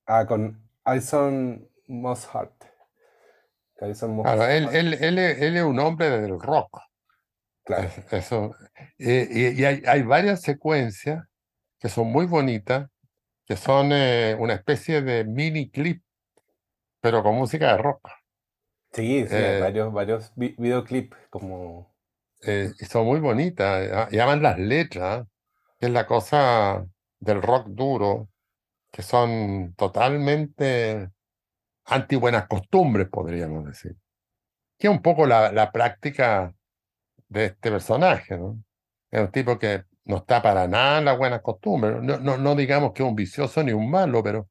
ah, 0.08 0.26
con 0.26 0.58
Alison 0.86 1.68
Mosshart. 1.88 2.54
Alison 3.80 4.22
Claro, 4.24 4.46
él, 4.46 4.70
él, 4.74 4.94
él, 4.96 5.20
es- 5.20 5.42
él 5.42 5.58
es 5.58 5.64
un 5.64 5.80
hombre 5.80 6.10
del 6.10 6.40
rock. 6.40 6.82
claro. 7.64 7.90
Eso. 8.12 8.56
Eh, 8.98 9.28
y 9.32 9.62
y 9.62 9.66
hay, 9.66 9.84
hay 9.86 10.02
varias 10.04 10.42
secuencias 10.42 11.24
que 11.80 11.90
son 11.90 12.08
muy 12.08 12.26
bonitas, 12.26 12.90
que 13.46 13.58
son 13.58 13.92
eh, 13.92 14.36
una 14.40 14.54
especie 14.56 15.02
de 15.02 15.26
mini 15.26 15.70
clip, 15.70 16.04
pero 17.02 17.24
con 17.24 17.36
música 17.36 17.72
de 17.74 17.78
rock. 17.78 18.10
Sí, 18.98 19.28
sí, 19.30 19.36
Eh, 19.36 19.58
varios, 19.58 19.94
varios 19.94 20.34
vi- 20.36 20.56
videoclips 20.58 21.16
como... 21.30 21.96
eh, 22.42 22.72
son 22.90 23.06
muy 23.06 23.20
bonitas. 23.20 23.90
ah, 23.94 24.08
Y 24.12 24.20
aman 24.20 24.42
las 24.44 24.58
letras, 24.60 25.26
que 25.80 25.88
es 25.88 25.92
la 25.92 26.06
cosa 26.08 26.86
del 27.20 27.42
rock 27.42 27.68
duro, 27.70 28.30
que 28.92 29.02
son 29.04 29.74
totalmente 29.78 31.12
anti 31.86 32.16
buenas 32.18 32.48
costumbres, 32.48 33.10
podríamos 33.10 33.66
decir. 33.66 33.96
Que 34.80 34.88
es 34.88 34.94
un 34.94 35.02
poco 35.02 35.28
la, 35.28 35.52
la 35.52 35.72
práctica 35.72 36.54
de 37.30 37.46
este 37.48 37.72
personaje, 37.72 38.38
¿no? 38.38 38.62
Es 39.12 39.22
un 39.22 39.32
tipo 39.32 39.60
que 39.60 39.86
no 40.06 40.18
está 40.18 40.42
para 40.42 40.68
nada 40.68 41.00
en 41.00 41.06
las 41.06 41.18
buenas 41.20 41.42
costumbres. 41.42 42.02
No, 42.04 42.20
no, 42.20 42.38
no 42.38 42.56
digamos 42.56 42.94
que 42.94 43.04
es 43.04 43.10
un 43.10 43.16
vicioso 43.16 43.64
ni 43.64 43.74
un 43.74 43.90
malo, 43.92 44.24
pero, 44.24 44.50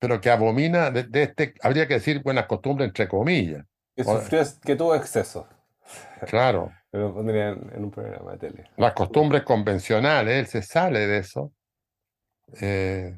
pero 0.00 0.20
que 0.20 0.30
abomina 0.30 0.90
de, 0.90 1.04
de 1.04 1.22
este, 1.22 1.54
habría 1.62 1.86
que 1.86 1.94
decir 1.94 2.22
buenas 2.22 2.46
costumbres 2.46 2.88
entre 2.88 3.06
comillas. 3.06 3.64
Que 3.94 4.02
sufrió, 4.02 4.42
que 4.64 4.74
tuvo 4.74 4.94
exceso. 4.96 5.46
claro, 6.26 6.72
Lo 6.92 7.14
pondría 7.14 7.50
en, 7.50 7.70
en 7.72 7.84
un 7.84 7.90
programa 7.92 8.32
de 8.32 8.38
tele. 8.38 8.70
las 8.76 8.94
costumbres 8.94 9.42
convencionales, 9.44 10.34
él 10.40 10.46
se 10.48 10.62
sale 10.62 11.06
de 11.06 11.18
eso. 11.18 11.52
Eh, 12.60 13.16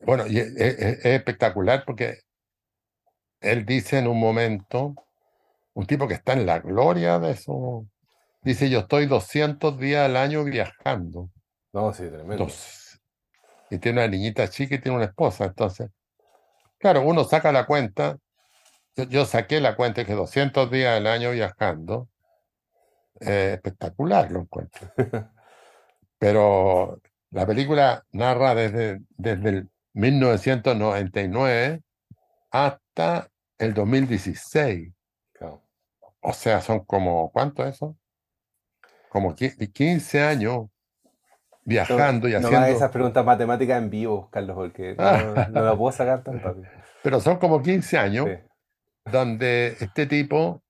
bueno, 0.00 0.26
y 0.26 0.38
es, 0.38 0.48
es- 0.56 0.78
es 0.80 1.04
espectacular 1.06 1.84
porque 1.86 2.18
él 3.40 3.64
dice 3.64 3.98
en 3.98 4.08
un 4.08 4.18
momento, 4.18 4.94
un 5.74 5.86
tipo 5.86 6.08
que 6.08 6.14
está 6.14 6.32
en 6.32 6.46
la 6.46 6.58
gloria 6.60 7.18
de 7.20 7.30
eso, 7.32 7.86
dice, 8.42 8.68
yo 8.70 8.80
estoy 8.80 9.06
200 9.06 9.78
días 9.78 10.06
al 10.06 10.16
año 10.16 10.42
viajando. 10.44 11.30
No, 11.72 11.92
sí, 11.92 12.08
tremendo. 12.08 12.44
Dos. 12.46 12.87
Y 13.70 13.78
tiene 13.78 14.00
una 14.00 14.08
niñita 14.08 14.48
chica 14.48 14.74
y 14.76 14.80
tiene 14.80 14.96
una 14.96 15.06
esposa. 15.06 15.44
Entonces, 15.46 15.90
claro, 16.78 17.02
uno 17.02 17.24
saca 17.24 17.52
la 17.52 17.66
cuenta. 17.66 18.18
Yo, 18.96 19.04
yo 19.04 19.24
saqué 19.26 19.60
la 19.60 19.76
cuenta 19.76 20.04
que 20.04 20.14
200 20.14 20.70
días 20.70 20.96
al 20.96 21.06
año 21.06 21.30
viajando. 21.32 22.08
eh, 23.20 23.52
espectacular 23.54 24.30
lo 24.30 24.40
encuentro. 24.40 24.90
Pero 26.18 27.00
la 27.30 27.46
película 27.46 28.04
narra 28.12 28.54
desde, 28.54 29.00
desde 29.16 29.48
el 29.50 29.68
1999 29.94 31.82
hasta 32.50 33.28
el 33.58 33.74
2016. 33.74 34.92
Claro. 35.32 35.62
O 36.20 36.32
sea, 36.32 36.60
son 36.60 36.84
como, 36.84 37.30
¿cuánto 37.30 37.64
eso? 37.66 37.96
Como 39.08 39.34
qui- 39.34 39.72
15 39.72 40.22
años 40.22 40.66
No, 41.68 41.70
viajando 41.70 42.28
y 42.28 42.32
no 42.32 42.40
me 42.40 42.46
hagas 42.46 42.60
haciendo. 42.60 42.76
esas 42.76 42.90
preguntas 42.90 43.24
matemáticas 43.24 43.82
en 43.82 43.90
vivo, 43.90 44.28
Carlos, 44.30 44.54
porque 44.56 44.94
no, 44.98 45.48
no 45.48 45.62
la 45.62 45.76
puedo 45.76 45.92
sacar 45.92 46.22
tan 46.22 46.40
rápido. 46.40 46.66
Pero 47.02 47.20
son 47.20 47.36
como 47.38 47.62
15 47.62 47.98
años 47.98 48.26
Sí. 48.26 49.10
donde 49.12 49.76
este 49.80 50.06
tipo 50.06 50.62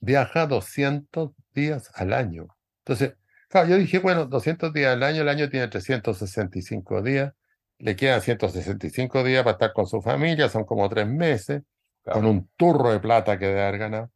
viaja 0.00 0.46
200 0.46 1.30
días 1.54 1.90
al 1.94 2.12
año. 2.12 2.48
Entonces, 2.84 3.14
claro, 3.48 3.68
yo 3.68 3.76
dije, 3.78 3.98
bueno, 4.00 4.26
200 4.26 4.72
días 4.72 4.92
al 4.92 5.02
año, 5.02 5.22
el 5.22 5.28
año 5.28 5.48
tiene 5.48 5.68
365 5.68 7.00
días, 7.02 7.32
le 7.78 7.96
quedan 7.96 8.20
165 8.20 9.22
días 9.24 9.42
para 9.44 9.52
estar 9.52 9.72
con 9.72 9.86
su 9.86 10.02
familia, 10.02 10.48
son 10.48 10.64
como 10.64 10.88
tres 10.88 11.06
meses, 11.06 11.62
con 12.04 12.12
Claro. 12.14 12.30
un 12.30 12.50
turro 12.56 12.90
de 12.90 13.00
plata 13.00 13.38
que 13.38 13.46
debe 13.46 13.62
haber 13.62 13.78
ganado. 13.78 14.10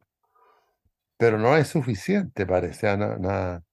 Pero 1.17 1.37
no 1.37 1.55
es 1.57 1.67
suficiente, 1.67 2.45
parece. 2.45 2.87
ah, 2.87 2.97
na- 2.97 3.17
na- 3.17 3.63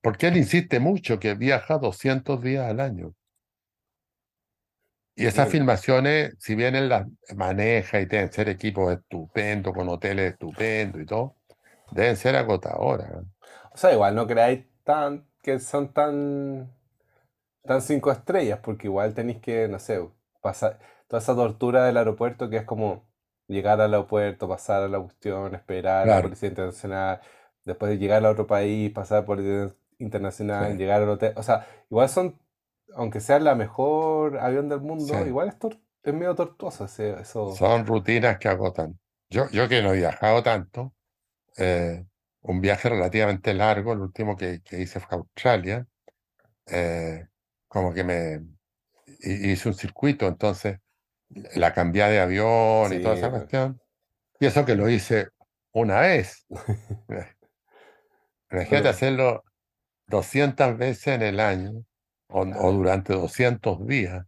porque 0.00 0.28
él 0.28 0.36
insiste 0.36 0.80
mucho 0.80 1.18
que 1.18 1.34
viaja 1.34 1.78
200 1.78 2.42
días 2.42 2.68
al 2.68 2.80
año. 2.80 3.14
Y 5.14 5.26
esas 5.26 5.50
filmaciones, 5.50 6.34
si 6.38 6.54
bien 6.54 6.74
él 6.74 6.88
las 6.88 7.06
maneja 7.36 8.00
y 8.00 8.06
deben 8.06 8.32
ser 8.32 8.48
equipos 8.48 8.92
estupendos, 8.92 9.74
con 9.74 9.88
hoteles 9.88 10.32
estupendos 10.32 11.02
y 11.02 11.04
todo, 11.04 11.36
deben 11.90 12.16
ser 12.16 12.36
agotadoras. 12.36 13.10
¿eh? 13.10 13.26
O 13.74 13.76
sea, 13.76 13.92
igual 13.92 14.14
no 14.14 14.26
creáis 14.26 14.64
tan 14.82 15.26
que 15.42 15.58
son 15.58 15.92
tan 15.92 16.72
tan 17.66 17.82
cinco 17.82 18.10
estrellas, 18.10 18.60
porque 18.62 18.86
igual 18.86 19.12
tenéis 19.12 19.40
que, 19.40 19.68
no 19.68 19.78
sé, 19.78 20.00
pasar 20.40 20.78
toda 21.06 21.20
esa 21.20 21.34
tortura 21.34 21.84
del 21.84 21.98
aeropuerto 21.98 22.48
que 22.48 22.56
es 22.58 22.64
como 22.64 23.04
llegar 23.46 23.80
al 23.80 23.92
aeropuerto, 23.92 24.48
pasar 24.48 24.84
a 24.84 24.88
la 24.88 25.00
cuestión, 25.00 25.54
esperar 25.54 26.08
a 26.08 26.16
la 26.16 26.22
policía 26.22 26.48
internacional, 26.48 27.20
después 27.64 27.90
de 27.90 27.98
llegar 27.98 28.24
a 28.24 28.30
otro 28.30 28.46
país, 28.46 28.90
pasar 28.92 29.24
por 29.24 29.40
el 29.40 29.74
internacional, 29.98 30.76
sí, 30.76 30.78
llegar 30.78 31.02
al 31.02 31.08
hotel. 31.10 31.34
O 31.36 31.42
sea, 31.42 31.66
igual 31.90 32.08
son, 32.08 32.38
aunque 32.94 33.20
sea 33.20 33.38
la 33.40 33.54
mejor 33.54 34.38
avión 34.38 34.68
del 34.68 34.80
mundo, 34.80 35.14
sí. 35.14 35.26
igual 35.26 35.48
es, 35.48 35.56
es 36.02 36.14
medio 36.14 36.34
tortuoso 36.34 36.84
ese- 36.86 37.20
eso. 37.20 37.56
Son 37.56 37.86
rutinas 37.86 38.38
que 38.38 38.48
agotan. 38.48 38.98
Yo, 39.28 39.48
yo 39.50 39.68
que 39.68 39.82
no 39.82 39.92
he 39.92 39.98
viajado 39.98 40.42
tanto, 40.42 40.94
eh, 41.58 42.06
un 42.42 42.60
viaje 42.60 42.88
relativamente 42.90 43.54
largo, 43.54 43.92
el 43.94 44.00
último 44.00 44.36
que, 44.36 44.62
que 44.62 44.80
hice 44.82 45.00
fue 45.00 45.16
a 45.18 45.20
Australia, 45.20 45.86
eh, 46.68 47.26
como 47.68 47.94
que 47.94 48.04
me 48.04 48.40
hi- 49.20 49.52
hice 49.52 49.68
un 49.68 49.74
circuito, 49.74 50.26
entonces 50.28 50.78
la 51.56 51.72
cambié 51.74 52.04
de 52.06 52.20
avión 52.20 52.92
y 52.94 53.00
toda 53.00 53.14
esa 53.16 53.30
pues. 53.30 53.42
cuestión. 53.42 53.80
Y 54.40 54.46
eso 54.46 54.64
que 54.66 54.74
lo 54.76 54.88
hice 54.90 55.28
una 55.72 56.00
vez. 56.00 56.46
Imagínate 58.50 58.82
Pero, 58.82 58.90
hacerlo 58.90 59.44
200 60.06 60.76
veces 60.78 61.08
en 61.08 61.22
el 61.22 61.40
año 61.40 61.84
o, 62.28 62.44
durante 62.72 63.12
200 63.14 63.86
días. 63.86 64.24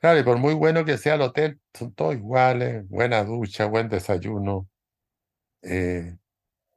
Claro, 0.00 0.18
y 0.20 0.22
por 0.22 0.38
muy 0.38 0.54
bueno 0.54 0.84
que 0.84 0.96
sea 0.98 1.14
el 1.14 1.22
hotel, 1.22 1.60
son 1.74 1.92
todos 1.94 2.14
iguales, 2.14 2.88
buena 2.88 3.24
ducha, 3.24 3.66
buen 3.66 3.88
desayuno. 3.88 4.68
eh, 5.62 6.16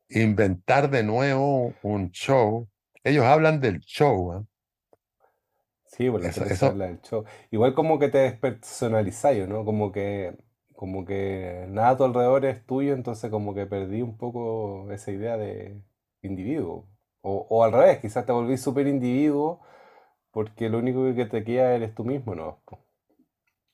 inventar 0.09 0.89
de 0.91 1.03
nuevo 1.03 1.73
un 1.83 2.11
show. 2.11 2.69
Ellos 3.03 3.25
hablan 3.25 3.59
del 3.61 3.79
show, 3.81 4.31
¿ah? 4.33 4.45
Sí, 5.85 6.09
por 6.09 6.21
la 6.21 6.29
Eso, 6.29 6.45
eso, 6.45 6.73
la 6.73 6.85
del 6.87 7.01
show. 7.01 7.25
Igual 7.51 7.73
como 7.73 7.99
que 7.99 8.07
te 8.09 8.19
despersonalizáis, 8.19 9.47
¿no? 9.47 9.65
Como 9.65 9.91
que, 9.91 10.37
como 10.75 11.05
que 11.05 11.65
nada 11.69 11.89
a 11.91 11.97
tu 11.97 12.03
alrededor 12.05 12.45
es 12.45 12.65
tuyo, 12.65 12.93
entonces 12.93 13.29
como 13.29 13.53
que 13.53 13.65
perdí 13.65 14.01
un 14.01 14.17
poco 14.17 14.89
esa 14.91 15.11
idea 15.11 15.37
de 15.37 15.81
individuo. 16.21 16.87
O, 17.21 17.47
o 17.49 17.63
al 17.63 17.71
revés, 17.71 17.99
quizás 17.99 18.25
te 18.25 18.31
volví 18.31 18.57
súper 18.57 18.87
individuo 18.87 19.61
porque 20.31 20.69
lo 20.69 20.79
único 20.79 21.13
que 21.13 21.25
te 21.25 21.43
queda 21.43 21.75
eres 21.75 21.93
tú 21.93 22.03
mismo, 22.03 22.35
¿no? 22.35 22.63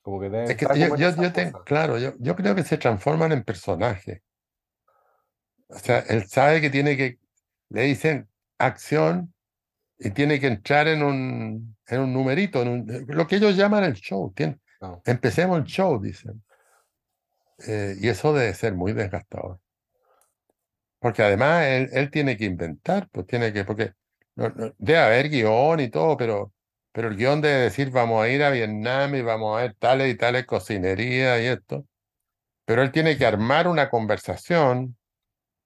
Como 0.02 0.20
que 0.20 0.28
debe 0.28 0.50
es 0.52 0.56
que 0.56 0.66
yo, 0.78 0.96
yo, 0.96 1.32
te, 1.32 1.52
claro, 1.64 1.98
yo, 1.98 2.14
yo 2.18 2.34
creo 2.36 2.54
que 2.54 2.62
se 2.62 2.78
transforman 2.78 3.32
en 3.32 3.44
personajes. 3.44 4.22
O 5.68 5.78
sea, 5.78 6.00
él 6.00 6.26
sabe 6.26 6.60
que 6.60 6.70
tiene 6.70 6.96
que, 6.96 7.18
le 7.68 7.82
dicen 7.82 8.28
acción 8.58 9.34
y 9.98 10.10
tiene 10.10 10.40
que 10.40 10.46
entrar 10.46 10.88
en 10.88 11.02
un, 11.02 11.76
en 11.86 12.00
un 12.00 12.12
numerito, 12.12 12.62
en 12.62 12.68
un- 12.68 13.04
lo 13.08 13.26
que 13.26 13.36
ellos 13.36 13.56
llaman 13.56 13.84
el 13.84 13.94
show. 13.94 14.32
Tiene- 14.34 14.58
No, 14.80 15.02
empecemos 15.04 15.58
el 15.58 15.64
show, 15.64 16.00
dicen. 16.00 16.42
Eh, 17.66 17.96
y 18.00 18.08
eso 18.08 18.32
debe 18.32 18.54
ser 18.54 18.74
muy 18.74 18.92
desgastador. 18.92 19.60
Porque 21.00 21.22
además 21.22 21.64
él, 21.66 21.88
él 21.92 22.10
tiene 22.10 22.36
que 22.36 22.44
inventar, 22.44 23.08
pues 23.12 23.26
tiene 23.26 23.52
que, 23.52 23.64
porque 23.64 23.92
no- 24.36 24.48
no- 24.50 24.74
debe 24.78 24.98
haber 24.98 25.28
guion 25.30 25.80
y 25.80 25.88
todo, 25.90 26.16
pero, 26.16 26.52
pero 26.92 27.08
el 27.08 27.16
guion 27.16 27.40
debe 27.40 27.62
decir 27.64 27.90
vamos 27.90 28.22
a 28.24 28.28
ir 28.28 28.42
a 28.42 28.50
Vietnam 28.50 29.14
y 29.14 29.22
vamos 29.22 29.56
a 29.58 29.62
ver 29.62 29.74
tales 29.74 30.12
y 30.12 30.16
tales 30.16 30.46
cocinerías 30.46 31.40
y 31.40 31.46
esto. 31.46 31.86
Pero 32.66 32.82
él 32.82 32.92
tiene 32.92 33.16
que 33.18 33.26
armar 33.26 33.68
una 33.68 33.90
conversación 33.90 34.96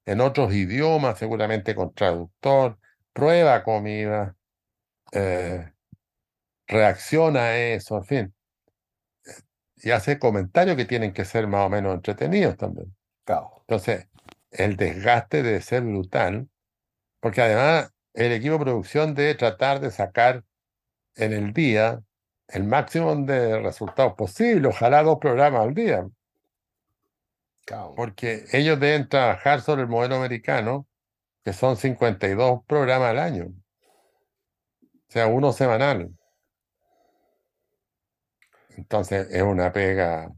en 0.07 0.21
otros 0.21 0.55
idiomas, 0.55 1.19
seguramente 1.19 1.75
con 1.75 1.95
traductor, 1.95 2.79
prueba 3.13 3.63
comida, 3.65 4.37
eh, 5.13 5.73
reacciona 6.69 7.41
a 7.43 7.59
eso, 7.59 7.97
en 7.99 8.05
fin, 8.05 8.35
y 9.77 9.91
hace 9.91 10.19
comentarios 10.19 10.77
que 10.77 10.85
tienen 10.87 11.13
que 11.13 11.25
ser 11.25 11.47
más 11.47 11.67
o 11.67 11.71
menos 11.71 11.95
entretenidos 11.95 12.57
también. 12.57 12.95
Entonces, 13.67 14.09
el 14.53 14.77
desgaste 14.77 15.43
debe 15.43 15.61
ser 15.61 15.83
brutal, 15.83 16.49
porque 17.21 17.41
además 17.41 17.93
el 18.15 18.33
equipo 18.33 18.55
de 18.55 18.61
producción 18.61 19.15
debe 19.15 19.35
tratar 19.35 19.81
de 19.81 19.91
sacar 19.91 20.45
en 21.17 21.33
el 21.33 21.53
día 21.53 22.03
el 22.49 22.65
máximo 22.65 23.15
de 23.17 23.61
resultados 23.61 24.15
posible, 24.15 24.69
ojalá 24.69 25.03
dos 25.03 25.19
programas 25.19 25.63
al 25.63 25.75
día, 25.75 26.07
porque 27.97 28.45
ellos 28.53 28.79
deben 28.79 29.09
trabajar 29.09 29.63
sobre 29.63 29.83
el 29.83 29.89
modelo 29.89 30.17
americano, 30.17 30.87
que 31.45 31.53
son 31.53 31.77
52 31.77 32.63
programas 32.67 33.11
al 33.11 33.19
año, 33.19 33.47
o 33.47 35.13
sea, 35.13 35.27
uno 35.27 35.53
semanal. 35.53 36.11
Entonces, 38.77 39.29
es 39.31 39.43
una 39.43 39.73
pega, 39.73 40.31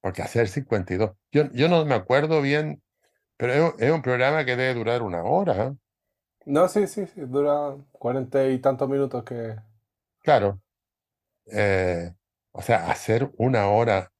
porque 0.00 0.22
hacer 0.22 0.48
52, 0.48 1.12
yo, 1.32 1.50
yo 1.52 1.68
no 1.68 1.84
me 1.84 1.94
acuerdo 1.94 2.42
bien, 2.42 2.82
pero 3.38 3.52
es, 3.54 3.74
un- 3.74 3.82
es 3.84 3.92
un 3.92 4.02
programa 4.02 4.44
que 4.46 4.56
debe 4.56 4.74
durar 4.74 5.02
una 5.02 5.24
hora, 5.24 5.66
¿eh? 5.68 5.72
No, 6.44 6.68
sí, 6.68 6.86
sí, 6.86 7.06
sí, 7.06 7.20
dura 7.22 7.76
cuarenta 7.92 8.48
y 8.48 8.58
tantos 8.60 8.88
minutos 8.88 9.24
que... 9.24 9.56
Claro. 10.22 10.60
eh, 11.46 12.14
o 12.52 12.62
sea, 12.62 12.90
hacer 12.90 13.30
una 13.38 13.68
hora 13.68 14.12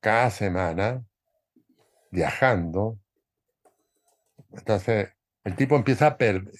cada 0.00 0.30
semana 0.30 1.04
viajando, 2.10 2.98
entonces 4.52 5.08
el 5.44 5.56
tipo 5.56 5.76
empieza 5.76 6.06
a 6.08 6.16
perder, 6.16 6.50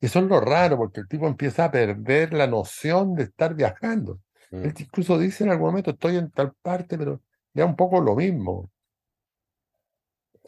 eso 0.00 0.18
es 0.20 0.24
lo 0.24 0.40
raro, 0.40 0.76
porque 0.78 1.00
el 1.00 1.08
tipo 1.08 1.26
empieza 1.26 1.66
a 1.66 1.70
perder 1.70 2.32
la 2.32 2.46
noción 2.46 3.14
de 3.14 3.24
estar 3.24 3.54
viajando. 3.54 4.20
Mm, 4.52 4.62
Él 4.62 4.74
incluso 4.78 5.18
dice 5.18 5.44
en 5.44 5.50
algún 5.50 5.68
momento, 5.68 5.90
estoy 5.90 6.16
en 6.16 6.30
tal 6.30 6.52
parte, 6.62 6.96
pero 6.98 7.20
ya 7.52 7.64
un 7.66 7.76
poco 7.76 8.00
lo 8.00 8.14
mismo. 8.16 8.70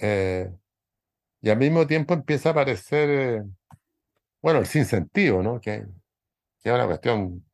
Eh, 0.00 0.50
y 1.42 1.50
al 1.50 1.58
mismo 1.58 1.86
tiempo 1.86 2.14
empieza 2.14 2.50
a 2.50 2.52
aparecer, 2.52 3.10
eh, 3.10 3.42
bueno, 4.42 4.60
el 4.60 4.66
sinsentido, 4.66 5.42
¿no? 5.42 5.60
Que, 5.60 5.84
que 6.62 6.70
es 6.70 6.74
una 6.74 6.86
cuestión 6.86 7.44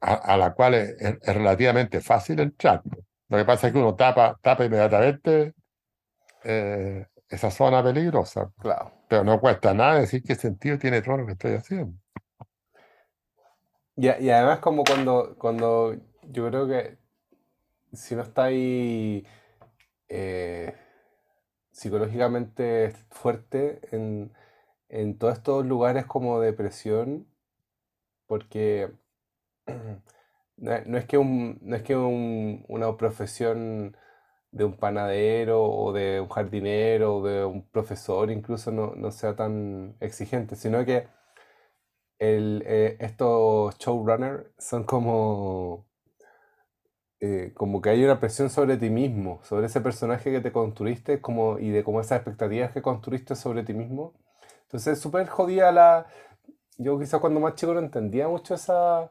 a, 0.00 0.14
a 0.14 0.36
la 0.36 0.54
cual 0.54 0.74
es, 0.74 0.90
es- 1.00 1.18
es 1.22 1.34
relativamente 1.34 2.00
fácil 2.00 2.40
entrar. 2.40 2.82
Lo 3.28 3.38
que 3.38 3.44
pasa 3.44 3.66
es 3.68 3.72
que 3.72 3.78
uno 3.78 3.94
tapa, 3.96 4.38
tapa 4.42 4.64
inmediatamente 4.64 5.54
eh, 6.44 7.06
esa 7.28 7.50
zona 7.52 7.82
peligrosa, 7.84 8.52
claro. 8.58 8.92
pero 9.08 9.24
no 9.24 9.40
cuesta 9.40 9.74
nada 9.74 10.00
decir 10.00 10.22
qué 10.24 10.34
sentido 10.36 10.78
tiene 10.78 11.02
todo 11.02 11.18
lo 11.18 11.26
que 11.26 11.32
estoy 11.32 11.54
haciendo. 11.54 11.94
Y, 13.96 14.06
y 14.08 14.30
además 14.30 14.58
como 14.60 14.84
cuando, 14.84 15.36
cuando 15.38 15.94
yo 16.22 16.48
creo 16.48 16.66
que 16.66 16.98
si 17.92 18.16
no 18.16 18.22
está 18.22 18.44
ahí 18.44 19.26
eh, 20.08 20.74
psicológicamente 21.74 22.94
fuerte 23.10 23.80
en, 23.92 24.32
en 24.90 25.18
todos 25.18 25.34
estos 25.38 25.66
lugares 25.66 26.06
como 26.06 26.40
depresión, 26.40 27.28
porque 28.26 28.92
no, 30.58 30.98
es 30.98 31.06
que, 31.06 31.18
un, 31.18 31.58
no 31.62 31.76
es 31.76 31.82
que 31.82 31.96
un- 31.96 32.64
una 32.68 32.96
profesión 32.96 33.96
de 34.52 34.64
un 34.64 34.76
panadero 34.78 35.64
o 35.64 35.92
de 35.92 36.20
un 36.22 36.28
jardinero 36.30 37.16
o 37.18 37.26
de 37.28 37.44
un 37.46 37.68
profesor 37.70 38.30
incluso 38.30 38.72
no, 38.72 38.94
no 38.96 39.10
sea 39.12 39.36
tan 39.36 39.96
exigente, 40.00 40.56
sino 40.56 40.84
que 40.86 41.08
el, 42.18 42.62
eh, 42.66 42.96
estos 43.00 43.76
showrunners 43.78 44.46
son 44.58 44.84
como, 44.84 45.86
eh, 47.20 47.52
como 47.54 47.80
que 47.82 47.90
hay 47.90 48.04
una 48.04 48.20
presión 48.20 48.50
sobre 48.50 48.76
ti 48.76 48.90
mismo, 48.90 49.40
sobre 49.44 49.66
ese 49.66 49.80
personaje 49.80 50.30
que 50.32 50.40
te 50.40 50.52
construiste 50.52 51.20
como, 51.20 51.58
y 51.58 51.70
de 51.70 51.84
como 51.84 52.00
esas 52.00 52.18
expectativas 52.18 52.72
que 52.72 52.82
construiste 52.82 53.34
sobre 53.36 53.64
ti 53.64 53.74
mismo. 53.74 54.14
Entonces 54.64 54.94
es 54.94 55.00
súper 55.00 55.28
jodida 55.28 55.72
la... 55.72 56.06
Yo 56.78 56.98
quizás 56.98 57.20
cuando 57.20 57.40
más 57.40 57.54
chico 57.56 57.74
no 57.74 57.80
entendía 57.80 58.28
mucho 58.28 58.54
esa, 58.54 59.10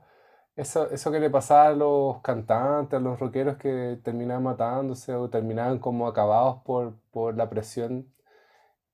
eso, 0.55 0.89
eso 0.91 1.11
que 1.11 1.19
le 1.19 1.29
pasaba 1.29 1.67
a 1.69 1.73
los 1.73 2.21
cantantes, 2.21 2.97
a 2.99 3.01
los 3.01 3.19
rockeros 3.19 3.57
que 3.57 3.99
terminaban 4.03 4.43
matándose 4.43 5.13
o 5.15 5.29
terminaban 5.29 5.79
como 5.79 6.07
acabados 6.07 6.61
por, 6.65 6.95
por 7.11 7.37
la 7.37 7.49
presión 7.49 8.13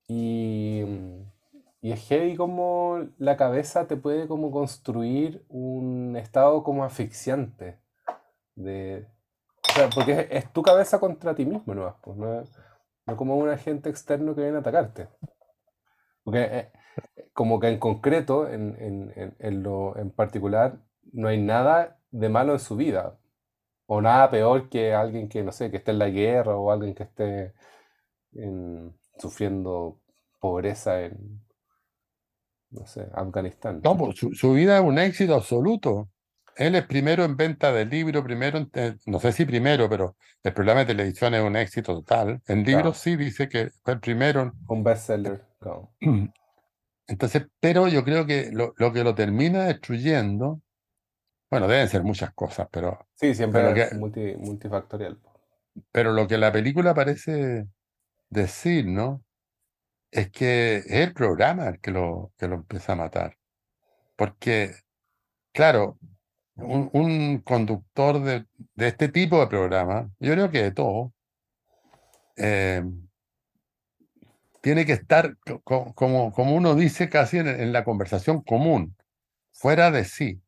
y, 0.08 0.82
y 1.82 1.92
es 1.92 2.06
heavy 2.08 2.36
como 2.36 3.08
la 3.18 3.36
cabeza 3.36 3.86
te 3.86 3.96
puede 3.96 4.28
como 4.28 4.50
construir 4.50 5.44
un 5.48 6.16
estado 6.16 6.62
como 6.64 6.84
asfixiante. 6.84 7.79
De, 8.62 9.06
o 9.68 9.72
sea, 9.72 9.88
porque 9.90 10.28
es, 10.30 10.52
tu 10.52 10.62
cabeza 10.62 10.98
contra 11.00 11.34
ti 11.34 11.44
mismo, 11.46 11.74
¿no? 11.74 11.96
Pues, 12.02 12.16
no, 12.16 12.42
no 13.06 13.16
como 13.16 13.36
un 13.36 13.48
agente 13.48 13.88
externo 13.88 14.34
que 14.34 14.42
viene 14.42 14.58
a 14.58 14.60
atacarte. 14.60 15.08
Porque 16.24 16.42
eh, 16.42 16.72
como 17.32 17.60
que 17.60 17.68
en 17.68 17.78
concreto, 17.78 18.48
en, 18.48 18.76
en- 18.78 19.34
en- 19.38 19.62
lo 19.62 19.96
en 19.96 20.10
particular, 20.10 20.78
no 21.12 21.28
hay 21.28 21.40
nada 21.42 21.98
de 22.10 22.28
malo 22.28 22.52
en 22.52 22.58
su 22.58 22.76
vida. 22.76 23.18
O 23.86 24.00
nada 24.00 24.30
peor 24.30 24.68
que 24.68 24.94
alguien 24.94 25.28
que, 25.28 25.42
no 25.42 25.52
sé, 25.52 25.70
que 25.70 25.78
esté 25.78 25.90
en 25.92 25.98
la 25.98 26.10
guerra 26.10 26.56
o 26.56 26.70
alguien 26.70 26.94
que 26.94 27.04
esté 27.04 27.54
en- 28.32 28.94
sufriendo 29.18 30.00
pobreza 30.40 31.02
en, 31.02 31.42
no 32.70 32.86
sé, 32.86 33.08
Afganistán. 33.14 33.80
No, 33.82 33.96
pues, 33.96 34.18
su, 34.18 34.32
su 34.32 34.52
vida 34.52 34.78
es 34.78 34.84
un 34.84 34.98
éxito 34.98 35.34
absoluto. 35.34 36.08
Él 36.60 36.74
es 36.74 36.84
primero 36.84 37.24
en 37.24 37.38
venta 37.38 37.72
de 37.72 37.86
libros, 37.86 38.22
primero, 38.22 38.58
en 38.58 38.68
te- 38.68 38.96
no 39.06 39.18
sé 39.18 39.32
si 39.32 39.46
primero, 39.46 39.88
pero 39.88 40.16
el 40.42 40.52
programa 40.52 40.80
de 40.80 40.86
televisión 40.94 41.32
es 41.32 41.42
un 41.42 41.56
éxito 41.56 41.94
total. 41.94 42.42
En 42.46 42.64
libros 42.64 42.98
sí 42.98 43.16
dice 43.16 43.48
que 43.48 43.70
fue 43.82 43.94
el 43.94 44.00
primero. 44.00 44.52
un 44.68 44.84
bestseller. 44.84 45.42
claro. 45.58 45.94
Entonces, 47.06 47.46
pero 47.60 47.88
yo 47.88 48.04
creo 48.04 48.26
que 48.26 48.50
lo, 48.52 48.74
lo 48.76 48.92
que 48.92 49.02
lo 49.02 49.14
termina 49.14 49.64
destruyendo, 49.64 50.60
bueno, 51.50 51.66
deben 51.66 51.88
ser 51.88 52.02
muchas 52.02 52.34
cosas, 52.34 52.68
pero, 52.70 53.06
Sí, 53.14 53.28
pero, 53.28 53.34
siempre 53.34 53.80
es 53.82 53.88
que, 53.90 53.96
multi- 53.96 54.36
multifactorial. 54.36 55.18
pero 55.90 56.12
lo 56.12 56.28
que 56.28 56.36
la 56.36 56.52
película 56.52 56.92
parece 56.92 57.66
decir, 58.28 58.86
¿no? 58.86 59.24
Es 60.10 60.30
que 60.30 60.76
es 60.76 60.90
el 60.90 61.14
programa 61.14 61.68
el 61.68 61.80
que 61.80 61.90
lo, 61.90 62.32
que 62.36 62.48
lo 62.48 62.56
empieza 62.56 62.92
a 62.92 62.96
matar. 62.96 63.38
Porque, 64.14 64.74
claro, 65.52 65.98
un, 66.62 67.38
conductor 67.44 68.22
de, 68.22 68.46
de 68.74 68.88
este 68.88 69.08
tipo 69.08 69.40
de 69.40 69.46
programa, 69.46 70.10
yo 70.18 70.32
creo 70.32 70.50
que 70.50 70.62
de 70.62 70.70
todo, 70.72 71.12
eh, 72.36 72.82
tiene 74.60 74.84
que 74.86 74.92
estar, 74.92 75.36
co- 75.38 75.60
co- 75.62 75.94
como, 75.94 76.32
como 76.32 76.54
uno 76.54 76.74
dice 76.74 77.08
casi 77.08 77.38
en, 77.38 77.48
en 77.48 77.72
la 77.72 77.84
conversación 77.84 78.42
común, 78.42 78.96
fuera 79.52 79.90
de 79.90 80.04
sí. 80.04 80.42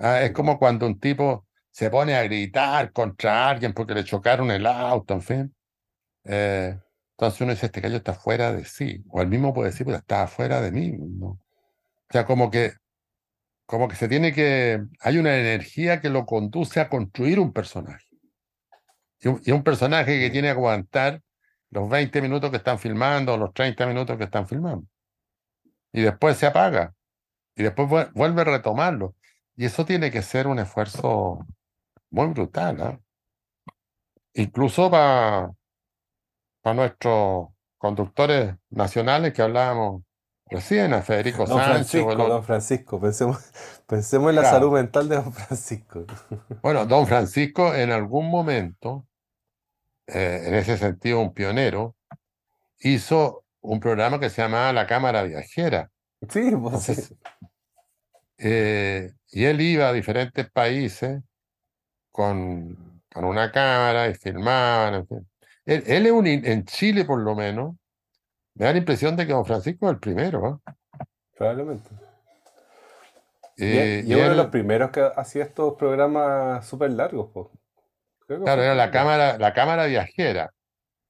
Ah, 0.00 0.22
es 0.22 0.32
como 0.32 0.58
cuando 0.58 0.86
un 0.86 0.98
tipo 1.00 1.46
se 1.70 1.90
pone 1.90 2.14
a 2.14 2.22
gritar 2.22 2.92
contra 2.92 3.48
alguien 3.48 3.72
porque 3.72 3.94
le 3.94 4.04
chocaron 4.04 4.50
el 4.50 4.66
auto, 4.66 5.14
en 5.14 5.22
fin. 5.22 5.54
Eh, 6.24 6.78
entonces 7.12 7.40
uno 7.40 7.52
dice, 7.52 7.66
este 7.66 7.80
gallo 7.80 7.96
está 7.96 8.14
fuera 8.14 8.52
de 8.52 8.64
sí. 8.64 9.04
O 9.10 9.20
el 9.22 9.28
mismo 9.28 9.52
puede 9.54 9.70
decir, 9.70 9.84
pues 9.86 9.98
está 9.98 10.26
fuera 10.28 10.60
de 10.60 10.72
mí. 10.72 10.92
¿no? 10.92 11.26
O 11.28 11.40
sea, 12.10 12.24
como 12.24 12.50
que 12.50 12.72
como 13.68 13.86
que 13.86 13.96
se 13.96 14.08
tiene 14.08 14.32
que, 14.32 14.82
hay 15.00 15.18
una 15.18 15.36
energía 15.36 16.00
que 16.00 16.08
lo 16.08 16.24
conduce 16.24 16.80
a 16.80 16.88
construir 16.88 17.38
un 17.38 17.52
personaje. 17.52 18.06
Y 19.20 19.50
un, 19.50 19.62
personaje 19.62 20.18
que 20.18 20.30
tiene 20.30 20.48
que 20.48 20.52
aguantar 20.52 21.20
los 21.68 21.86
20 21.90 22.22
minutos 22.22 22.50
que 22.50 22.56
están 22.56 22.78
filmando, 22.78 23.36
los 23.36 23.52
30 23.52 23.86
minutos 23.86 24.16
que 24.16 24.24
están 24.24 24.48
filmando. 24.48 24.86
Y 25.92 26.00
después 26.00 26.38
se 26.38 26.46
apaga. 26.46 26.94
Y 27.56 27.62
después 27.62 27.90
vuel- 27.90 28.10
vuelve 28.14 28.40
a 28.40 28.44
retomarlo. 28.44 29.14
Y 29.54 29.66
eso 29.66 29.84
tiene 29.84 30.10
que 30.10 30.22
ser 30.22 30.46
un 30.46 30.60
esfuerzo 30.60 31.46
muy 32.08 32.28
brutal. 32.28 32.80
¿ah? 32.80 32.98
Incluso 34.32 34.90
para 34.90 35.52
nuestros 36.64 37.48
conductores 37.76 38.54
nacionales 38.70 39.34
que 39.34 39.42
hablábamos 39.42 40.04
recién, 40.50 40.92
a 40.94 41.02
Federico 41.02 41.46
Don 41.46 41.58
Sánchez. 41.58 42.02
Francisco, 42.02 42.14
don 42.16 42.44
Francisco, 42.44 43.00
pensemos, 43.00 43.38
pensemos 43.86 44.30
en 44.30 44.36
la 44.36 44.42
Claro. 44.42 44.56
salud 44.58 44.72
mental 44.72 45.08
de 45.08 45.16
don 45.16 45.32
Francisco. 45.32 46.04
Bueno, 46.62 46.86
don 46.86 47.06
Francisco 47.06 47.74
en 47.74 47.90
algún 47.92 48.30
momento, 48.30 49.06
eh, 50.06 50.44
en 50.46 50.54
ese 50.54 50.76
sentido 50.78 51.20
un 51.20 51.32
pionero, 51.34 51.94
hizo 52.80 53.44
un 53.60 53.80
programa 53.80 54.18
que 54.20 54.30
se 54.30 54.42
llamaba 54.42 54.72
La 54.72 54.86
Cámara 54.86 55.22
Viajera. 55.24 55.90
Sí, 56.28 56.50
pues 56.56 56.82
sí. 56.82 57.16
Eh, 58.38 59.12
y 59.30 59.44
él 59.44 59.60
iba 59.60 59.88
a 59.88 59.92
diferentes 59.92 60.48
países 60.50 61.20
con, 62.12 63.02
con 63.12 63.24
una 63.24 63.50
cámara 63.50 64.08
y 64.08 64.14
filmaban. 64.14 64.94
en 64.94 65.06
fin. 65.08 65.28
Él, 65.66 65.82
él 65.86 66.06
es 66.06 66.12
un, 66.12 66.26
en 66.26 66.64
Chile 66.64 67.04
por 67.04 67.18
lo 67.20 67.34
menos, 67.34 67.74
me 68.58 68.66
da 68.66 68.72
la 68.72 68.78
impresión 68.78 69.16
de 69.16 69.26
que 69.26 69.32
don 69.32 69.44
Francisco 69.46 69.86
es 69.86 69.92
el 69.92 70.00
primero. 70.00 70.60
¿eh? 70.66 70.72
Probablemente. 71.36 71.90
Y, 73.56 73.64
Eh, 73.64 74.02
y 74.06 74.12
y 74.12 74.14
uno 74.14 74.28
de 74.28 74.34
los 74.36 74.46
primeros 74.48 74.90
que 74.90 75.08
hacía 75.16 75.44
estos 75.44 75.74
programas 75.74 76.66
súper 76.66 76.90
largos. 76.90 77.30
Creo 78.26 78.38
que 78.40 78.44
Claro, 78.44 78.62
era 78.62 78.74
la 78.74 78.90
cámara, 78.90 79.38
la 79.38 79.52
cámara 79.52 79.86
viajera. 79.86 80.52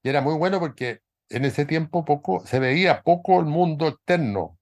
Y 0.03 0.09
era 0.09 0.21
muy 0.21 0.35
bueno 0.35 0.59
porque 0.59 0.99
en 1.29 1.45
ese 1.45 1.65
tiempo 1.65 2.05
poco, 2.05 2.45
se 2.45 2.59
veía 2.59 3.01
poco 3.01 3.39
el 3.39 3.45
mundo 3.45 3.87
externo. 3.87 4.57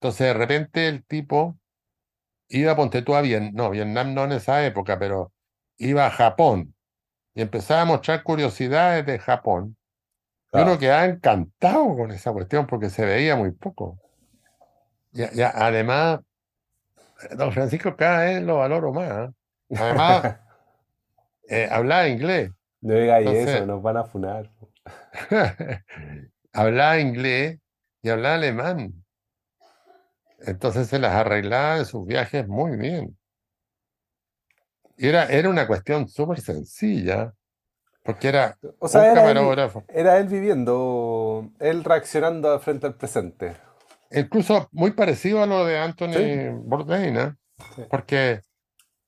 Entonces, 0.00 0.26
de 0.28 0.34
repente, 0.34 0.88
el 0.88 1.04
tipo 1.04 1.56
iba, 2.48 2.76
ponte 2.76 3.02
tú 3.02 3.14
a 3.14 3.22
Vietnam, 3.22 3.52
no, 3.54 3.70
Vietnam 3.70 4.14
no 4.14 4.24
en 4.24 4.32
esa 4.32 4.64
época, 4.66 4.98
pero 4.98 5.32
iba 5.78 6.06
a 6.06 6.10
Japón 6.10 6.74
y 7.34 7.42
empezaba 7.42 7.82
a 7.82 7.86
mostrar 7.86 8.22
curiosidades 8.22 9.06
de 9.06 9.18
Japón. 9.18 9.76
Y 10.52 10.56
uno 10.56 10.64
Claro. 10.64 10.78
quedaba 10.78 11.04
encantado 11.06 11.96
con 11.96 12.10
esa 12.10 12.32
cuestión 12.32 12.66
porque 12.66 12.90
se 12.90 13.04
veía 13.06 13.36
muy 13.36 13.52
poco. 13.52 13.98
Y, 15.12 15.22
y 15.22 15.42
además, 15.42 16.20
don 17.36 17.52
Francisco 17.52 17.96
cada 17.96 18.24
vez 18.24 18.42
lo 18.42 18.58
valoro 18.58 18.92
más. 18.92 19.30
¿eh? 19.30 19.76
Además, 19.76 20.36
eh, 21.48 21.68
hablaba 21.70 22.08
inglés. 22.08 22.50
No 22.82 22.94
Entonces- 22.94 23.48
eso, 23.48 23.66
nos 23.66 23.80
van 23.82 23.96
a 23.96 24.04
funar. 24.04 24.50
hablaba 26.52 26.98
inglés 26.98 27.58
y 28.02 28.08
hablaba 28.10 28.34
alemán. 28.34 28.92
Entonces 30.40 30.88
se 30.88 30.98
las 30.98 31.14
arreglaba 31.14 31.78
en 31.78 31.84
sus 31.86 32.04
viajes 32.06 32.46
muy 32.48 32.76
bien. 32.76 33.16
Era, 34.98 35.26
era 35.26 35.48
una 35.48 35.66
cuestión 35.66 36.08
súper 36.08 36.40
sencilla, 36.40 37.32
porque 38.02 38.28
era 38.28 38.56
O 38.78 38.88
sea, 38.88 39.02
un 39.02 39.06
era 39.06 39.30
él, 39.30 39.34
camarógrafo, 39.34 39.84
era 39.88 40.18
él 40.18 40.28
viviendo, 40.28 41.50
él 41.60 41.84
reaccionando 41.84 42.58
frente 42.60 42.86
al 42.86 42.94
presente. 42.96 43.56
incluso 44.10 44.68
muy 44.72 44.92
parecido 44.92 45.42
a 45.42 45.46
lo 45.46 45.64
de 45.64 45.78
Anthony 45.78 46.12
Sí. 46.14 46.48
Bourdain, 46.52 47.16
¿eh? 47.16 47.34
Sí. 47.76 47.82
porque 47.90 48.40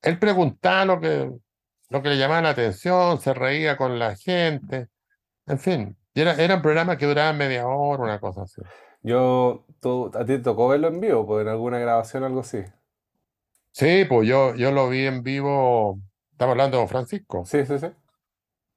él 0.03 0.18
preguntaba 0.18 0.84
lo 0.84 1.01
que, 1.01 1.30
lo 1.90 2.03
que 2.03 2.09
le 2.11 2.18
llamaba 2.18 2.42
la 2.42 2.51
atención, 2.51 3.20
se 3.20 3.34
reía 3.34 3.76
con 3.76 3.99
la 3.99 4.16
gente, 4.16 4.88
en 5.47 5.59
fin. 5.59 5.99
Y 6.14 6.20
era, 6.22 6.34
eran 6.34 6.62
programas 6.62 6.97
que 6.99 7.07
duraban 7.07 7.38
media 7.38 7.66
hora, 7.66 8.03
una 8.05 8.20
cosa 8.20 8.42
así. 8.42 8.62
Yo, 9.03 9.66
tú, 9.80 10.11
a 10.14 10.20
ti 10.20 10.34
te 10.36 10.38
tocó 10.40 10.68
verlo 10.68 10.88
en 10.88 11.01
vivo, 11.01 11.26
pues 11.26 11.42
en 11.42 11.49
alguna 11.49 11.78
grabación 11.78 12.22
o 12.22 12.26
algo 12.26 12.40
así. 12.40 12.62
Sí, 13.72 14.05
pues 14.09 14.28
yo, 14.28 14.55
yo 14.55 14.70
lo 14.70 14.88
vi 14.88 15.07
en 15.07 15.22
vivo, 15.22 15.99
estamos 16.32 16.53
hablando 16.53 16.80
de 16.80 16.88
Francisco, 16.88 17.45
Sí, 17.45 17.66
sí, 17.66 17.78
sí. 17.78 17.88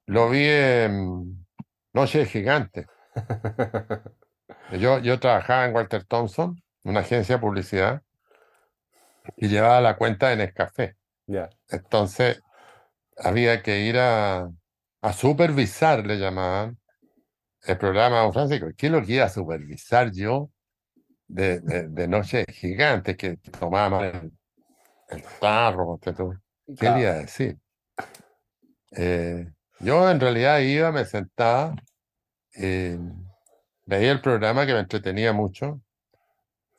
Lo 0.08 0.30
vi 0.30 0.46
en 0.46 1.46
Noche 1.92 2.20
de 2.20 2.26
Gigante. 2.26 2.86
Yo, 4.72 4.98
yo 5.00 5.20
trabajaba 5.20 5.66
en 5.66 5.74
Walter 5.74 6.04
Thompson, 6.04 6.62
una 6.84 7.00
agencia 7.00 7.36
de 7.36 7.40
publicidad, 7.40 8.02
y 9.36 9.48
llevaba 9.48 9.82
la 9.82 9.96
cuenta 9.96 10.32
en 10.32 10.38
Nescafé. 10.38 10.96
Ya. 11.26 11.50
Entonces 11.68 12.40
había 13.18 13.62
que 13.62 13.80
ir 13.80 13.98
a, 13.98 14.50
a 15.02 15.12
supervisar, 15.12 16.06
le 16.06 16.18
llamaban, 16.18 16.78
el 17.62 17.76
programa 17.76 18.16
de 18.16 18.22
Don 18.22 18.32
Francisco. 18.32 18.66
¿Qué 18.76 18.86
es 18.86 18.92
lo 18.92 19.04
que 19.04 19.14
iba 19.14 19.24
a 19.26 19.28
supervisar 19.28 20.10
yo 20.10 20.50
de, 21.26 21.60
de, 21.60 21.88
de 21.88 22.08
Noche 22.08 22.46
Gigante? 22.48 23.14
Que 23.14 23.36
tomaba 23.36 24.06
el, 24.06 24.32
el 25.10 25.22
tarro. 25.38 25.98
¿Qué 26.00 26.90
le 26.90 27.00
iba 27.00 27.10
a 27.10 27.18
decir? 27.18 27.58
Eh, 28.92 29.52
yo 29.80 30.10
en 30.10 30.20
realidad 30.20 30.60
iba, 30.60 30.92
me 30.92 31.04
sentaba, 31.04 31.74
eh, 32.56 32.98
veía 33.86 34.12
el 34.12 34.20
programa 34.20 34.66
que 34.66 34.74
me 34.74 34.80
entretenía 34.80 35.32
mucho, 35.32 35.80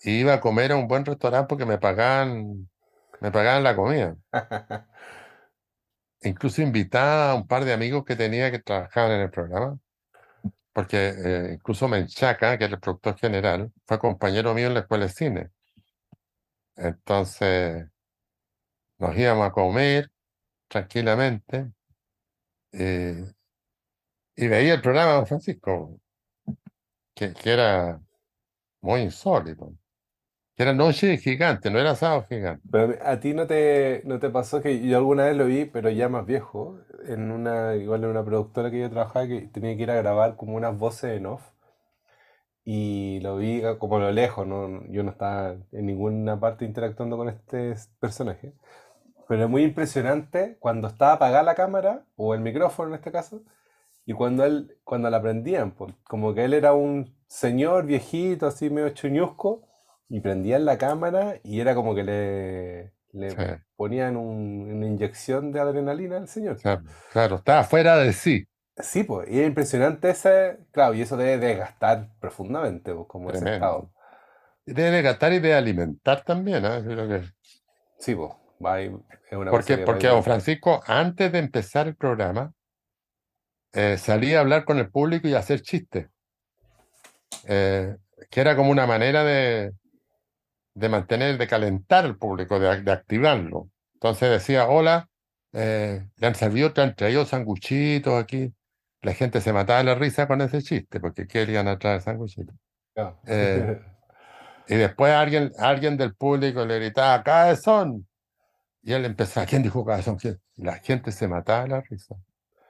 y 0.01 0.19
iba 0.21 0.33
a 0.33 0.41
comer 0.41 0.71
a 0.71 0.77
un 0.77 0.87
buen 0.87 1.05
restaurante 1.05 1.47
porque 1.47 1.65
me 1.65 1.77
pagaban, 1.77 2.69
me 3.19 3.31
pagaban 3.31 3.63
la 3.63 3.75
comida. 3.75 4.15
Incluso 6.21 6.61
invitaba 6.61 7.31
a 7.31 7.35
un 7.35 7.47
par 7.47 7.65
de 7.65 7.73
amigos 7.73 8.03
que 8.05 8.15
tenía 8.15 8.51
que 8.51 8.59
trabajar 8.59 9.11
en 9.11 9.21
el 9.21 9.29
programa, 9.31 9.79
porque 10.73 11.13
eh, 11.15 11.53
incluso 11.53 11.87
Menchaca, 11.87 12.57
que 12.57 12.65
es 12.65 12.71
el 12.71 12.79
productor 12.79 13.17
general, 13.17 13.71
fue 13.85 13.99
compañero 13.99 14.53
mío 14.53 14.67
en 14.67 14.73
la 14.75 14.81
escuela 14.81 15.05
de 15.05 15.11
cine. 15.11 15.49
Entonces 16.75 17.87
nos 18.97 19.17
íbamos 19.17 19.47
a 19.47 19.51
comer 19.51 20.11
tranquilamente 20.67 21.71
eh, 22.71 23.25
y 24.35 24.47
veía 24.47 24.75
el 24.75 24.81
programa 24.81 25.11
de 25.11 25.17
Don 25.17 25.27
Francisco, 25.27 25.99
que, 27.13 27.33
era 27.43 27.99
muy 28.81 29.01
insólito, 29.01 29.73
que 30.55 30.63
era 30.63 30.73
Noche 30.73 31.17
Gigante, 31.17 31.69
no 31.69 31.79
era 31.79 31.95
Sábado 31.95 32.25
Gigante. 32.29 32.63
Pero 32.71 32.95
a 33.03 33.19
ti 33.19 33.33
no 33.33 33.47
te, 33.47 34.01
no 34.05 34.19
te 34.19 34.29
pasó 34.29 34.61
que 34.61 34.85
yo 34.87 34.97
alguna 34.97 35.25
vez 35.25 35.35
lo 35.35 35.45
vi, 35.45 35.65
pero 35.65 35.89
ya 35.89 36.09
más 36.09 36.25
viejo, 36.25 36.79
en 37.05 37.31
una, 37.31 37.75
igual 37.75 38.03
en 38.03 38.11
una 38.11 38.23
productora 38.23 38.71
que 38.71 38.79
yo 38.79 38.89
trabajaba 38.89 39.27
que 39.27 39.41
tenía 39.41 39.75
que 39.75 39.83
ir 39.83 39.91
a 39.91 39.95
grabar 39.95 40.35
como 40.35 40.55
unas 40.55 40.77
voces 40.77 41.17
en 41.17 41.25
off. 41.25 41.43
Y 42.63 43.19
lo 43.21 43.37
vi 43.37 43.63
como 43.79 43.97
a 43.97 43.99
lo 43.99 44.11
lejos, 44.11 44.45
¿no? 44.45 44.85
yo 44.91 45.03
no 45.03 45.11
estaba 45.11 45.55
en 45.71 45.85
ninguna 45.85 46.39
parte 46.39 46.65
interactuando 46.65 47.17
con 47.17 47.29
este 47.29 47.73
personaje. 47.99 48.53
Pero 49.29 49.43
es 49.43 49.49
muy 49.49 49.61
impresionante 49.63 50.57
cuando 50.59 50.87
estaba 50.87 51.13
apagada 51.13 51.43
la 51.43 51.53
cámara, 51.53 52.03
o 52.15 52.33
el 52.33 52.41
micrófono 52.41 52.89
en 52.89 52.95
este 52.95 53.11
caso, 53.11 53.43
y 54.03 54.13
cuando 54.13 54.43
él, 54.43 54.75
cuando 54.83 55.07
la 55.11 55.21
prendían, 55.21 55.69
pues, 55.71 55.93
como 56.03 56.33
que 56.33 56.45
él 56.45 56.53
era 56.55 56.73
un 56.73 57.15
señor 57.27 57.85
viejito, 57.85 58.47
así 58.47 58.71
medio 58.71 58.89
chuñusco, 58.89 59.61
y 60.09 60.19
prendían 60.21 60.65
la 60.65 60.79
cámara 60.79 61.35
y 61.43 61.59
era 61.59 61.75
como 61.75 61.93
que 61.93 62.03
le, 62.03 62.93
le 63.11 63.29
Sí. 63.29 63.37
ponían 63.75 64.17
un- 64.17 64.71
una 64.73 64.87
inyección 64.87 65.51
de 65.51 65.59
adrenalina 65.59 66.17
al 66.17 66.27
señor. 66.27 66.55
O 66.55 66.59
sea, 66.59 66.81
claro, 67.13 67.35
estaba 67.35 67.63
fuera 67.63 67.97
de 67.97 68.11
sí, 68.13 68.45
Sí, 68.81 69.03
pues, 69.03 69.29
y 69.29 69.41
es 69.41 69.45
impresionante 69.45 70.09
ese, 70.09 70.57
claro, 70.71 70.93
y 70.95 71.01
eso 71.01 71.17
debe 71.17 71.37
desgastar 71.37 72.07
profundamente, 72.21 72.93
pues, 72.95 73.07
como 73.07 73.29
ese 73.29 73.41
Tremendo. 73.41 73.65
estado. 73.65 73.91
Y 74.65 74.73
debe 74.73 75.01
gastar 75.01 75.33
y 75.33 75.39
de 75.39 75.53
alimentar 75.53 76.23
también, 76.23 76.63
¿eh? 76.65 76.81
Creo 76.85 77.07
que- 77.09 77.27
Sí, 77.99 78.15
pues, 78.15 78.31
una 79.37 79.51
Porque, 79.51 79.77
porque 79.79 80.07
don. 80.07 80.23
Francisco, 80.23 80.81
antes 80.85 81.31
de 81.31 81.39
empezar 81.39 81.87
el 81.87 81.95
programa, 81.95 82.53
eh, 83.73 83.97
salía 83.97 84.37
a 84.37 84.41
hablar 84.41 84.65
con 84.65 84.79
el 84.79 84.89
público 84.89 85.27
y 85.27 85.33
a 85.33 85.39
hacer 85.39 85.61
chistes, 85.61 86.07
eh, 87.47 87.95
que 88.29 88.41
era 88.41 88.55
como 88.55 88.71
una 88.71 88.85
manera 88.85 89.23
de, 89.23 89.71
de 90.73 90.89
mantener, 90.89 91.37
de 91.37 91.47
calentar 91.47 92.05
al 92.05 92.17
público, 92.17 92.59
de, 92.59 92.81
de 92.81 92.91
activarlo. 92.91 93.69
Entonces 93.93 94.29
decía, 94.29 94.67
hola, 94.67 95.07
eh, 95.53 96.07
le 96.17 96.27
han 96.27 96.35
servido, 96.35 96.73
te 96.73 96.81
han 96.81 96.95
traído 96.95 97.25
sanguchitos 97.25 98.21
aquí. 98.21 98.53
La 99.01 99.13
gente 99.13 99.39
se 99.39 99.53
mataba 99.53 99.79
de 99.79 99.85
la 99.85 99.95
risa 99.95 100.27
con 100.27 100.41
ese 100.41 100.61
chiste, 100.61 100.99
porque 100.99 101.27
querían 101.27 101.67
a 101.67 101.79
traer 101.79 102.01
sanguchitos. 102.01 102.55
Claro. 102.93 103.19
Eh, 103.27 103.79
Y 104.69 104.75
después 104.75 105.11
alguien, 105.11 105.51
alguien 105.57 105.97
del 105.97 106.13
público 106.13 106.63
le 106.63 106.75
gritaba, 106.75 107.23
cabezón. 107.23 108.07
Y 108.81 108.93
él 108.93 109.05
empezaba, 109.05 109.45
¿quién 109.45 109.63
dijo 109.63 109.85
cabezón? 109.85 110.17
¿Quién?". 110.17 110.39
Y 110.55 110.63
la 110.63 110.75
gente 110.79 111.11
se 111.11 111.27
mataba 111.27 111.63
de 111.63 111.69
la 111.69 111.81
risa. 111.81 112.15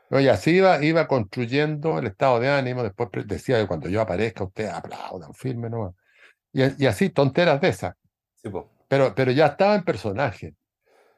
No, 0.10 0.20
y 0.20 0.28
así 0.28 0.52
iba, 0.52 0.84
iba 0.84 1.08
construyendo 1.08 2.00
el 2.00 2.08
estado 2.08 2.40
de 2.40 2.50
ánimo. 2.50 2.84
Después 2.84 3.10
decía 3.28 3.60
que 3.60 3.68
cuando 3.68 3.90
yo 3.90 4.02
aparezca, 4.02 4.44
ustedes 4.44 4.72
aplaudan, 4.72 5.34
firme 5.34 5.70
nomás. 5.70 5.94
Y, 6.54 6.84
y 6.84 6.88
así, 6.88 7.10
tonteras 7.10 7.62
de 7.62 7.70
esas. 7.70 7.96
Sí, 8.36 8.50
pero, 8.88 9.14
pero 9.16 9.32
ya 9.32 9.48
estaba 9.48 9.76
en 9.76 9.84
personaje. 9.84 10.56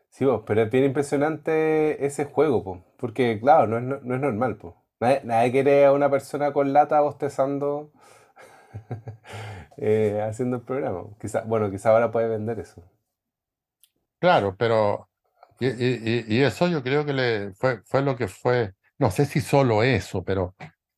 Sí, 0.09 0.25
vos, 0.25 0.43
pero 0.45 0.61
es 0.63 0.69
bien 0.71 0.83
impresionante 0.85 2.05
ese 2.05 2.25
juego, 2.25 2.63
po, 2.63 2.83
porque 2.97 3.39
claro, 3.39 3.67
no 3.67 3.77
es, 3.77 3.83
no, 3.83 3.99
no 4.01 4.15
es 4.15 4.21
normal, 4.21 4.57
po. 4.57 4.75
Nadie, 4.99 5.21
nadie 5.23 5.51
quiere 5.51 5.85
a 5.85 5.93
una 5.93 6.09
persona 6.09 6.51
con 6.53 6.73
lata 6.73 6.99
bostezando 7.01 7.91
eh, 9.77 10.21
haciendo 10.27 10.57
el 10.57 10.63
programa. 10.63 11.05
Quizá, 11.19 11.41
bueno, 11.41 11.71
quizá 11.71 11.91
ahora 11.91 12.11
puede 12.11 12.27
vender 12.27 12.59
eso. 12.59 12.83
Claro, 14.21 14.55
pero 14.57 15.09
y, 15.59 15.67
y- 15.67 16.25
y- 16.29 16.35
y 16.37 16.41
eso 16.43 16.67
yo 16.69 16.83
creo 16.83 17.05
que 17.05 17.13
le 17.13 17.53
fue, 17.55 17.81
fue 17.85 18.03
lo 18.03 18.15
que 18.17 18.27
fue, 18.29 18.73
no 18.99 19.11
sé 19.11 19.25
si 19.25 19.41
solo 19.41 19.83
eso, 19.83 20.23
pero, 20.23 20.55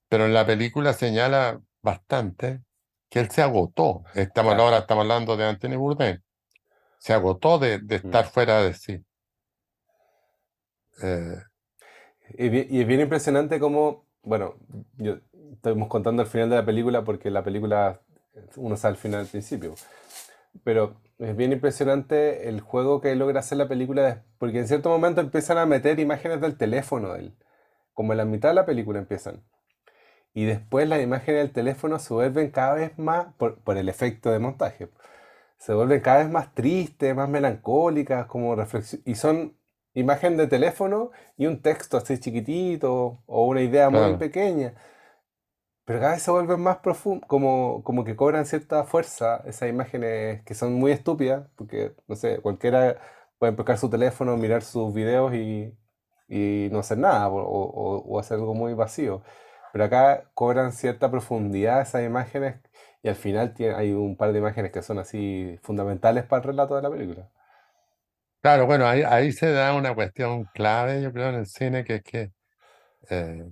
pero 0.09 0.25
en 0.25 0.33
la 0.33 0.45
película 0.45 0.93
señala 0.93 1.61
bastante 1.83 2.61
que 3.09 3.21
él 3.21 3.31
se 3.31 3.43
agotó. 3.43 4.03
Estamos 4.15 4.53
Claro. 4.53 4.65
ahora 4.65 4.79
estamos 4.79 5.03
hablando 5.03 5.37
de 5.37 5.45
Anthony 5.45 5.77
Bourdain. 5.77 6.23
Se 6.99 7.13
agotó 7.13 7.59
de, 7.59 7.79
de 7.79 7.95
Mm. 7.97 7.99
estar 7.99 8.25
fuera 8.27 8.63
de 8.63 8.73
sí. 8.75 9.05
Eh, 11.01 11.37
y 12.37 12.81
es 12.81 12.87
bien 12.87 13.01
impresionante 13.01 13.59
como, 13.59 14.05
bueno, 14.23 14.55
yo 14.97 15.17
estamos 15.53 15.87
contando 15.87 16.21
el 16.23 16.27
final 16.27 16.49
de 16.49 16.55
la 16.57 16.65
película 16.65 17.03
porque 17.03 17.29
la 17.31 17.43
película 17.43 18.01
uno 18.57 18.77
sabe 18.77 18.93
el 18.95 18.99
final 18.99 19.21
al 19.21 19.27
principio, 19.27 19.75
pero 20.63 20.95
es 21.19 21.35
bien 21.35 21.51
impresionante 21.51 22.49
el 22.49 22.61
juego 22.61 23.01
que 23.01 23.15
logra 23.15 23.39
hacer 23.39 23.57
la 23.57 23.67
película, 23.67 24.23
porque 24.39 24.59
en 24.59 24.67
cierto 24.67 24.89
momento 24.89 25.21
empiezan 25.21 25.57
a 25.57 25.65
meter 25.65 25.99
imágenes 25.99 26.41
del 26.41 26.57
teléfono 26.57 27.13
de 27.13 27.19
él, 27.19 27.37
como 27.93 28.13
en 28.13 28.17
la 28.17 28.25
mitad 28.25 28.49
de 28.49 28.55
la 28.55 28.65
película 28.65 28.99
empiezan, 28.99 29.43
y 30.33 30.45
después 30.45 30.87
las 30.87 31.01
imágenes 31.01 31.41
del 31.41 31.51
teléfono 31.51 31.99
se 31.99 32.13
vuelven 32.13 32.51
cada 32.51 32.75
vez 32.75 32.97
más, 32.97 33.27
por, 33.37 33.59
por 33.59 33.77
el 33.77 33.89
efecto 33.89 34.31
de 34.31 34.39
montaje, 34.39 34.89
se 35.57 35.73
vuelven 35.73 36.01
cada 36.01 36.19
vez 36.19 36.29
más 36.29 36.53
tristes, 36.53 37.15
más 37.15 37.29
melancólicas, 37.29 38.25
como 38.25 38.55
reflexión, 38.55 39.01
y 39.05 39.15
son 39.15 39.55
imagen 39.93 40.37
de 40.37 40.47
teléfono 40.47 41.11
y 41.37 41.45
un 41.45 41.61
texto 41.61 41.97
así 41.97 42.17
chiquitito 42.19 43.21
o 43.25 43.45
una 43.45 43.61
idea 43.61 43.89
muy 43.89 44.17
pequeña, 44.17 44.73
pero 45.85 45.99
cada 45.99 46.13
vez 46.13 46.23
se 46.23 46.31
vuelven 46.31 46.61
más 46.61 46.77
profundos, 46.77 47.27
como, 47.27 47.83
como 47.83 48.03
que 48.05 48.15
cobran 48.15 48.45
cierta 48.45 48.83
fuerza 48.85 49.43
esas 49.45 49.69
imágenes 49.69 50.43
que 50.43 50.53
son 50.55 50.73
muy 50.73 50.91
estúpidas, 50.91 51.47
porque, 51.55 51.95
no 52.07 52.15
sé, 52.15 52.39
cualquiera 52.41 52.97
puede 53.39 53.51
empujar 53.51 53.77
su 53.77 53.89
teléfono, 53.89 54.37
mirar 54.37 54.63
sus 54.63 54.93
videos 54.93 55.33
y, 55.35 55.75
y 56.27 56.69
no 56.71 56.79
hacer 56.79 56.97
nada, 56.97 57.27
o, 57.29 57.37
o- 57.41 57.97
o 58.05 58.19
hacer 58.19 58.37
algo 58.37 58.53
muy 58.55 58.73
vacío. 58.73 59.23
Pero 59.71 59.85
acá 59.85 60.29
cobran 60.33 60.71
cierta 60.71 61.09
profundidad 61.11 61.81
esas 61.81 62.03
imágenes 62.05 62.55
y 63.01 63.09
al 63.09 63.15
final 63.15 63.53
tiene- 63.53 63.75
hay 63.75 63.91
un 63.93 64.15
par 64.17 64.31
de 64.33 64.39
imágenes 64.39 64.71
que 64.71 64.81
son 64.81 64.99
así 64.99 65.59
fundamentales 65.63 66.23
para 66.25 66.41
el 66.41 66.47
relato 66.47 66.75
de 66.75 66.81
la 66.83 66.89
película. 66.91 67.29
Claro, 68.41 68.65
bueno, 68.65 68.85
ahí, 68.87 69.01
ahí 69.03 69.31
se 69.31 69.51
da 69.51 69.73
una 69.73 69.95
cuestión 69.95 70.43
clave, 70.53 71.01
yo 71.01 71.13
creo, 71.13 71.29
en 71.29 71.35
el 71.35 71.45
cine, 71.47 71.85
que 71.85 71.95
es 71.95 72.03
que 72.03 72.31
eh, 73.09 73.45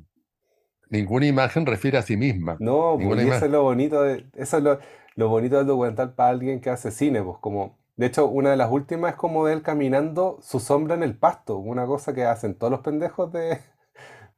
ninguna 0.92 1.26
imagen 1.28 1.66
refiere 1.66 1.98
a 1.98 2.04
sí 2.04 2.18
misma. 2.18 2.60
No, 2.60 3.00
pues, 3.02 3.20
y 3.22 3.28
eso 3.30 3.46
es 3.46 3.52
lo 3.52 3.64
bonito 3.64 4.04
de, 4.04 4.30
eso 4.36 4.58
es 4.58 4.64
lo, 4.64 4.80
lo 5.16 5.30
bonito 5.30 5.58
del 5.58 5.66
documental 5.68 6.14
para 6.14 6.30
alguien 6.30 6.62
que 6.62 6.70
hace 6.70 6.92
cine, 6.92 7.24
pues 7.24 7.38
como, 7.40 7.80
de 7.96 8.06
hecho, 8.08 8.28
una 8.28 8.52
de 8.52 8.58
las 8.58 8.72
últimas 8.72 9.12
es 9.14 9.18
como 9.18 9.46
de 9.48 9.54
él 9.54 9.64
caminando 9.64 10.38
su 10.42 10.60
sombra 10.60 10.94
en 10.96 11.02
el 11.04 11.18
pasto, 11.18 11.58
una 11.58 11.86
cosa 11.88 12.14
que 12.14 12.24
hacen 12.26 12.56
todos 12.58 12.70
los 12.72 12.82
pendejos 12.82 13.32
de, 13.32 13.60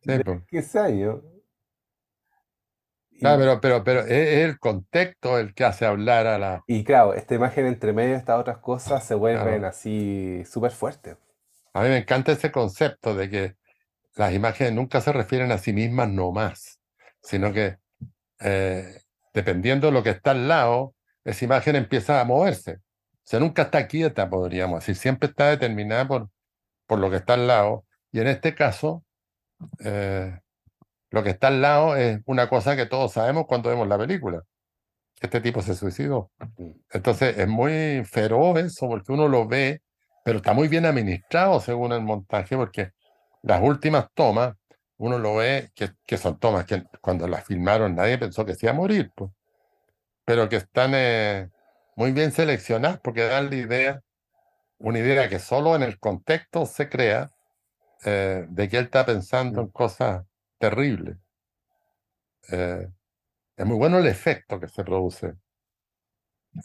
Sí, 0.01 0.20
de 0.20 0.24
pues. 0.24 0.41
15 0.49 0.80
años. 0.80 1.22
Claro, 3.20 3.39
Y, 3.41 3.41
pero, 3.41 3.62
pero, 3.62 3.84
pero 3.84 3.99
es 4.01 4.08
es 4.12 4.45
el 4.45 4.60
contexto 4.60 5.39
el 5.39 5.54
que 5.56 5.64
hace 5.66 5.86
hablar 5.88 6.28
a 6.28 6.38
la... 6.38 6.66
y 6.68 6.84
claro, 6.84 7.14
esta 7.14 7.36
imagen 7.36 7.66
entre 7.68 7.93
medio 7.93 8.12
de 8.12 8.18
estas 8.18 8.39
otras 8.39 8.58
cosas 8.60 9.06
se 9.06 9.16
vuelven 9.16 9.64
Claro. 9.64 9.66
así 9.66 10.43
súper 10.45 10.72
fuertes. 10.72 11.18
A 11.74 11.82
mí 11.84 11.89
me 11.89 11.97
encanta 11.97 12.32
ese 12.32 12.51
concepto 12.51 13.14
de 13.16 13.30
que 13.30 13.56
las 14.16 14.34
imágenes 14.34 14.74
nunca 14.74 15.01
se 15.01 15.11
refieren 15.11 15.51
a 15.51 15.57
sí 15.57 15.74
mismas 15.74 16.09
nomás, 16.09 16.80
sino 17.22 17.51
que 17.53 17.78
eh, 18.39 19.01
dependiendo 19.34 19.88
de 19.88 19.93
lo 19.93 20.03
que 20.03 20.11
está 20.11 20.32
al 20.32 20.47
lado, 20.47 20.95
esa 21.24 21.45
imagen 21.45 21.76
empieza 21.76 22.22
a 22.22 22.26
moverse. 22.26 22.74
O 22.76 23.26
sea, 23.26 23.39
nunca 23.39 23.64
está 23.64 23.88
quieta, 23.88 24.30
podríamos 24.30 24.82
decir, 24.82 24.95
siempre 24.95 25.30
está 25.30 25.49
determinada 25.49 26.07
por, 26.07 26.30
por 26.86 26.99
lo 26.99 27.09
que 27.09 27.18
está 27.18 27.34
al 27.36 27.47
lado. 27.47 27.86
Y 28.11 28.20
en 28.20 28.28
este 28.28 28.53
caso, 28.53 29.03
eh, 29.80 30.38
lo 31.09 31.24
que 31.24 31.30
está 31.30 31.47
al 31.47 31.61
lado 31.61 31.95
es 31.95 32.22
una 32.26 32.49
cosa 32.49 32.76
que 32.76 32.86
todos 32.86 33.14
sabemos 33.14 33.45
cuando 33.47 33.70
vemos 33.70 33.88
la 33.88 33.97
película. 33.97 34.43
Este 35.22 35.39
tipo 35.41 35.61
se 35.61 35.76
suicidó. 35.76 36.32
Mm. 36.57 36.72
Entonces 36.91 37.38
es 37.38 37.47
muy 37.47 38.03
feroz 38.05 38.59
eso 38.59 38.88
porque 38.88 39.11
uno 39.14 39.28
lo 39.28 39.47
ve, 39.47 39.82
pero 40.26 40.38
está 40.38 40.53
muy 40.53 40.68
bien 40.68 40.86
administrado 40.86 41.59
según 41.61 41.93
el 41.93 42.01
montaje, 42.01 42.57
porque 42.57 42.91
las 43.43 43.61
últimas 43.61 44.07
tomas, 44.13 44.55
uno 44.97 45.19
lo 45.19 45.35
ve 45.35 45.71
que, 45.75 45.91
que 46.05 46.17
son 46.17 46.39
tomas 46.39 46.65
que 46.65 46.83
cuando 47.01 47.27
las 47.27 47.45
filmaron 47.45 47.95
nadie 47.95 48.17
pensó 48.17 48.45
que 48.45 48.55
se 48.55 48.65
iba 48.65 48.73
a 48.73 48.75
morir, 48.75 49.11
pues, 49.15 49.31
pero 50.25 50.49
que 50.49 50.57
están 50.57 50.91
eh, 50.95 51.49
muy 51.95 52.11
bien 52.11 52.31
seleccionadas 52.31 52.99
porque 53.01 53.23
dan 53.23 53.49
la 53.49 53.55
idea, 53.55 54.01
una 54.79 54.99
idea 54.99 55.29
que 55.29 55.39
solo 55.39 55.75
en 55.75 55.83
el 55.83 55.99
contexto 55.99 56.65
se 56.65 56.89
crea 56.89 57.31
eh, 58.05 58.45
de 58.49 58.69
que 58.69 58.77
él 58.77 58.85
está 58.85 59.05
pensando 59.05 59.61
en 59.61 59.69
cosas 59.69 60.25
terribles. 60.59 61.17
Eh, 62.51 62.87
es 63.57 63.65
muy 63.65 63.77
bueno 63.77 63.99
el 63.99 64.07
efecto 64.07 64.59
que 64.59 64.67
se 64.67 64.83
produce 64.83 65.35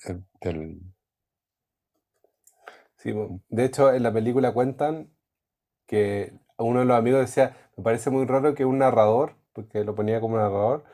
eh, 0.09 0.19
del, 0.41 0.81
Sí, 2.97 3.15
de 3.49 3.65
hecho, 3.65 3.93
en 3.93 4.03
la 4.03 4.13
película 4.13 4.53
cuentan 4.53 5.13
que 5.87 6.33
uno 6.59 6.81
de 6.81 6.87
los 6.87 6.97
amigos 6.99 7.21
decía, 7.23 7.57
me 7.77 7.85
parece 7.85 8.11
muy 8.11 8.27
raro 8.27 8.55
que 8.55 8.65
un 8.65 8.79
narrador, 8.79 9.35
porque 9.53 9.85
lo 9.85 9.95
ponía 9.95 10.21
como 10.21 10.37
narrador, 10.39 10.85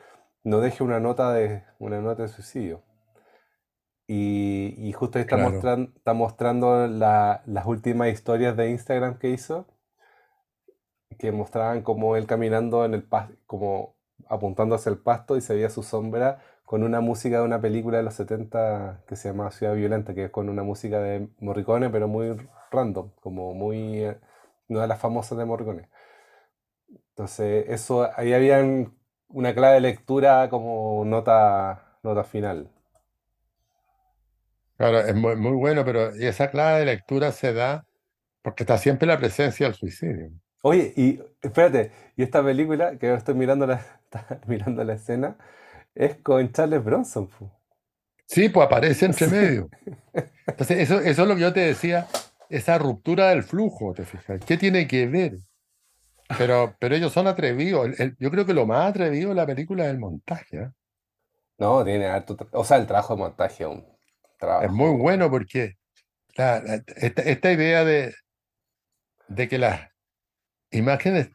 no 0.43 0.59
deje 0.61 0.83
una 0.83 0.99
nota 0.99 1.33
de, 1.33 1.63
una 1.79 2.01
nota 2.01 2.23
de 2.23 2.29
suicidio. 2.29 2.83
Y, 4.07 4.73
y 4.77 4.93
justo 4.93 5.17
ahí 5.19 5.23
está, 5.23 5.35
Claro. 5.35 5.71
mostran- 5.77 5.93
está 5.95 6.13
mostrando 6.13 6.87
la- 6.87 7.43
las 7.45 7.65
últimas 7.67 8.09
historias 8.11 8.55
de 8.57 8.69
Instagram 8.71 9.19
que 9.19 9.29
hizo, 9.29 9.67
que 11.19 11.31
mostraban 11.31 11.81
como 11.81 12.15
él 12.15 12.27
caminando 12.27 12.85
en 12.85 12.93
el 12.93 13.03
pasto, 13.03 13.35
como 13.45 13.95
apuntando 14.27 14.75
hacia 14.75 14.89
el 14.91 14.97
pasto 14.99 15.37
y 15.37 15.41
se 15.41 15.53
veía 15.55 15.69
su 15.69 15.83
sombra 15.83 16.39
con 16.65 16.83
una 16.83 16.99
música 17.01 17.37
de 17.39 17.43
una 17.45 17.61
película 17.61 17.97
de 17.97 18.03
los 18.03 18.15
70 18.15 19.03
que 19.07 19.15
se 19.15 19.29
llama 19.29 19.51
Ciudad 19.51 19.75
Violenta, 19.75 20.13
que 20.15 20.25
es 20.25 20.31
con 20.31 20.49
una 20.49 20.63
música 20.63 20.99
de 20.99 21.29
Morricone, 21.39 21.89
pero 21.89 22.07
muy 22.07 22.35
random, 22.71 23.11
como 23.21 23.53
muy, 23.53 24.05
no 24.67 24.79
de 24.81 24.87
las 24.87 24.99
famosas 24.99 25.37
de 25.37 25.45
Morricone. 25.45 25.89
Entonces, 27.09 27.65
eso, 27.69 28.09
ahí 28.17 28.33
habían 28.33 28.93
una 29.27 29.53
clave 29.53 29.75
de 29.75 29.81
lectura 29.81 30.49
como 30.49 31.03
nota, 31.05 31.97
nota 32.03 32.23
final. 32.23 32.69
Claro, 34.77 34.99
es 34.99 35.15
muy, 35.15 35.35
muy 35.35 35.53
bueno, 35.53 35.85
pero 35.85 36.09
esa 36.09 36.51
clave 36.51 36.79
de 36.79 36.85
lectura 36.85 37.31
se 37.31 37.53
da 37.53 37.85
porque 38.41 38.63
está 38.63 38.77
siempre 38.77 39.07
la 39.07 39.17
presencia 39.17 39.65
del 39.65 39.75
suicidio. 39.75 40.31
Oye, 40.61 40.93
y 40.95 41.19
espérate, 41.41 41.91
y 42.15 42.23
esta 42.23 42.43
película, 42.43 42.97
que 42.97 43.07
ahora 43.07 43.19
estoy 43.19 43.35
mirando 43.35 43.65
la, 43.65 43.81
mirando 44.47 44.83
la 44.83 44.93
escena, 44.93 45.37
es 45.93 46.17
con 46.17 46.51
Charles 46.51 46.83
Bronson. 46.83 47.29
Sí, 48.27 48.49
pues 48.49 48.65
aparece 48.65 49.05
entre 49.05 49.27
medio. 49.27 49.69
Entonces, 50.47 50.79
eso, 50.79 50.99
eso 50.99 51.21
es 51.21 51.27
lo 51.27 51.35
que 51.35 51.41
yo 51.41 51.53
te 51.53 51.61
decía, 51.61 52.07
esa 52.49 52.77
ruptura 52.77 53.29
del 53.29 53.43
flujo, 53.43 53.93
¿te 53.93 54.05
fijas? 54.05 54.41
¿Qué 54.45 54.57
tiene 54.57 54.87
que 54.87 55.07
ver? 55.07 55.33
Pero, 56.37 56.75
pero 56.79 56.95
ellos 56.95 57.13
son 57.13 57.27
atrevidos. 57.27 57.85
El- 57.87 57.95
el- 57.99 58.15
yo 58.19 58.31
creo 58.31 58.45
que 58.45 58.53
lo 58.53 58.65
más 58.65 58.89
atrevido 58.89 59.29
de 59.29 59.35
la 59.35 59.45
película 59.45 59.85
es 59.85 59.91
el 59.91 59.99
montaje. 59.99 60.57
¿eh? 60.57 60.69
No, 61.57 61.83
tiene 61.83 62.07
harto, 62.07 62.35
o 62.51 62.63
sea, 62.63 62.77
el 62.77 62.87
trabajo 62.87 63.13
de 63.15 63.19
montaje 63.19 63.63
es 63.63 63.69
un 63.69 63.79
Es 63.79 64.37
trabajo. 64.39 64.73
muy 64.73 64.97
bueno 64.97 65.29
porque 65.29 65.73
la- 66.35 66.61
la- 66.61 66.81
esta, 66.97 67.21
esta 67.21 67.51
idea 67.51 67.83
de, 67.85 68.13
de 69.27 69.47
que 69.47 69.57
las 69.57 69.89
imágenes 70.71 71.29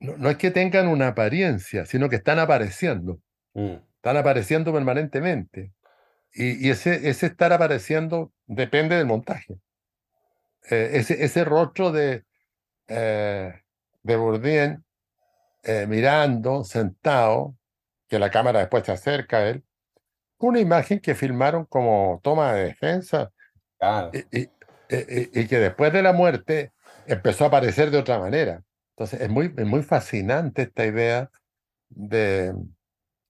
no, 0.00 0.16
no 0.16 0.30
es 0.30 0.36
que 0.36 0.50
tengan 0.50 0.86
una 0.88 1.08
apariencia, 1.08 1.86
sino 1.86 2.08
que 2.08 2.16
están 2.16 2.38
apareciendo. 2.38 3.20
Mm, 3.54 3.76
Están 3.96 4.16
apareciendo 4.18 4.72
permanentemente. 4.72 5.72
Y, 6.34 6.66
y 6.66 6.70
ese, 6.70 7.08
ese 7.08 7.26
estar 7.26 7.52
apareciendo 7.54 8.32
depende 8.46 8.96
del 8.96 9.06
montaje. 9.06 9.54
Eh, 10.70 10.90
ese, 10.94 11.24
ese 11.24 11.44
rostro 11.44 11.92
de, 11.92 12.24
eh, 12.88 13.54
de 14.02 14.16
Bourdain 14.16 14.84
eh, 15.62 15.86
mirando, 15.88 16.64
sentado, 16.64 17.56
que 18.08 18.18
la 18.18 18.30
cámara 18.30 18.60
después 18.60 18.84
se 18.84 18.92
acerca 18.92 19.38
a 19.38 19.48
él, 19.48 19.64
una 20.38 20.60
imagen 20.60 21.00
que 21.00 21.14
filmaron 21.14 21.64
como 21.66 22.20
toma 22.22 22.52
de 22.54 22.64
defensa 22.66 23.32
claro. 23.78 24.10
y, 24.12 24.40
y- 24.42 24.50
y- 24.90 25.40
y 25.40 25.48
que 25.48 25.58
después 25.58 25.92
de 25.92 26.02
la 26.02 26.12
muerte 26.12 26.72
empezó 27.06 27.44
a 27.44 27.48
aparecer 27.48 27.90
de 27.90 27.98
otra 27.98 28.18
manera. 28.18 28.62
Entonces 28.90 29.20
es 29.22 29.28
muy, 29.28 29.52
es 29.56 29.66
muy 29.66 29.82
fascinante 29.82 30.62
esta 30.62 30.86
idea 30.86 31.30
de, 31.88 32.54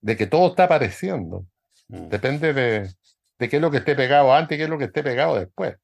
de 0.00 0.16
que 0.16 0.26
todo 0.26 0.48
está 0.48 0.64
apareciendo. 0.64 1.46
Mm. 1.88 2.08
Depende 2.08 2.52
de, 2.52 2.90
de 3.38 3.48
qué 3.48 3.56
es 3.56 3.62
lo 3.62 3.70
que 3.70 3.78
esté 3.78 3.94
pegado 3.94 4.32
antes 4.34 4.56
y 4.56 4.58
qué 4.58 4.64
es 4.64 4.70
lo 4.70 4.78
que 4.78 4.84
esté 4.84 5.02
pegado 5.02 5.36
después. 5.38 5.76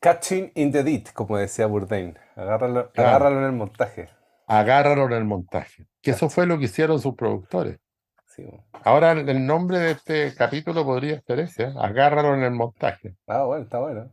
Catching 0.00 0.52
in 0.54 0.70
the 0.72 0.84
dit, 0.84 1.08
como 1.12 1.36
decía 1.38 1.66
Bourdain. 1.66 2.16
Agárralo, 2.36 2.90
Claro. 2.92 3.08
agárralo 3.10 3.38
en 3.40 3.44
el 3.46 3.52
montaje. 3.52 4.08
Agárralo 4.46 5.06
en 5.06 5.12
el 5.12 5.24
montaje. 5.24 5.86
Que 6.00 6.12
eso 6.12 6.28
fue 6.30 6.46
lo 6.46 6.58
que 6.58 6.66
hicieron 6.66 7.00
sus 7.00 7.14
productores. 7.16 7.78
Sí. 8.26 8.44
Ahora 8.84 9.12
el 9.12 9.44
nombre 9.46 9.78
de 9.78 9.90
este 9.92 10.34
capítulo 10.34 10.84
podría 10.84 11.20
ser 11.22 11.40
ese, 11.40 11.64
¿eh? 11.64 11.72
Agárralo 11.78 12.34
en 12.34 12.44
el 12.44 12.52
montaje. 12.52 13.16
Ah, 13.26 13.42
bueno, 13.42 13.64
está 13.64 13.80
bueno. 13.80 14.10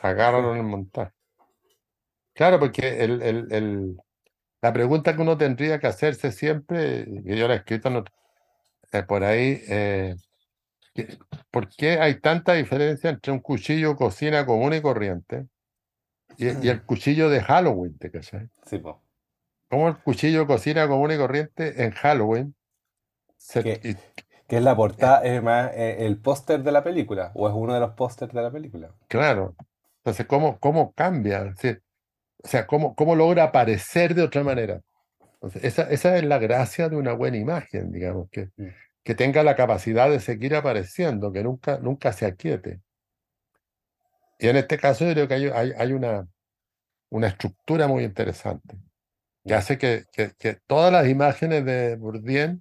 Agárralo 0.00 0.52
en 0.52 0.58
el 0.58 0.64
montaje. 0.66 1.12
Claro, 2.32 2.58
porque 2.58 3.04
el, 3.04 3.20
el- 3.20 3.52
el- 3.52 3.96
la 4.62 4.72
pregunta 4.72 5.14
que 5.14 5.20
uno 5.22 5.36
tendría 5.36 5.78
que 5.78 5.86
hacerse 5.88 6.32
siempre, 6.32 7.04
que 7.24 7.36
yo 7.36 7.46
la 7.48 7.54
he 7.54 7.56
escrito 7.58 7.88
otro- 7.90 8.14
eh, 8.92 9.02
por 9.02 9.22
ahí, 9.24 9.60
eh, 9.68 10.14
¿por 11.50 11.68
qué 11.68 11.98
hay 12.00 12.20
tanta 12.20 12.54
diferencia 12.54 13.10
entre 13.10 13.32
un 13.32 13.40
cuchillo 13.40 13.96
cocina 13.96 14.46
común 14.46 14.74
y 14.74 14.82
corriente 14.82 15.46
y, 16.38 16.66
y 16.66 16.70
el 16.70 16.84
cuchillo 16.84 17.30
de 17.30 17.42
Halloween? 17.42 17.98
¿te 17.98 18.10
cachai? 18.10 18.48
Sí, 18.66 18.78
po. 18.78 19.02
¿Cómo 19.68 19.88
el 19.88 19.96
cuchillo 19.98 20.46
cocina 20.46 20.86
común 20.86 21.12
y 21.12 21.16
corriente 21.16 21.82
en 21.84 21.92
Halloween? 21.92 22.54
se- 23.36 23.62
Que 24.48 24.56
es 24.56 24.62
la 24.62 24.76
portada, 24.76 25.22
es 25.24 25.42
más 25.42 25.72
eh, 25.74 26.06
el 26.06 26.18
póster 26.18 26.62
de 26.62 26.72
la 26.72 26.84
película, 26.84 27.32
o 27.34 27.48
es 27.48 27.54
uno 27.54 27.74
de 27.74 27.80
los 27.80 27.92
pósters 27.94 28.32
de 28.32 28.42
la 28.42 28.50
película. 28.50 28.94
claro. 29.08 29.54
Entonces, 29.98 30.26
¿cómo, 30.26 30.58
cómo 30.58 30.92
cambia? 30.94 31.54
Sí, 31.58 31.76
O 32.44 32.48
sea, 32.48 32.66
¿cómo, 32.66 32.94
cómo 32.94 33.16
logra 33.16 33.44
aparecer 33.44 34.14
de 34.14 34.22
otra 34.22 34.44
manera? 34.44 34.80
Entonces, 35.34 35.64
esa, 35.64 35.84
esa 35.90 36.16
es 36.18 36.24
la 36.24 36.38
gracia 36.38 36.88
de 36.88 36.96
una 36.96 37.14
buena 37.14 37.38
imagen, 37.38 37.92
digamos, 37.92 38.28
que, 38.30 38.50
Mm. 38.56 38.68
Que 39.04 39.14
tenga 39.14 39.42
la 39.42 39.56
capacidad 39.56 40.10
de 40.10 40.20
seguir 40.20 40.54
apareciendo, 40.54 41.32
que 41.32 41.42
nunca, 41.44 41.78
nunca 41.80 42.12
se 42.12 42.26
aquiete. 42.26 42.80
Y 44.38 44.48
en 44.48 44.56
este 44.56 44.78
caso 44.78 45.04
yo 45.06 45.12
creo 45.12 45.28
que 45.28 45.34
hay, 45.34 45.72
hay, 45.76 45.92
una, 45.92 46.26
una 47.10 47.28
estructura 47.28 47.88
muy 47.88 48.04
interesante 48.04 48.78
que 49.46 49.54
hace 49.54 49.78
que, 49.78 50.04
que- 50.12 50.34
todas 50.66 50.92
las 50.92 51.08
imágenes 51.08 51.64
de 51.64 51.96
Bourdieu 51.96 52.60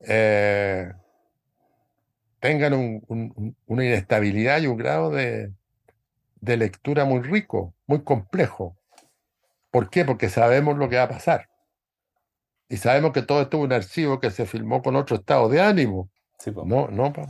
eh, 0.00 0.92
tengan 2.40 2.74
un- 2.74 3.02
un- 3.08 3.32
un- 3.36 3.56
una 3.66 3.84
inestabilidad 3.84 4.60
y 4.60 4.66
un 4.66 4.76
grado 4.76 5.10
de, 5.10 5.52
de 6.40 6.58
lectura 6.58 7.04
muy 7.06 7.22
rico, 7.22 7.74
muy 7.86 8.02
complejo. 8.04 8.76
¿Por 9.72 9.90
qué? 9.90 10.04
Porque 10.06 10.30
sabemos 10.30 10.78
lo 10.78 10.88
que 10.90 10.96
va 10.98 11.04
a 11.04 11.10
pasar. 11.10 11.48
Y 12.72 12.78
sabemos 12.78 13.12
que 13.12 13.22
todo 13.22 13.42
esto 13.42 13.58
es 13.58 13.64
un 13.64 13.72
archivo 13.72 14.20
que 14.20 14.30
se 14.30 14.46
filmó 14.46 14.82
con 14.82 14.96
otro 14.96 15.16
estado 15.16 15.48
de 15.48 15.60
ánimo. 15.60 16.10
Sí. 16.38 16.52
No, 16.60 16.88
no. 16.88 17.12
pa- 17.12 17.26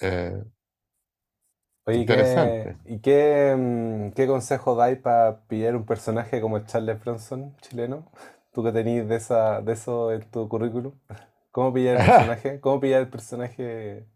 Eh, 0.00 0.42
Oye, 1.84 1.98
¿y 2.02 2.06
Interesante. 2.06 2.76
qué, 2.76 2.76
y 2.84 3.00
qué, 3.00 3.54
mm, 3.58 4.12
qué 4.12 4.26
consejo 4.28 4.76
dais 4.76 4.98
para 5.00 5.44
pillar 5.48 5.74
un 5.74 5.84
personaje 5.84 6.40
como 6.40 6.56
el 6.56 6.66
Charles 6.66 7.00
Bronson 7.00 7.56
chileno? 7.60 8.08
Tú 8.52 8.62
que 8.62 8.70
tenés 8.72 9.08
de, 9.08 9.16
esa, 9.16 9.60
de 9.62 9.72
eso 9.72 10.12
en 10.12 10.30
tu 10.30 10.48
currículum. 10.48 10.94
¿Cómo 11.50 11.72
pillar 11.72 11.96
el 11.96 12.02
personaje? 12.02 12.60
¿Cómo 12.60 12.80
pillar 12.80 13.02
el 13.02 13.08
personaje? 13.10 14.06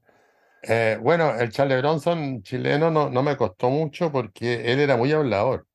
eh, 0.62 0.98
bueno, 1.00 1.34
el 1.38 1.50
Charles 1.50 1.78
Bronson 1.80 2.42
chileno 2.42 2.90
no, 2.90 3.08
no 3.10 3.22
me 3.22 3.36
costó 3.36 3.70
mucho 3.70 4.10
porque 4.12 4.72
él 4.72 4.80
era 4.80 4.96
muy 4.96 5.12
hablador. 5.12 5.66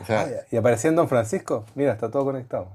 O 0.00 0.04
sea, 0.04 0.22
Ah, 0.22 0.26
y 0.50 0.56
aparecía 0.56 0.90
en 0.90 0.96
Don 0.96 1.08
Francisco. 1.08 1.64
Mira, 1.74 1.92
está 1.92 2.10
todo 2.10 2.24
conectado. 2.24 2.72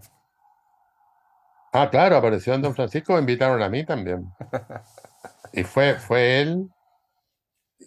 Ah, 1.72 1.90
claro, 1.90 2.18
apareció 2.18 2.54
en 2.54 2.62
Don 2.62 2.76
Francisco, 2.76 3.14
me 3.14 3.20
invitaron 3.20 3.62
a 3.62 3.70
mí 3.70 3.86
también. 3.86 4.32
Y 5.54 5.64
fue, 5.64 5.96
fue 5.96 6.42
él, 6.42 6.68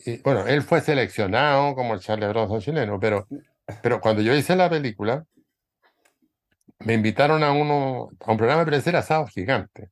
y, 0.04 0.18
bueno, 0.22 0.46
él 0.46 0.62
fue 0.62 0.80
seleccionado 0.80 1.74
como 1.74 1.94
el 1.94 2.00
Charles 2.00 2.28
Bronson 2.28 2.60
chileno, 2.60 2.98
pero, 3.00 3.26
pero 3.82 4.00
cuando 4.00 4.22
yo 4.22 4.34
hice 4.34 4.54
la 4.56 4.70
película, 4.70 5.24
me 6.80 6.94
invitaron 6.94 7.42
a 7.42 7.52
uno, 7.52 8.10
a 8.20 8.30
un 8.30 8.36
programa 8.36 8.64
de 8.64 8.82
era 8.84 9.00
Asado 9.00 9.26
Gigante. 9.26 9.90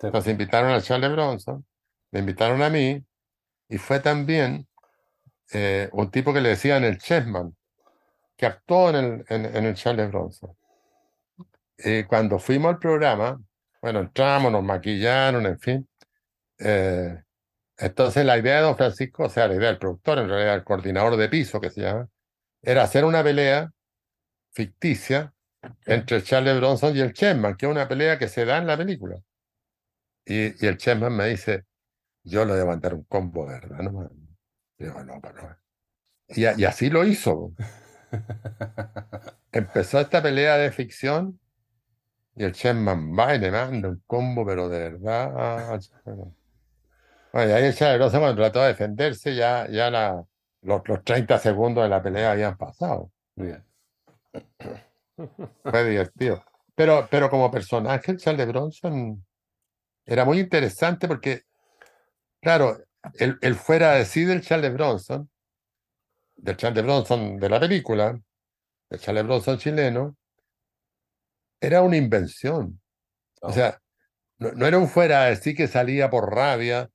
Entonces 0.00 0.32
invitaron 0.32 0.72
a 0.72 0.80
Charles 0.80 1.12
Bronson, 1.12 1.64
me 2.10 2.20
invitaron 2.20 2.62
a 2.62 2.70
mí, 2.70 3.04
y 3.68 3.78
fue 3.78 4.00
también 4.00 4.66
eh, 5.52 5.88
un 5.92 6.10
tipo 6.10 6.32
que 6.32 6.40
le 6.40 6.50
decían 6.50 6.82
el 6.84 6.98
Chessman, 6.98 7.54
que 8.42 8.46
actuó 8.46 8.90
en 8.90 8.96
el, 8.96 9.24
en, 9.28 9.44
en 9.56 9.64
el 9.66 9.74
Charles 9.76 10.10
Bronson. 10.10 10.50
Y 11.78 12.02
cuando 12.04 12.40
fuimos 12.40 12.70
al 12.74 12.78
programa, 12.80 13.40
bueno, 13.80 14.00
entramos, 14.00 14.50
nos 14.50 14.64
maquillaron, 14.64 15.46
en 15.46 15.58
fin. 15.60 15.88
eh, 16.58 17.22
entonces 17.78 18.24
la 18.26 18.38
idea 18.38 18.56
de 18.56 18.62
Don 18.62 18.76
Francisco, 18.76 19.24
o 19.24 19.28
sea, 19.28 19.48
la 19.48 19.54
idea 19.54 19.68
del 19.68 19.78
productor, 19.78 20.18
en 20.18 20.28
realidad 20.28 20.56
el 20.56 20.64
coordinador 20.64 21.16
de 21.16 21.28
piso 21.28 21.60
que 21.60 21.70
se 21.70 21.82
llama, 21.82 22.08
era 22.62 22.82
hacer 22.84 23.04
una 23.04 23.24
pelea 23.24 23.70
ficticia 24.52 25.32
entre 25.86 26.22
Charles 26.22 26.56
Bronson 26.58 26.96
y 26.96 27.00
el 27.00 27.12
Chessman, 27.12 27.56
que 27.56 27.66
es 27.66 27.72
una 27.72 27.88
pelea 27.88 28.18
que 28.18 28.28
se 28.28 28.44
da 28.44 28.58
en 28.58 28.66
la 28.68 28.76
película. 28.76 29.16
Y, 30.24 30.64
y 30.64 30.68
el 30.68 30.76
Chessman 30.78 31.16
me 31.16 31.28
dice, 31.28 31.64
yo 32.24 32.44
le 32.44 32.52
voy 32.54 32.62
a 32.62 32.66
mandar 32.66 32.94
un 32.94 33.04
combo, 33.04 33.46
¿verdad? 33.46 33.78
No, 33.80 34.10
Digo, 34.78 35.04
no, 35.04 35.20
no. 35.20 35.56
Y, 36.28 36.42
y 36.62 36.64
así 36.64 36.90
lo 36.90 37.04
hizo. 37.04 37.52
Empezó 39.52 40.00
esta 40.00 40.22
pelea 40.22 40.56
de 40.56 40.70
ficción 40.72 41.38
y 42.36 42.44
el 42.44 42.52
Chessman 42.52 43.16
va 43.18 43.34
y 43.34 43.38
le 43.38 43.50
manda 43.50 43.88
un 43.88 44.02
combo, 44.06 44.46
pero 44.46 44.68
de 44.68 44.90
verdad. 44.90 45.80
Bueno, 47.32 47.50
y 47.50 47.52
ahí 47.52 47.64
el 47.64 47.74
Charles 47.74 47.98
Bronson 47.98 48.20
cuando 48.20 48.42
trató 48.42 48.60
de 48.60 48.68
defenderse, 48.68 49.34
ya, 49.34 49.68
ya 49.68 49.90
la, 49.90 50.24
los, 50.62 50.82
los 50.86 51.04
30 51.04 51.38
segundos 51.38 51.84
de 51.84 51.90
la 51.90 52.02
pelea 52.02 52.32
habían 52.32 52.56
pasado. 52.56 53.10
Mira. 53.36 53.64
Fue 55.62 55.84
divertido. 55.84 56.44
Pero, 56.74 57.06
pero 57.10 57.28
como 57.30 57.50
personaje, 57.50 58.12
el 58.12 58.18
Charles 58.18 58.48
Bronson 58.48 59.24
era 60.04 60.24
muy 60.24 60.40
interesante 60.40 61.06
porque, 61.06 61.42
claro, 62.40 62.78
el, 63.14 63.38
el 63.42 63.54
fuera 63.54 63.92
de 63.92 64.04
sí 64.04 64.24
del 64.24 64.42
Charles 64.42 64.72
Bronson, 64.72 65.30
del 66.42 66.58
Charles 66.58 66.84
Bronson 66.84 67.38
de 67.38 67.48
la 67.48 67.58
película, 67.60 68.20
del 68.90 69.00
Charles 69.00 69.24
Bronson 69.24 69.58
chileno, 69.58 70.16
era 71.60 71.82
una 71.82 71.96
invención. 71.96 72.80
O 73.42 73.48
Oh. 73.48 73.52
sea, 73.52 73.80
no, 74.38 74.52
no 74.52 74.66
era 74.66 74.78
un 74.78 74.88
fuera 74.88 75.26
de 75.26 75.36
sí 75.36 75.54
que 75.54 75.68
salía 75.68 76.10
por 76.10 76.34
rabia 76.34 76.90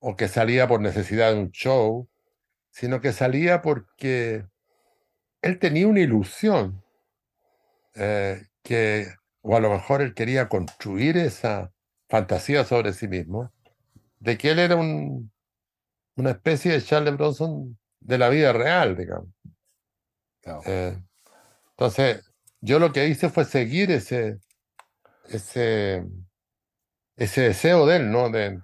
o 0.00 0.16
que 0.16 0.28
salía 0.28 0.68
por 0.68 0.80
necesidad 0.80 1.32
de 1.32 1.40
un 1.40 1.50
show, 1.52 2.08
sino 2.70 3.00
que 3.00 3.12
salía 3.12 3.62
porque 3.62 4.46
él 5.42 5.58
tenía 5.58 5.88
una 5.88 6.00
ilusión 6.00 6.82
eh, 7.94 8.42
que, 8.62 9.06
o 9.42 9.56
a 9.56 9.60
lo 9.60 9.70
mejor 9.70 10.02
él 10.02 10.14
quería 10.14 10.48
construir 10.48 11.16
esa 11.16 11.72
fantasía 12.08 12.64
sobre 12.64 12.92
sí 12.92 13.08
mismo, 13.08 13.52
de 14.20 14.38
que 14.38 14.52
él 14.52 14.60
era 14.60 14.76
un, 14.76 15.32
una 16.16 16.32
especie 16.32 16.72
de 16.72 16.82
Charles 16.82 17.16
Bronson 17.18 17.78
de 18.00 18.18
la 18.18 18.28
vida 18.28 18.52
real, 18.52 18.96
digamos. 18.96 19.28
Claro. 20.42 20.62
Eh, 20.66 20.98
entonces, 21.70 22.30
yo 22.60 22.78
lo 22.78 22.92
que 22.92 23.08
hice 23.08 23.28
fue 23.28 23.44
seguir 23.44 23.90
ese, 23.90 24.38
ese, 25.28 26.04
ese 27.16 27.40
deseo 27.42 27.86
de 27.86 27.96
él, 27.96 28.10
¿no? 28.10 28.30
De, 28.30 28.60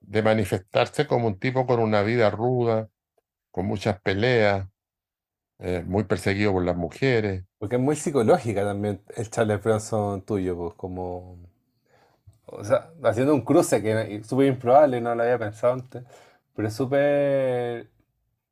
de 0.00 0.22
manifestarse 0.22 1.06
como 1.06 1.26
un 1.26 1.38
tipo 1.38 1.66
con 1.66 1.80
una 1.80 2.02
vida 2.02 2.30
ruda, 2.30 2.88
con 3.50 3.66
muchas 3.66 4.00
peleas, 4.00 4.66
eh, 5.58 5.84
muy 5.86 6.04
perseguido 6.04 6.52
por 6.52 6.64
las 6.64 6.76
mujeres. 6.76 7.44
Porque 7.58 7.76
es 7.76 7.82
muy 7.82 7.96
psicológica 7.96 8.64
también 8.64 9.02
el 9.14 9.30
Charles 9.30 9.62
Bronson 9.62 10.22
tuyo, 10.22 10.56
pues 10.56 10.74
como... 10.74 11.38
O 12.46 12.64
sea, 12.64 12.90
haciendo 13.04 13.34
un 13.34 13.42
cruce 13.42 13.80
que 13.80 14.16
es 14.16 14.26
súper 14.26 14.48
improbable, 14.48 15.00
no 15.00 15.14
lo 15.14 15.22
había 15.22 15.38
pensado 15.38 15.74
antes, 15.74 16.02
pero 16.54 16.66
es 16.66 16.74
súper 16.74 17.88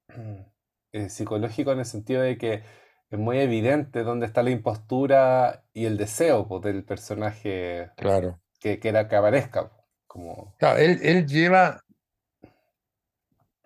eh, 0.92 1.09
psicológico 1.09 1.72
en 1.72 1.80
el 1.80 1.84
sentido 1.84 2.22
de 2.22 2.38
que 2.38 2.62
es 3.11 3.18
muy 3.18 3.38
evidente 3.38 4.02
dónde 4.02 4.26
está 4.26 4.42
la 4.42 4.50
impostura 4.50 5.64
y 5.72 5.86
el 5.86 5.96
deseo 5.96 6.46
pues, 6.46 6.62
del 6.62 6.84
personaje 6.84 7.90
Claro. 7.96 8.40
que, 8.61 8.78
que 8.80 8.88
era 8.88 9.09
que 9.09 9.16
aparezca. 9.16 9.68
pues, 9.68 9.82
Como, 10.06 10.54
Claro, 10.59 10.78
él, 10.78 10.98
él 11.02 11.26
lleva, 11.26 11.84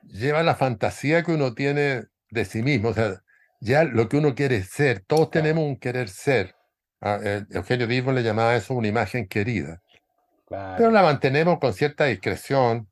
lleva 0.03 0.43
la 0.43 0.55
fantasía 0.55 1.23
que 1.23 1.33
uno 1.33 1.55
tiene 1.55 2.05
de 2.31 2.45
sí 2.45 2.63
mismo, 2.63 2.91
o 2.91 2.95
sea, 2.95 3.23
ya 3.61 3.85
lo 3.85 4.09
que 4.09 4.17
uno 4.17 4.35
quiere 4.35 4.63
ser, 4.63 5.01
todos 5.01 5.31
Claro. 5.31 5.45
tenemos 5.45 5.65
un 5.65 5.77
querer 5.77 6.09
ser. 6.09 6.55
Ah, 7.01 7.19
eh, 7.23 7.45
Eugenio 7.51 7.87
Díaz 7.87 8.07
le 8.07 8.23
llamaba 8.23 8.55
eso 8.55 8.75
una 8.75 8.87
imagen 8.89 9.27
querida, 9.27 9.83
claro, 10.47 10.79
pero 10.79 10.91
la 10.91 11.03
mantenemos 11.03 11.59
con 11.59 11.73
cierta 11.75 12.05
discreción, 12.05 12.89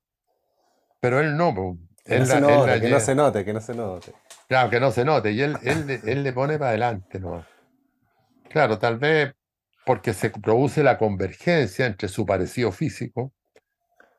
pero 1.01 1.21
él 1.21 1.37
no, 1.37 1.55
po. 1.55 1.79
Que 2.15 2.21
no 2.21 2.27
se 2.27 2.33
la- 2.33 2.39
él 2.39 2.43
note, 2.59 2.81
que 2.81 2.89
no 2.91 2.97
lle- 2.97 3.01
se 3.01 3.15
note, 3.15 3.45
que 3.45 3.53
no 3.53 3.61
se 3.61 3.75
note. 3.75 4.13
Claro, 4.49 4.71
que 4.71 4.81
no 4.81 4.91
se 4.91 5.05
note, 5.05 5.33
y 5.33 5.41
él, 5.43 5.57
él, 5.63 6.01
él 6.05 6.23
le 6.23 6.33
pone 6.33 6.59
para 6.59 6.71
adelante, 6.71 7.21
¿no? 7.21 7.45
Claro, 8.49 8.79
tal 8.79 8.99
vez 8.99 9.33
porque 9.87 10.13
se 10.13 10.31
produce 10.31 10.83
la 10.83 10.99
convergencia 10.99 11.87
entre 11.87 12.09
su 12.09 12.27
parecido 12.27 12.73
físico 12.73 13.33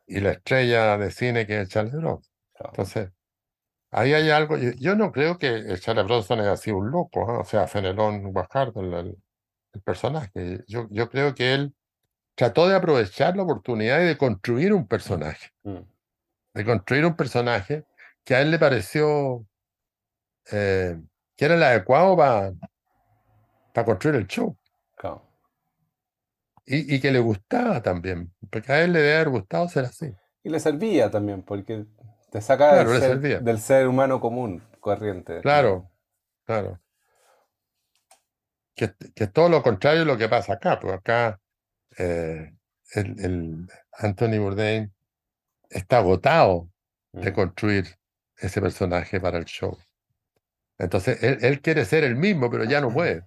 y 0.07 0.19
la 0.19 0.31
estrella 0.31 0.97
de 0.97 1.11
cine 1.11 1.45
que 1.45 1.61
es 1.61 1.69
Charles 1.69 1.93
Bronson. 1.93 2.31
Entonces, 2.63 3.09
ahí 3.91 4.13
hay 4.13 4.29
algo. 4.29 4.57
Yo, 4.57 4.95
no 4.95 5.11
creo 5.11 5.37
que 5.37 5.63
Charles 5.79 6.05
Bronson 6.05 6.39
haya 6.39 6.57
sido 6.57 6.77
un 6.77 6.91
loco, 6.91 7.29
¿ah? 7.29 7.39
O 7.39 7.45
sea, 7.45 7.67
Fenelon 7.67 8.31
Guajardo, 8.31 8.81
el, 8.81 8.93
el- 8.93 9.17
el 9.73 9.81
personaje. 9.81 10.63
Yo, 10.67 10.87
yo 10.91 11.09
creo 11.09 11.33
que 11.33 11.53
él 11.53 11.73
trató 12.35 12.67
de 12.67 12.75
aprovechar 12.75 13.35
la 13.37 13.43
oportunidad 13.43 14.01
y 14.01 14.05
de 14.05 14.17
construir 14.17 14.73
un 14.73 14.87
personaje, 14.87 15.49
Mm, 15.63 15.77
de 16.53 16.65
construir 16.65 17.05
un 17.05 17.15
personaje 17.15 17.85
que 18.23 18.35
a 18.35 18.41
él 18.41 18.51
le 18.51 18.59
pareció 18.59 19.45
eh, 20.51 20.99
que 21.35 21.45
era 21.45 21.55
el 21.55 21.63
adecuado 21.63 22.15
para 22.17 22.53
construir 23.85 24.15
el 24.15 24.27
show. 24.27 24.55
claro. 24.97 25.27
Y, 26.65 26.95
y 26.95 26.99
que 27.01 27.11
le 27.11 27.19
gustaba 27.19 27.81
también, 27.81 28.31
porque 28.49 28.71
a 28.71 28.81
él 28.83 28.93
le 28.93 28.99
debe 28.99 29.15
haber 29.15 29.29
gustado 29.29 29.67
ser 29.67 29.85
así. 29.85 30.13
Y 30.43 30.49
le 30.49 30.59
servía 30.59 31.09
también, 31.09 31.41
porque 31.41 31.85
te 32.31 32.39
saca 32.39 32.69
Claro, 32.69 32.91
del, 32.91 33.01
ser, 33.01 33.41
del 33.43 33.59
ser 33.59 33.87
humano 33.87 34.21
común, 34.21 34.63
corriente. 34.79 35.41
Claro, 35.41 35.89
claro. 36.45 36.79
Que, 38.75 38.93
que 39.15 39.23
es 39.25 39.33
todo 39.33 39.49
lo 39.49 39.61
contrario 39.63 40.01
de 40.01 40.05
lo 40.05 40.17
que 40.17 40.29
pasa 40.29 40.53
acá, 40.53 40.79
porque 40.79 40.95
acá 40.97 41.39
eh, 41.97 42.53
el, 42.93 43.19
el 43.19 43.67
Anthony 43.93 44.39
Bourdain 44.39 44.93
está 45.71 45.97
agotado 45.97 46.69
de 47.13 47.33
construir 47.33 47.85
ese 48.37 48.61
personaje 48.61 49.19
para 49.19 49.37
el 49.37 49.45
show. 49.45 49.77
Entonces, 50.77 51.21
él, 51.23 51.37
él 51.41 51.61
quiere 51.61 51.85
ser 51.85 52.03
el 52.03 52.15
mismo, 52.15 52.49
pero 52.49 52.63
ya 52.63 52.81
no 52.81 52.91
puede. 52.91 53.23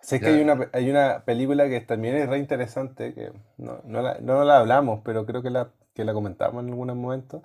Sé 0.00 0.20
que 0.20 0.26
hay 0.26 0.40
una, 0.40 0.70
hay 0.72 0.90
una 0.90 1.24
película 1.24 1.68
que 1.68 1.80
también 1.80 2.16
es 2.16 2.28
re 2.28 2.38
interesante, 2.38 3.12
que 3.12 3.32
no, 3.56 3.80
no 3.84 4.02
la, 4.02 4.18
no 4.20 4.44
la 4.44 4.58
hablamos, 4.58 5.00
pero 5.04 5.26
creo 5.26 5.42
que 5.42 5.50
la, 5.50 5.72
que 5.94 6.04
la 6.04 6.12
comentamos 6.12 6.62
en 6.62 6.70
algún 6.70 6.96
momento, 6.98 7.42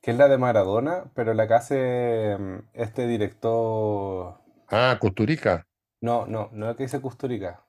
que 0.00 0.12
es 0.12 0.16
la 0.16 0.28
de 0.28 0.38
Maradona, 0.38 1.04
pero 1.14 1.34
la 1.34 1.46
que 1.46 1.54
hace 1.54 2.36
mm, 2.38 2.58
este 2.72 3.06
director... 3.06 4.40
Ah, 4.68 4.96
Custurica, 5.00 5.66
No, 6.00 6.26
no, 6.26 6.48
no 6.52 6.66
la 6.66 6.74
que 6.74 6.84
dice 6.84 7.00
Kusturica. 7.00 7.64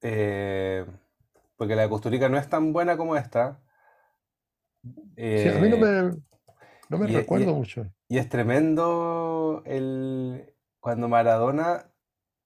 Eh, 0.00 0.84
porque 1.62 1.76
la 1.76 1.82
de 1.82 1.88
Kusturica 1.88 2.28
no 2.28 2.38
es 2.38 2.48
tan 2.50 2.72
buena 2.72 2.96
como 2.96 3.16
esta. 3.16 3.60
sí, 5.34 5.48
a 5.48 5.58
mí 5.58 5.68
no 5.68 5.76
Eh, 5.76 5.78
me, 5.78 6.16
no 6.88 6.98
me 6.98 7.06
y- 7.06 7.42
y- 7.42 7.48
recuerdo 7.48 7.54
mucho. 7.54 7.92
Y 8.08 8.18
es 8.18 8.28
tremendo 8.28 9.62
el 9.66 10.54
cuando 10.80 11.08
Maradona 11.08 11.92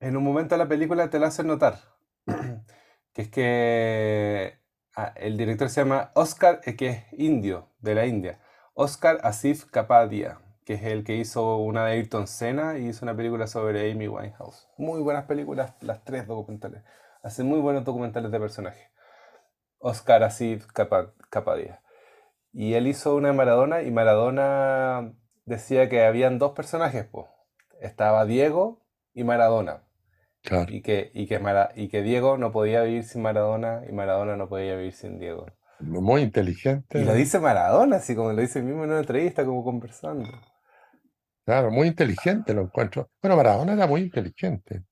en 0.01 0.17
un 0.17 0.25
momento 0.25 0.55
de 0.55 0.59
la 0.61 0.69
película 0.69 1.11
te 1.11 1.19
lo 1.21 1.27
hace 1.27 1.45
notar. 1.45 1.81
Que 3.15 3.23
es 3.23 3.31
que 3.31 4.59
ah, 4.97 5.13
el 5.17 5.37
director 5.39 5.71
se 5.71 5.83
llama 5.83 6.13
Oscar, 6.15 6.61
eh, 6.67 6.77
que 6.77 6.89
es 6.91 7.05
indio, 7.15 7.69
de 7.81 7.95
la 7.97 8.07
India. 8.07 8.41
Oscar 8.75 9.21
Asif 9.25 9.67
Kapadia, 9.67 10.39
que 10.67 10.75
es 10.75 10.85
el 10.85 11.05
que 11.05 11.17
hizo 11.17 11.57
una 11.59 11.87
de 11.87 11.93
Ayrton 11.95 12.27
Senna 12.29 12.79
y 12.79 12.89
hizo 12.89 13.05
una 13.07 13.17
película 13.17 13.47
sobre 13.49 13.91
Amy 13.93 14.09
Winehouse. 14.09 14.69
Muy 14.79 15.01
buenas 15.03 15.25
películas, 15.27 15.75
las 15.83 16.05
tres 16.05 16.27
documentales. 16.29 16.83
Hace 17.23 17.45
muy 17.45 17.61
buenos 17.61 17.85
documentales 17.85 18.31
de 18.33 18.41
personajes. 18.41 18.89
Oscar 19.91 20.23
Asif 20.25 20.67
Kapadia. 21.31 21.83
Y 22.53 22.75
él 22.75 22.87
hizo 22.87 23.15
una 23.15 23.29
de 23.29 23.35
Maradona 23.35 23.83
y 23.83 23.91
Maradona 23.91 25.13
decía 25.45 25.89
que 25.89 26.05
habían 26.05 26.39
dos 26.39 26.53
personajes, 26.53 27.07
pues. 27.11 27.27
Estaba 27.81 28.25
Diego 28.25 28.87
y 29.15 29.25
Maradona. 29.25 29.83
Claro. 30.43 30.73
Y 30.73 30.81
que, 30.83 31.11
y, 31.15 31.27
que 31.27 31.39
Mara- 31.39 31.73
y 31.75 31.89
que 31.89 32.03
Diego 32.03 32.39
no 32.39 32.51
podía 32.53 32.83
vivir 32.83 33.05
sin 33.05 33.23
Maradona 33.23 33.83
y 33.89 33.93
Maradona 33.93 34.37
no 34.37 34.49
podía 34.49 34.77
vivir 34.77 34.93
sin 34.95 35.19
Diego. 35.19 35.47
Muy 35.81 36.23
inteligente. 36.23 36.99
Y 37.01 37.05
lo 37.05 37.13
dice 37.15 37.39
Maradona, 37.39 37.97
así 37.97 38.15
como 38.17 38.33
lo 38.33 38.41
dice 38.41 38.63
mismo 38.63 38.85
en 38.85 38.91
una 38.91 39.01
entrevista, 39.01 39.45
como 39.45 39.63
conversando. 39.63 40.29
Claro, 41.45 41.71
muy 41.71 41.89
inteligente 41.89 42.53
lo 42.55 42.63
encuentro. 42.63 43.09
Bueno, 43.23 43.37
Maradona 43.37 43.73
era 43.75 43.87
muy 43.87 44.03
inteligente. 44.03 44.83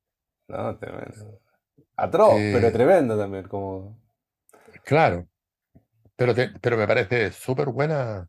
No, 0.48 0.76
tremendo. 0.78 1.40
Atroz, 1.96 2.34
Eh, 2.38 2.52
pero 2.54 2.72
tremendo 2.72 3.16
también, 3.18 3.48
como... 3.48 3.98
Claro. 4.84 5.26
Pero, 6.16 6.34
te- 6.34 6.50
pero 6.60 6.76
me 6.76 6.86
parece 6.86 7.32
súper 7.32 7.68
buena. 7.68 8.28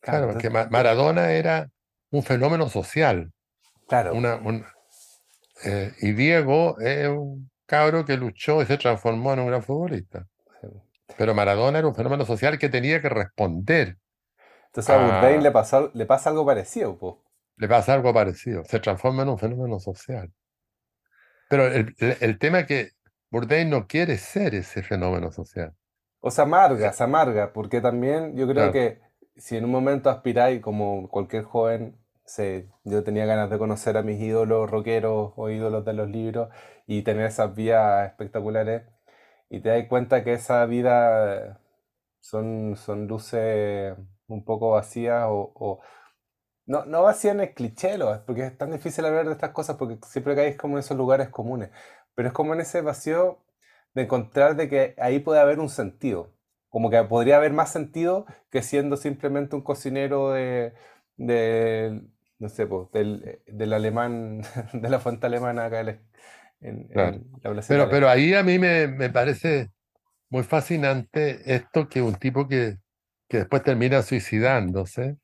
Claro, 0.00 0.26
Claro, 0.26 0.32
porque 0.32 0.50
Ma- 0.50 0.68
Maradona 0.70 1.32
era 1.32 1.68
un 2.10 2.22
fenómeno 2.22 2.68
social. 2.68 3.32
claro, 3.86 4.14
Una, 4.14 4.36
un- 4.36 4.64
eh, 5.64 5.92
y 6.00 6.12
Diego 6.12 6.78
es 6.80 7.08
un 7.08 7.50
cabro 7.66 8.04
que 8.04 8.16
luchó 8.16 8.62
y 8.62 8.66
se 8.66 8.78
transformó 8.78 9.32
en 9.32 9.40
un 9.40 9.46
gran 9.48 9.62
futbolista. 9.62 10.26
Pero 11.18 11.34
Maradona 11.34 11.78
era 11.80 11.88
un 11.88 11.94
fenómeno 11.94 12.24
social 12.24 12.58
que 12.58 12.68
tenía 12.68 13.02
que 13.02 13.08
responder. 13.08 13.98
Entonces 14.66 14.88
a 14.94 15.20
Ah. 15.20 15.30
le, 15.30 15.50
pasó, 15.50 15.90
le 15.92 16.06
pasa 16.06 16.30
algo 16.30 16.46
parecido, 16.46 16.96
pues. 16.96 17.14
Le 17.56 17.68
pasa 17.68 17.92
algo 17.94 18.14
parecido. 18.14 18.64
Se 18.64 18.78
transforma 18.80 19.24
en 19.24 19.28
un 19.30 19.38
fenómeno 19.38 19.78
social. 19.80 20.32
Pero 21.48 21.66
el, 21.66 21.94
el- 21.98 22.16
el 22.20 22.38
tema 22.38 22.60
es 22.60 22.66
que 22.66 22.90
Bourdain 23.32 23.68
no 23.70 23.88
quiere 23.88 24.18
ser 24.18 24.54
ese 24.54 24.84
fenómeno 24.84 25.32
social. 25.32 25.74
O 26.20 26.30
se 26.30 26.42
amarga, 26.42 26.92
se 26.92 27.02
amarga, 27.04 27.52
porque 27.52 27.80
también 27.80 28.36
yo 28.36 28.46
creo 28.46 28.70
Claro. 28.70 28.72
que 28.72 29.00
si 29.36 29.56
en 29.56 29.64
un 29.64 29.70
momento 29.70 30.10
aspiráis, 30.10 30.60
como 30.60 31.08
cualquier 31.08 31.44
joven, 31.44 31.96
se, 32.24 32.68
yo 32.84 33.02
tenía 33.04 33.24
ganas 33.26 33.48
de 33.50 33.58
conocer 33.58 33.96
a 33.96 34.02
mis 34.02 34.20
ídolos 34.20 34.70
rockeros 34.70 35.32
o 35.36 35.48
ídolos 35.50 35.84
de 35.84 35.94
los 35.94 36.08
libros 36.10 36.48
y 36.86 37.02
tener 37.02 37.24
esas 37.26 37.54
vidas 37.54 38.06
espectaculares, 38.10 38.82
y 39.50 39.60
te 39.60 39.70
das 39.70 39.86
cuenta 39.88 40.22
que 40.24 40.34
esa 40.34 40.64
vida 40.66 41.60
son, 42.20 42.76
son 42.76 43.06
luces 43.08 43.96
un 44.28 44.44
poco 44.44 44.72
vacías 44.72 45.26
o, 45.28 45.52
o- 45.54 45.80
no, 46.66 46.84
no 46.86 47.02
vacías 47.02 47.34
en 47.34 47.40
el 47.40 47.54
cliché, 47.54 47.98
porque 48.26 48.46
es 48.46 48.56
tan 48.58 48.70
difícil 48.70 49.04
hablar 49.04 49.26
de 49.26 49.32
estas 49.32 49.50
cosas 49.52 49.76
porque 49.76 49.98
siempre 50.06 50.34
caes 50.36 50.56
como 50.56 50.74
en 50.76 50.80
esos 50.80 50.96
lugares 50.96 51.28
comunes, 51.30 51.70
pero 52.14 52.28
es 52.28 52.34
como 52.34 52.54
en 52.54 52.60
ese 52.60 52.80
vacío 52.82 53.38
de 53.94 54.02
encontrar 54.02 54.56
de 54.56 54.68
que 54.68 54.94
ahí 54.98 55.20
puede 55.20 55.40
haber 55.40 55.58
un 55.60 55.68
sentido. 55.68 56.32
Como 56.68 56.90
que 56.90 57.02
podría 57.04 57.36
haber 57.38 57.52
más 57.52 57.72
sentido 57.72 58.26
que 58.50 58.62
siendo 58.62 58.96
simplemente 58.96 59.56
un 59.56 59.62
cocinero 59.62 60.30
de, 60.32 60.74
de 61.16 62.02
no 62.38 62.48
sé, 62.48 62.66
pues, 62.66 62.90
del, 62.92 63.40
del 63.46 63.72
alemán, 63.72 64.42
de 64.72 64.88
la 64.90 65.00
fuente 65.00 65.26
alemana 65.26 65.66
acá 65.66 65.80
en, 65.80 66.00
en- 66.60 66.88
Claro. 66.92 67.20
la 67.42 67.50
Pero, 67.66 67.88
pero 67.88 68.08
ahí 68.08 68.34
a 68.34 68.42
mí 68.42 68.58
me, 68.58 68.88
me 68.88 69.10
parece 69.10 69.70
muy 70.30 70.44
fascinante 70.44 71.54
esto 71.54 71.88
que 71.88 72.02
un 72.02 72.16
tipo 72.16 72.48
que, 72.48 72.78
que 73.28 73.38
después 73.38 73.62
termina 73.64 74.02
suicidándose 74.02 75.18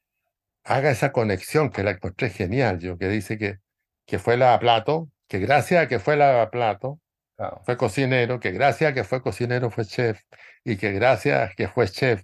haga 0.65 0.91
esa 0.91 1.13
conexión 1.13 1.71
que 1.71 1.83
la 1.85 1.93
encontré 1.93 2.31
genial, 2.31 2.81
yo, 2.81 2.99
que 2.99 3.09
dice 3.09 3.39
que, 3.39 3.59
que 4.07 4.19
fue 4.21 4.37
lavaplato, 4.37 5.11
que 5.29 5.39
gracias 5.39 5.85
a 5.85 5.89
que 5.89 5.99
fue 5.99 6.17
lavaplato, 6.17 7.01
Claro. 7.37 7.61
fue 7.67 7.77
cocinero, 7.77 8.41
que 8.41 8.51
gracias 8.51 8.91
a 8.91 8.95
que 8.95 9.05
fue 9.05 9.21
cocinero 9.21 9.71
fue 9.71 9.85
chef, 9.85 10.21
y 10.65 10.77
que 10.79 10.93
gracias 10.93 11.51
a 11.51 11.55
que 11.55 11.69
fue 11.69 11.87
chef 11.87 12.23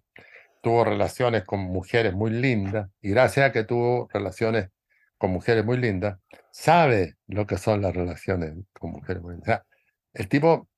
tuvo 0.62 0.84
relaciones 0.84 1.44
con 1.44 1.60
mujeres 1.60 2.14
muy 2.14 2.30
lindas, 2.30 2.88
y 3.00 3.10
gracias 3.10 3.50
a 3.50 3.52
que 3.52 3.64
tuvo 3.64 4.08
relaciones 4.12 4.70
con 5.18 5.30
mujeres 5.30 5.64
muy 5.64 5.76
lindas, 5.76 6.18
sabe 6.50 7.16
lo 7.26 7.46
que 7.46 7.58
son 7.58 7.82
las 7.82 7.94
relaciones 7.94 8.54
con 8.72 8.90
mujeres 8.92 9.22
muy 9.22 9.34
lindas. 9.34 9.48
O 9.48 9.52
sea, 9.52 9.66
el 10.14 10.28
tipo 10.28 10.68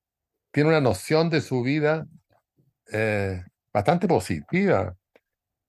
tiene 0.51 0.71
una 0.71 0.81
noción 0.81 1.31
de 1.31 1.41
su 1.41 1.63
vida 1.63 2.07
eh, 2.93 3.43
bastante 3.73 4.07
positiva, 4.09 4.95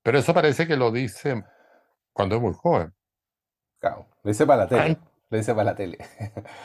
pero 0.02 0.20
eso 0.20 0.34
parece 0.34 0.68
que 0.68 0.76
lo 0.76 0.92
dice 0.92 1.44
cuando 2.14 2.36
es 2.36 2.42
muy 2.42 2.54
joven. 2.54 2.94
Claro. 3.80 4.08
Lo 4.24 4.32
hice 4.32 4.46
para 4.46 4.64
la 4.64 4.68
tele. 4.68 4.98
Lo 5.30 5.38
hice 5.38 5.54
para 5.54 5.66
la 5.66 5.76
tele. 5.76 5.98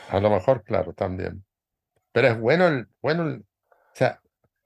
A 0.09 0.21
lo 0.21 0.31
mejor, 0.31 0.63
claro, 0.65 0.93
también. 0.93 1.45
Pero 2.13 2.29
es 2.29 2.41
bueno, 2.41 2.67
el, 2.69 2.89
bueno, 3.01 3.25
el- 3.29 3.41
o 3.41 3.95
sea, 3.95 4.21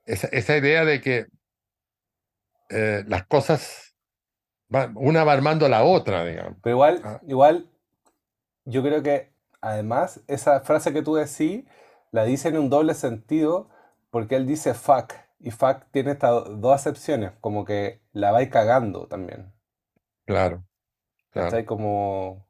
esa, 0.07 0.29
esa 0.29 0.57
idea 0.57 0.85
de 0.85 1.01
que 1.01 1.27
eh, 2.71 3.05
las 3.07 3.27
cosas, 3.27 3.95
van- 4.69 4.95
una 4.97 5.25
va 5.25 5.33
armando 5.33 5.67
a 5.67 5.69
la 5.69 5.85
otra, 5.85 6.25
digamos. 6.25 6.59
Pero 6.63 6.77
igual, 6.77 7.01
Ah. 7.05 7.21
igual, 7.27 7.71
yo 8.65 8.83
creo 8.83 9.03
que 9.03 9.33
además 9.61 10.23
esa 10.29 10.61
frase 10.61 10.93
que 10.93 11.03
tú 11.03 11.15
decís 11.15 11.65
la 12.13 12.25
dice 12.25 12.49
en 12.49 12.59
un 12.59 12.71
doble 12.71 12.95
sentido 12.95 13.69
porque 14.11 14.37
él 14.37 14.47
dice 14.47 14.75
fuck 14.75 15.13
y 15.41 15.51
fuck 15.51 15.85
tiene 15.91 16.13
estas 16.13 16.45
dos 16.61 16.75
acepciones, 16.75 17.33
como 17.41 17.65
que 17.65 18.01
la 18.13 18.33
vais 18.33 18.49
cagando 18.51 19.07
también. 19.09 19.53
Claro, 20.27 20.65
claro. 21.31 21.51
¿Cachai? 21.51 21.65
Como... 21.67 22.44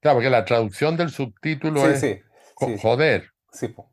Claro, 0.00 0.16
porque 0.16 0.30
la 0.30 0.44
traducción 0.44 0.96
del 0.96 1.10
subtítulo 1.10 1.80
Sí, 1.80 1.86
es 1.88 2.00
sí, 2.00 2.22
sí, 2.58 2.78
joder. 2.80 3.30
sí, 3.52 3.68
po. 3.68 3.90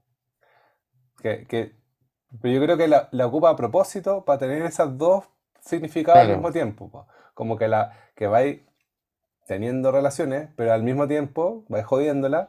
Que, 1.21 1.45
que- 1.47 1.73
pero 2.41 2.53
yo 2.53 2.61
creo 2.61 2.77
que 2.77 2.87
la, 2.87 3.07
la 3.11 3.25
ocupa 3.27 3.49
a 3.49 3.55
propósito 3.55 4.25
para 4.25 4.39
tener 4.39 4.61
esos 4.63 4.97
dos 4.97 5.25
significados 5.61 6.21
al 6.21 6.29
mismo 6.29 6.51
tiempo. 6.51 6.89
po. 6.91 7.07
Como 7.33 7.57
que, 7.57 7.67
la, 7.67 7.93
que 8.15 8.27
vais 8.27 8.59
teniendo 9.47 9.91
relaciones, 9.91 10.49
pero 10.55 10.73
al 10.73 10.83
mismo 10.83 11.07
tiempo 11.07 11.65
vais 11.69 11.85
jodiéndola, 11.85 12.47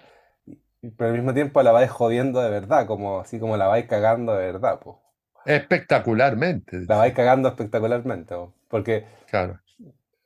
pero 0.96 1.10
al 1.10 1.16
mismo 1.16 1.34
tiempo 1.34 1.62
la 1.62 1.72
vais 1.72 1.90
jodiendo 1.90 2.40
de 2.40 2.50
verdad, 2.50 2.86
como 2.86 3.20
así 3.20 3.38
como 3.40 3.56
la 3.56 3.66
vais 3.68 3.86
cagando 3.86 4.34
de 4.34 4.46
verdad. 4.52 4.80
po. 4.80 5.00
espectacularmente. 5.44 6.80
La 6.88 6.96
vais 6.96 7.14
cagando 7.14 7.48
espectacularmente, 7.48 8.34
po, 8.34 8.52
porque 8.68 9.06
Claro. 9.30 9.60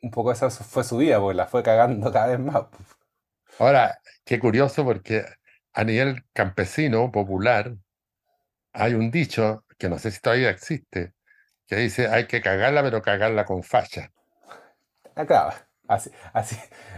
un 0.02 0.10
poco 0.10 0.32
esa 0.32 0.50
fue 0.50 0.84
su 0.84 0.96
vida, 0.98 1.20
porque 1.20 1.36
la 1.36 1.46
fue 1.46 1.62
cagando 1.62 2.10
cada 2.12 2.28
vez 2.28 2.40
más. 2.40 2.62
po. 2.64 2.78
Ahora, 3.60 4.00
qué 4.24 4.40
curioso 4.40 4.84
porque 4.84 5.24
a 5.72 5.84
nivel 5.84 6.24
campesino, 6.32 7.12
popular, 7.12 7.76
hay 8.72 8.94
un 8.94 9.10
dicho 9.12 9.64
que 9.78 9.88
no 9.88 9.98
sé 9.98 10.10
si 10.10 10.20
todavía 10.20 10.50
existe, 10.50 11.14
que 11.68 11.76
dice 11.76 12.08
hay 12.08 12.26
que 12.26 12.40
cagarla, 12.42 12.82
pero 12.82 13.02
cagarla 13.02 13.44
con 13.46 13.62
facha. 13.62 14.12
Claro, 15.26 15.52
así, 15.88 16.10
así, 16.32 16.56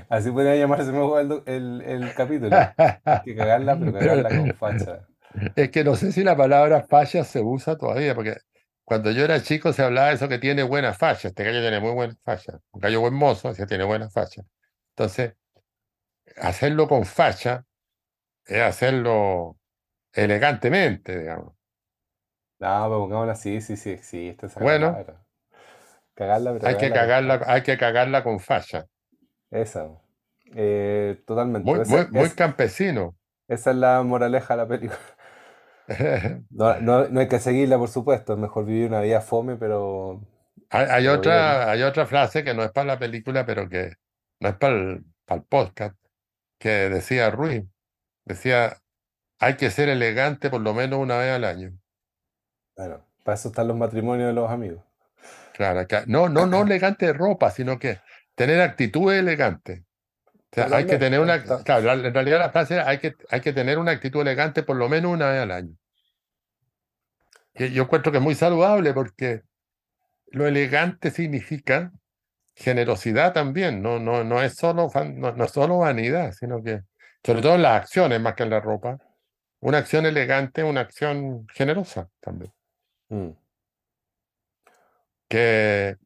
así 0.09 0.31
podría 0.31 0.57
llamarse 0.57 0.93
mejor 0.93 1.21
el, 1.21 1.43
el- 1.47 1.83
el 1.83 2.15
capítulo. 2.15 2.73
Hay 3.09 3.21
que 3.21 3.35
cagarla, 3.37 3.77
pero 3.79 3.93
cagarla 3.93 4.33
con 4.35 4.55
facha. 4.55 5.09
Es 5.57 5.71
que 5.71 5.85
no 5.85 5.97
sé 5.97 6.13
si 6.13 6.25
la 6.25 6.37
palabra 6.37 6.83
facha 6.89 7.25
se 7.25 7.41
usa 7.41 7.77
todavía, 7.77 8.15
porque 8.15 8.37
cuando 8.85 9.11
yo 9.11 9.25
era 9.25 9.43
chico 9.43 9.73
se 9.73 9.83
hablaba 9.83 10.09
de 10.09 10.15
eso 10.15 10.29
que 10.29 10.39
tiene 10.39 10.63
buena 10.63 10.93
facha. 10.95 11.29
Este 11.29 11.45
gallo 11.45 11.61
tiene 11.61 11.81
muy 11.81 11.93
buena 11.93 12.15
facha. 12.25 12.59
Un 12.73 12.81
gallo 12.81 13.01
buen 13.01 13.15
mozo, 13.15 13.49
decía 13.49 13.67
tiene 13.67 13.85
buena 13.85 14.11
facha. 14.11 14.43
Entonces, 14.91 15.35
hacerlo 16.37 16.89
con 16.89 17.05
facha 17.05 17.64
es 18.47 18.61
hacerlo 18.62 19.59
elegantemente, 20.12 21.18
digamos. 21.20 21.55
No, 22.59 22.68
pero 22.85 22.99
pongámosla 23.01 23.33
así, 23.33 23.61
sí, 23.61 23.76
sí 23.76 24.37
esa 24.41 24.61
Bueno. 24.61 24.93
palabra. 24.93 25.24
Cagarla, 26.14 26.53
pero 26.53 26.68
Hay 26.68 26.76
que 26.76 26.91
cagarla 26.93 27.39
con 27.41 27.51
hay 27.51 27.62
que 27.62 27.78
cagarla 27.78 28.22
con 28.22 28.39
facha. 28.41 28.87
Esa. 29.51 29.89
Eh, 30.55 31.22
totalmente. 31.26 31.70
Muy, 31.70 31.85
muy, 31.87 32.07
muy 32.11 32.22
es- 32.24 32.35
campesino. 32.35 33.16
esa 33.49 33.70
es 33.70 33.76
la 33.76 34.03
moraleja 34.03 34.55
de 34.55 34.62
la 34.62 34.68
película. 34.68 34.99
No, 36.51 36.80
no- 36.80 37.09
no 37.09 37.20
hay 37.20 37.28
que 37.28 37.39
seguirla, 37.41 37.78
por 37.78 37.89
supuesto. 37.89 38.35
Es 38.35 38.39
mejor 38.39 38.64
vivir 38.66 38.89
una 38.89 39.01
vida 39.01 39.20
fome, 39.20 39.57
pero 39.57 40.20
Hay, 40.70 41.07
otra, 41.09 41.70
hay 41.70 41.83
otra 41.83 42.07
frase 42.07 42.45
que 42.45 42.55
no 42.55 42.62
es 42.62 42.70
para 42.72 42.87
la 42.87 42.99
película, 42.99 43.45
pero 43.45 43.68
que 43.68 43.93
no 44.41 44.49
es 44.51 44.57
para 44.57 44.74
el, 44.74 45.05
para 45.26 45.41
el 45.41 45.47
podcast, 45.47 45.97
que 46.63 46.89
decía 46.89 47.29
Ruiz. 47.31 47.65
Decía, 48.25 48.79
hay 49.41 49.57
que 49.57 49.71
ser 49.71 49.89
elegante 49.89 50.49
por 50.49 50.61
lo 50.61 50.73
menos 50.73 51.01
una 51.01 51.19
vez 51.19 51.33
al 51.33 51.45
año. 51.45 51.73
bueno, 52.77 53.05
para 53.25 53.35
eso 53.35 53.49
están 53.49 53.67
los 53.67 53.77
matrimonios 53.77 54.29
de 54.29 54.33
los 54.33 54.49
amigos. 54.49 54.81
Claro, 55.55 55.87
que- 55.89 56.05
no, 56.07 56.29
no, 56.29 56.47
no 56.47 56.63
elegante 56.63 57.07
de 57.07 57.13
ropa, 57.13 57.51
sino 57.51 57.79
que 57.81 57.99
tener. 58.37 58.61
O 58.71 60.55
sea, 60.55 60.67
hay 60.77 60.87
que 60.87 60.99
tener 60.99 61.19
una, 61.19 61.43
claro, 61.43 61.83
la- 61.83 62.07
en 62.09 62.15
realidad 62.15 62.39
la 62.39 62.51
frase 62.51 62.75
era, 62.75 62.89
hay 62.89 62.99
que, 62.99 63.15
hay 63.29 63.41
que 63.41 63.53
tener 63.53 63.79
una 63.79 63.91
actitud 63.91 64.21
elegante 64.21 64.63
por 64.63 64.77
lo 64.77 64.89
menos 64.89 65.11
una 65.13 65.31
vez 65.31 65.43
al 65.43 65.51
año. 65.51 65.75
Que 67.55 67.73
yo 67.73 67.83
encuentro 67.83 68.13
que 68.13 68.19
es 68.19 68.25
muy 68.25 68.35
saludable 68.37 68.95
porque 68.95 69.43
lo 70.29 70.47
elegante 70.47 71.11
significa 71.11 71.93
generosidad 72.55 73.32
también, 73.32 73.82
no, 73.82 73.98
no, 73.98 74.24
no 74.24 74.42
es 74.42 74.57
solo, 74.57 74.90
fan- 74.90 75.18
no, 75.20 75.32
no 75.32 75.44
es 75.44 75.50
solo 75.53 75.78
vanidad, 75.78 76.32
sino 76.32 76.62
que, 76.62 76.82
sobre 77.24 77.42
todo 77.42 77.55
en 77.57 77.62
las 77.62 77.82
acciones 77.82 78.20
más 78.20 78.34
que 78.34 78.42
en 78.44 78.50
la 78.50 78.61
ropa, 78.61 78.98
una 79.61 79.78
acción 79.78 80.07
elegante 80.07 80.64
una 80.64 80.80
acción 80.82 81.46
generosa 81.55 82.09
también, 82.20 82.53
Mm. 83.11 83.32
que 85.28 85.96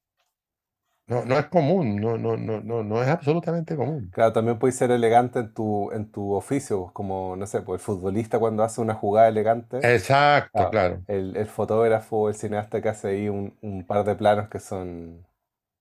no, 1.08 1.24
no 1.24 1.38
es 1.38 1.46
común, 1.46 1.96
no, 2.00 2.18
no, 2.18 2.36
no, 2.36 2.60
no, 2.60 2.82
no 2.82 3.02
es 3.02 3.08
absolutamente 3.08 3.76
común. 3.76 4.10
Claro, 4.12 4.32
también 4.32 4.58
puedes 4.58 4.76
ser 4.76 4.90
elegante 4.90 5.38
en 5.38 5.54
tu, 5.54 5.90
en 5.92 6.10
tu 6.10 6.32
oficio, 6.34 6.80
pues, 6.82 6.92
como, 6.92 7.36
no 7.36 7.46
sé, 7.46 7.62
pues 7.62 7.80
el 7.80 7.84
futbolista 7.84 8.38
cuando 8.38 8.62
hace 8.64 8.80
una 8.80 8.94
jugada 8.94 9.28
elegante, 9.28 9.78
Exacto, 9.78 10.50
Claro. 10.52 10.70
claro, 10.70 11.02
el, 11.06 11.36
el 11.36 11.46
fotógrafo, 11.46 12.28
el 12.28 12.34
cineasta 12.34 12.82
que 12.82 12.88
hace 12.88 13.08
ahí 13.08 13.28
un, 13.28 13.56
un 13.62 13.86
par 13.86 14.04
de 14.04 14.16
planos 14.16 14.48
que 14.48 14.58
son 14.58 15.26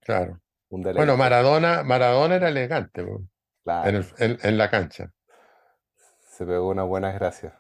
claro. 0.02 0.40
Un 0.76 0.84
Bueno. 0.94 1.18
Maradona, 1.18 1.84
Maradona 1.84 2.36
era 2.36 2.50
elegante 2.50 3.04
Claro, 3.64 3.90
en, 3.90 3.96
el- 3.96 4.06
en- 4.20 4.38
en 4.44 4.58
la 4.58 4.70
cancha. 4.70 5.12
se 6.22 6.46
pegó 6.46 6.70
unas 6.70 6.86
buenas 6.88 7.16
gracias. 7.16 7.54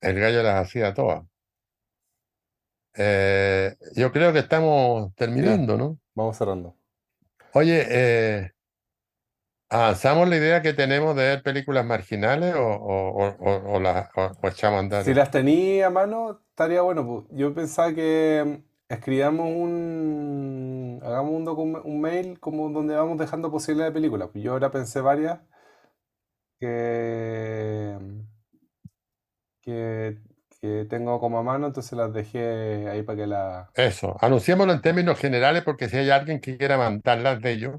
El 0.00 0.18
gallo 0.20 0.42
las 0.42 0.60
hacía 0.66 0.92
todas. 0.94 1.22
Eh, 2.94 3.76
yo 3.94 4.10
creo 4.12 4.32
que 4.32 4.40
estamos 4.40 5.14
terminando, 5.14 5.76
¿no? 5.76 5.98
Vamos 6.14 6.36
cerrando. 6.36 6.74
Oye, 7.52 7.86
eh, 7.88 8.52
¿avanzamos 9.68 10.28
la 10.28 10.36
idea 10.36 10.62
que 10.62 10.72
tenemos 10.72 11.14
de 11.16 11.22
ver 11.22 11.42
películas 11.42 11.84
marginales 11.84 12.54
o, 12.56 12.66
o, 12.66 13.24
o- 13.24 13.36
o- 13.38 13.72
o 13.76 13.80
las- 13.80 14.08
echamos 14.42 14.76
a 14.76 14.80
andar? 14.80 15.04
Si 15.04 15.14
las 15.14 15.30
tenía 15.30 15.86
a 15.86 15.90
mano, 15.90 16.40
estaría 16.50 16.82
bueno. 16.82 17.06
pues. 17.06 17.24
Yo 17.38 17.54
pensaba 17.54 17.92
que 17.94 18.62
escribamos 18.88 19.46
un, 19.48 21.00
hagamos 21.02 21.32
un, 21.32 21.46
docu- 21.46 21.82
un 21.84 22.00
mail 22.00 22.38
como 22.40 22.70
donde 22.70 22.94
vamos 22.96 23.18
dejando 23.18 23.50
posibilidades 23.50 23.92
de 23.94 24.00
películas. 24.00 24.30
Yo 24.34 24.52
ahora 24.52 24.70
pensé 24.70 25.00
varias 25.00 25.40
que, 26.60 27.96
que, 29.60 30.18
que 30.60 30.86
tengo 30.88 31.20
como 31.20 31.38
a 31.38 31.42
mano, 31.42 31.66
entonces 31.66 31.92
las 31.92 32.12
dejé 32.12 32.88
ahí 32.88 33.02
para 33.02 33.16
que 33.16 33.26
la... 33.26 33.70
Eso, 33.74 34.16
anunciémoslo 34.20 34.72
en 34.72 34.82
términos 34.82 35.18
generales 35.18 35.62
porque 35.64 35.88
si 35.88 35.96
hay 35.96 36.10
alguien 36.10 36.40
que 36.40 36.56
quiera 36.58 36.76
mandarlas 36.76 37.40
de 37.40 37.52
ellos, 37.52 37.76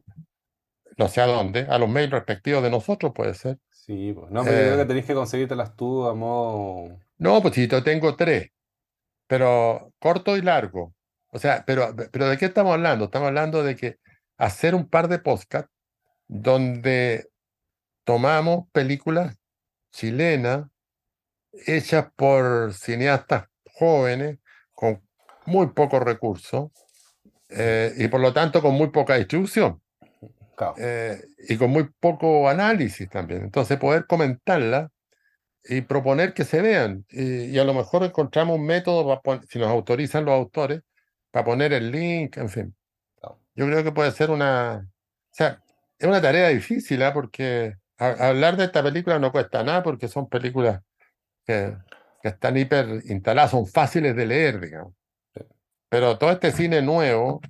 no 0.97 1.07
sé 1.07 1.21
a 1.21 1.27
dónde, 1.27 1.67
a 1.69 1.79
los 1.79 1.89
mails 1.89 2.11
respectivos 2.11 2.63
de 2.63 2.69
nosotros 2.69 3.11
puede 3.15 3.33
ser. 3.33 3.57
Sí, 3.71 4.13
pues. 4.13 4.29
No, 4.31 4.43
pero 4.43 4.57
yo 4.57 4.63
creo 4.65 4.75
Eh. 4.75 4.77
que 4.77 4.85
tenéis 4.85 5.05
que 5.05 5.13
conseguírtelas 5.15 5.75
tú 5.75 6.05
a 6.07 6.13
modo... 6.13 6.99
No, 7.17 7.41
pues 7.41 7.55
si 7.55 7.67
yo 7.67 7.83
tengo 7.83 8.15
tres, 8.15 8.49
pero 9.27 9.93
corto 9.99 10.37
y 10.37 10.41
largo. 10.41 10.93
O 11.31 11.39
sea, 11.39 11.63
pero, 11.65 11.95
pero 12.11 12.27
¿de 12.27 12.37
qué 12.37 12.45
estamos 12.45 12.73
hablando? 12.73 13.05
Estamos 13.05 13.27
hablando 13.27 13.63
de 13.63 13.75
que 13.75 13.97
hacer 14.37 14.73
un 14.75 14.89
par 14.89 15.07
de 15.07 15.19
podcasts 15.19 15.71
donde 16.27 17.27
tomamos 18.03 18.65
películas 18.71 19.35
chilenas 19.91 20.67
hechas 21.65 22.07
por 22.15 22.73
cineastas 22.73 23.45
jóvenes 23.73 24.39
con 24.73 25.01
muy 25.45 25.67
pocos 25.67 26.01
recursos 26.01 26.71
eh, 27.49 27.93
y 27.97 28.07
por 28.07 28.19
lo 28.19 28.33
tanto 28.33 28.61
con 28.61 28.73
muy 28.75 28.89
poca 28.89 29.15
distribución 29.15 29.81
Claro. 30.55 30.75
eh, 30.77 31.21
y 31.47 31.55
con 31.57 31.69
muy 31.69 31.89
poco 31.99 32.49
análisis 32.49 33.09
también. 33.09 33.43
Entonces 33.43 33.77
poder 33.77 34.05
comentarla 34.05 34.89
y 35.63 35.81
proponer 35.81 36.33
que 36.33 36.43
se 36.43 36.61
vean. 36.61 37.05
Y, 37.09 37.45
y 37.45 37.59
a 37.59 37.63
lo 37.63 37.73
mejor 37.73 38.03
encontramos 38.03 38.57
un 38.59 38.65
método, 38.65 39.21
si 39.47 39.57
nos 39.57 39.69
autorizan 39.69 40.25
los 40.25 40.33
autores, 40.33 40.81
para 41.31 41.45
poner 41.45 41.73
el 41.73 41.91
link, 41.91 42.37
en 42.37 42.49
fin. 42.49 42.75
Yo 43.55 43.65
creo 43.67 43.83
que 43.83 43.91
puede 43.91 44.11
ser 44.11 44.31
una... 44.31 44.87
O 44.87 45.35
sea, 45.35 45.63
es 45.97 46.07
una 46.07 46.21
tarea 46.21 46.49
difícil, 46.49 47.03
¿ah? 47.03 47.13
porque 47.13 47.75
a- 47.97 48.29
hablar 48.29 48.57
de 48.57 48.65
esta 48.65 48.83
película 48.83 49.19
no 49.19 49.31
cuesta 49.31 49.63
nada, 49.63 49.83
porque 49.83 50.07
son 50.07 50.29
películas 50.29 50.81
que, 51.45 51.75
que 52.23 52.29
están 52.29 52.57
hiper 52.57 53.03
instaladas, 53.07 53.51
son 53.51 53.67
fáciles 53.67 54.15
de 54.15 54.25
leer, 54.27 54.59
digamos. 54.61 54.93
Pero 55.89 56.17
todo 56.17 56.31
este 56.31 56.51
cine 56.51 56.81
nuevo, 56.81 57.41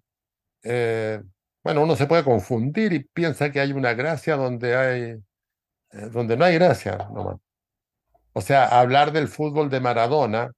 eh, 0.64 1.22
bueno, 1.64 1.84
uno 1.84 1.96
se 1.96 2.08
puede 2.08 2.24
confundir 2.24 2.94
y 2.94 3.02
piensa 3.04 3.52
que 3.52 3.60
hay 3.62 3.74
una 3.74 3.94
gracia 3.94 4.36
donde 4.38 4.76
hay, 4.76 5.02
eh, 5.94 6.10
donde 6.12 6.38
no 6.38 6.46
hay 6.46 6.56
gracia, 6.56 6.98
nomás. 7.14 7.38
O 8.34 8.42
sea, 8.42 8.68
hablar 8.80 9.12
del 9.12 9.28
fútbol 9.28 9.70
de 9.70 9.80
Maradona 9.82 10.52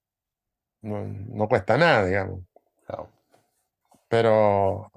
no, 0.81 1.05
no 1.05 1.47
cuesta 1.49 1.77
nada, 1.77 2.05
digamos. 2.05 2.41
Pero 4.07 4.91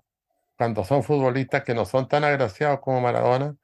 cuando 0.57 0.85
son 0.85 1.03
futbolistas 1.03 1.65
que 1.65 1.75
no 1.75 1.85
son 1.85 2.09
tan 2.09 2.25
agraciados 2.25 2.81
como 2.81 3.01
Maradona, 3.01 3.57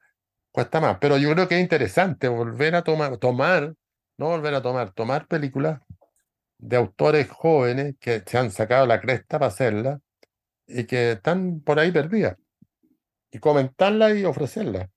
cuesta 0.51 0.79
más. 0.79 0.97
Pero 0.99 1.17
yo 1.17 1.31
creo 1.33 1.47
que 1.47 1.55
es 1.55 1.61
interesante 1.61 2.27
volver 2.27 2.75
a 2.75 2.83
tomar, 2.83 3.17
tomar, 3.17 3.75
no 4.17 4.27
volver 4.27 4.55
a 4.55 4.61
tomar, 4.61 4.91
tomar 4.93 5.27
películas 5.27 5.81
de 6.57 6.77
autores 6.77 7.29
jóvenes 7.29 7.95
que 7.99 8.23
se 8.25 8.37
han 8.37 8.51
sacado 8.51 8.85
la 8.85 9.01
cresta 9.01 9.39
para 9.39 9.47
hacerlas 9.47 9.99
y 10.67 10.85
que 10.85 11.13
están 11.13 11.61
por 11.61 11.79
ahí 11.79 11.91
perdidas. 11.91 12.37
Y 13.31 13.39
comentarlas 13.39 14.15
y 14.17 14.25
ofrecerlas. 14.25 14.89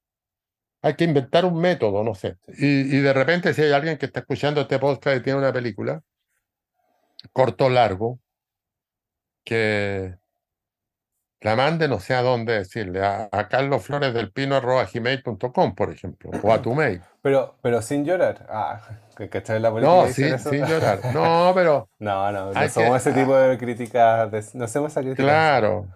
Hay 0.83 0.95
que 0.95 1.05
inventar 1.05 1.45
un 1.47 1.61
método, 1.61 2.05
no 2.05 2.15
sé. 2.15 2.37
Y, 2.59 2.97
y 2.97 3.01
de 3.01 3.13
repente 3.13 3.55
si 3.55 3.63
hay 3.63 3.73
alguien 3.73 3.97
que 3.97 4.07
está 4.07 4.21
escuchando 4.21 4.61
este 4.63 4.79
podcast 4.79 5.17
y 5.19 5.23
tiene 5.23 5.39
una 5.39 5.53
película, 5.53 6.03
corto 7.33 7.67
o 7.67 7.71
largo, 7.71 8.21
que 9.45 10.17
la 11.41 11.57
mande, 11.57 11.89
no 11.89 12.01
sé 12.01 12.15
a 12.15 12.23
dónde 12.23 12.55
decirle, 12.55 13.05
a, 13.05 13.29
a 13.31 13.49
carlosfloresdelpino.gmail.com, 13.49 15.75
por 15.75 15.93
ejemplo, 15.93 16.31
o 16.43 16.53
a 16.53 16.59
tu 16.63 16.75
mail. 16.75 17.03
Pero, 17.21 17.57
pero 17.61 17.83
sin 17.83 18.05
llorar. 18.05 18.47
Ah, 18.49 18.81
que 19.17 19.29
¿cachai 19.29 19.61
la 19.61 19.71
No, 19.71 20.07
dicen 20.07 20.25
sin, 20.27 20.35
eso? 20.35 20.51
sin 20.51 20.65
llorar. 20.65 21.01
No, 21.13 21.53
pero 21.55 21.91
No, 21.99 22.33
no, 22.33 22.53
no 22.53 22.69
somos 22.69 23.03
que- 23.03 23.11
ese 23.11 23.13
tipo 23.13 23.37
de 23.37 23.59
críticas, 23.59 24.31
de- 24.31 24.45
no 24.55 24.65
hacemos 24.65 24.93
esa 24.93 25.03
crítica. 25.03 25.23
claro, 25.23 25.89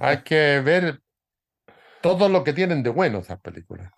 hay 0.00 0.18
que 0.18 0.60
ver 0.60 1.00
todo 2.00 2.28
lo 2.28 2.44
que 2.44 2.52
tienen 2.52 2.84
de 2.84 2.90
bueno 2.90 3.18
esas 3.18 3.40
películas. 3.40 3.90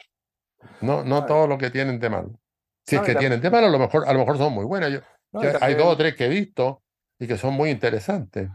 No, 0.81 1.05
no 1.05 1.27
todo 1.27 1.47
lo 1.47 1.59
que 1.59 1.69
tienen 1.71 2.01
de 2.01 2.09
malo. 2.09 2.41
Si 2.87 2.97
es 2.97 3.03
no, 3.03 3.07
que 3.07 3.15
tienen 3.15 3.43
de 3.43 3.51
malo, 3.51 3.67
a 3.67 3.71
lo 3.71 3.79
mejor, 3.79 4.09
a 4.09 4.13
lo 4.15 4.21
mejor 4.21 4.39
son 4.39 4.55
muy 4.55 4.65
buenas. 4.65 4.91
Yo, 4.91 5.01
No, 5.33 5.43
yo- 5.43 5.51
y 5.51 5.53
hay 5.61 5.75
dos 5.75 5.89
o 5.89 5.97
tres 5.97 6.15
que 6.15 6.25
he 6.25 6.29
visto 6.29 6.83
y 7.19 7.27
que 7.27 7.37
son 7.37 7.53
muy 7.55 7.69
interesantes. 7.71 8.49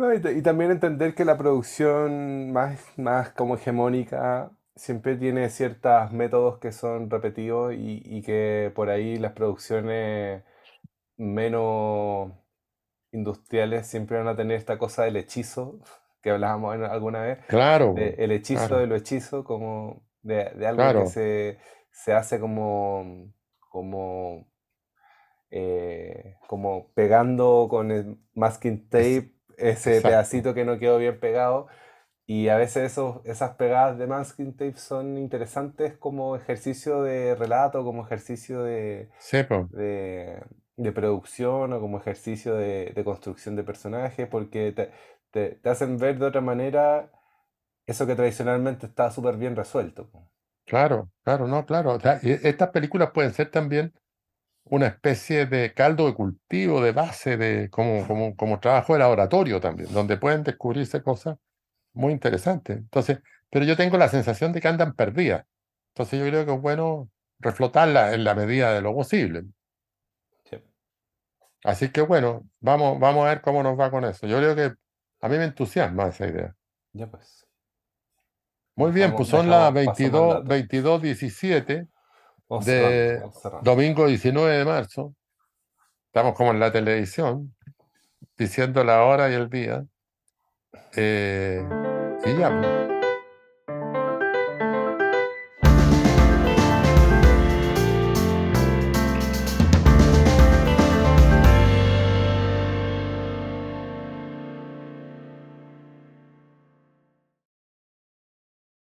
No, 0.00 0.14
y, 0.14 0.20
ta- 0.20 0.32
y 0.32 0.42
también 0.42 0.70
entender 0.70 1.14
que 1.14 1.24
la 1.26 1.36
producción 1.36 2.52
más, 2.52 2.80
más 2.98 3.30
como 3.32 3.56
hegemónica 3.56 4.50
siempre 4.74 5.16
tiene 5.16 5.50
ciertos 5.50 6.10
métodos 6.12 6.58
que 6.58 6.72
son 6.72 7.10
repetidos 7.10 7.74
y, 7.74 8.02
y 8.04 8.22
que 8.22 8.72
por 8.74 8.88
ahí 8.88 9.18
las 9.18 9.32
producciones 9.32 10.42
menos 11.16 12.32
industriales 13.12 13.86
siempre 13.88 14.18
van 14.18 14.28
a 14.28 14.36
tener 14.36 14.58
esta 14.58 14.78
cosa 14.78 15.04
del 15.04 15.16
hechizo 15.16 15.80
que 16.22 16.30
hablábamos 16.30 16.76
alguna 16.76 17.22
vez, 17.22 17.38
Claro, 17.46 17.90
de 17.92 18.10
el 18.18 18.32
hechizo 18.32 18.76
claro, 18.76 18.78
de 18.78 18.88
lo 18.88 18.96
hechizo, 18.96 19.44
como 19.44 20.02
de, 20.22 20.50
de 20.56 20.66
algo 20.68 20.92
que 20.94 21.06
se, 21.06 21.58
se 21.92 22.14
hace 22.14 22.40
como, 22.40 23.32
como, 23.70 24.48
eh, 25.50 26.36
como 26.46 26.92
pegando 26.94 27.66
con 27.70 27.90
el 27.90 28.18
masking 28.34 28.88
tape 28.88 29.34
ese 29.60 30.02
exacto, 30.02 30.02
pedacito 30.02 30.54
que 30.54 30.64
no 30.64 30.78
quedó 30.78 30.98
bien 30.98 31.18
pegado. 31.20 31.68
Y 32.26 32.48
a 32.48 32.56
veces 32.56 32.92
esos, 32.92 33.20
esas 33.26 33.56
pegadas 33.56 33.98
de 33.98 34.06
masking 34.06 34.56
tape 34.56 34.76
son 34.78 35.18
interesantes 35.18 35.96
como 35.98 36.36
ejercicio 36.36 37.02
de 37.02 37.34
relato, 37.36 37.84
como 37.84 38.04
ejercicio 38.04 38.62
de, 38.64 39.10
de, 39.70 40.42
de 40.76 40.92
producción 40.92 41.72
o 41.72 41.80
como 41.80 41.98
ejercicio 41.98 42.54
de, 42.56 42.92
de 42.94 43.04
construcción 43.04 43.56
de 43.56 43.64
personajes, 43.64 44.28
porque 44.28 44.72
te, 44.72 44.92
te- 45.30 45.56
te 45.56 45.68
hacen 45.70 45.98
ver 45.98 46.18
de 46.18 46.26
otra 46.26 46.40
manera 46.42 47.12
eso 47.86 48.06
que 48.06 48.16
tradicionalmente 48.16 48.86
está 48.86 49.10
súper 49.12 49.36
bien 49.38 49.56
resuelto. 49.56 50.10
claro, 50.64 51.10
claro, 51.22 51.46
no, 51.48 51.66
claro. 51.66 51.92
O 51.94 52.00
sea, 52.00 52.14
estas 52.22 52.70
películas 52.70 53.10
pueden 53.12 53.32
ser 53.34 53.50
también 53.50 53.94
una 54.64 54.86
especie 54.86 55.46
de 55.46 55.74
caldo 55.74 56.06
de 56.06 56.14
cultivo, 56.14 56.80
de 56.82 56.92
base, 56.92 57.36
de 57.36 57.68
como, 57.70 58.06
como, 58.06 58.36
como 58.36 58.60
trabajo 58.60 58.92
de 58.92 59.00
laboratorio 59.00 59.60
también, 59.60 59.92
donde 59.92 60.16
pueden 60.16 60.44
descubrirse 60.44 61.02
cosas 61.02 61.38
muy 61.92 62.12
interesantes. 62.12 62.76
Entonces, 62.76 63.20
pero 63.50 63.64
yo 63.64 63.76
tengo 63.76 63.96
la 63.98 64.08
sensación 64.08 64.52
de 64.52 64.60
que 64.60 64.68
andan 64.68 64.94
perdidas. 64.94 65.44
Entonces 65.94 66.20
yo 66.20 66.26
creo 66.26 66.46
que 66.46 66.54
es 66.54 66.60
bueno 66.60 67.10
reflotarla 67.40 68.14
en 68.14 68.24
la 68.24 68.34
medida 68.34 68.72
de 68.72 68.82
lo 68.82 68.94
posible. 68.94 69.44
Así 71.62 71.90
que 71.90 72.00
bueno, 72.00 72.48
vamos, 72.60 72.98
vamos 72.98 73.26
a 73.26 73.30
ver 73.30 73.42
cómo 73.42 73.62
nos 73.62 73.78
va 73.78 73.90
con 73.90 74.04
eso. 74.04 74.26
Yo 74.26 74.38
creo 74.38 74.56
que 74.56 74.74
a 75.20 75.28
mí 75.28 75.36
me 75.36 75.44
entusiasma 75.44 76.08
esa 76.08 76.26
idea. 76.26 76.54
Ya 76.92 77.06
pues. 77.06 77.46
Muy 78.76 78.92
bien, 78.92 79.14
pues 79.14 79.28
son 79.28 79.50
las 79.50 79.72
22, 79.72 80.44
22.17. 80.44 81.86
De 82.58 83.22
domingo 83.62 84.06
19 84.06 84.58
de 84.58 84.64
marzo. 84.64 85.14
Estamos 86.06 86.34
como 86.34 86.50
en 86.50 86.58
la 86.58 86.72
televisión, 86.72 87.54
diciendo 88.36 88.82
la 88.82 89.04
hora 89.04 89.30
y 89.30 89.34
el 89.34 89.48
día. 89.48 89.84
Eh, 90.96 91.64
y 92.24 92.38
ya. 92.38 92.50
Pues. 92.60 92.99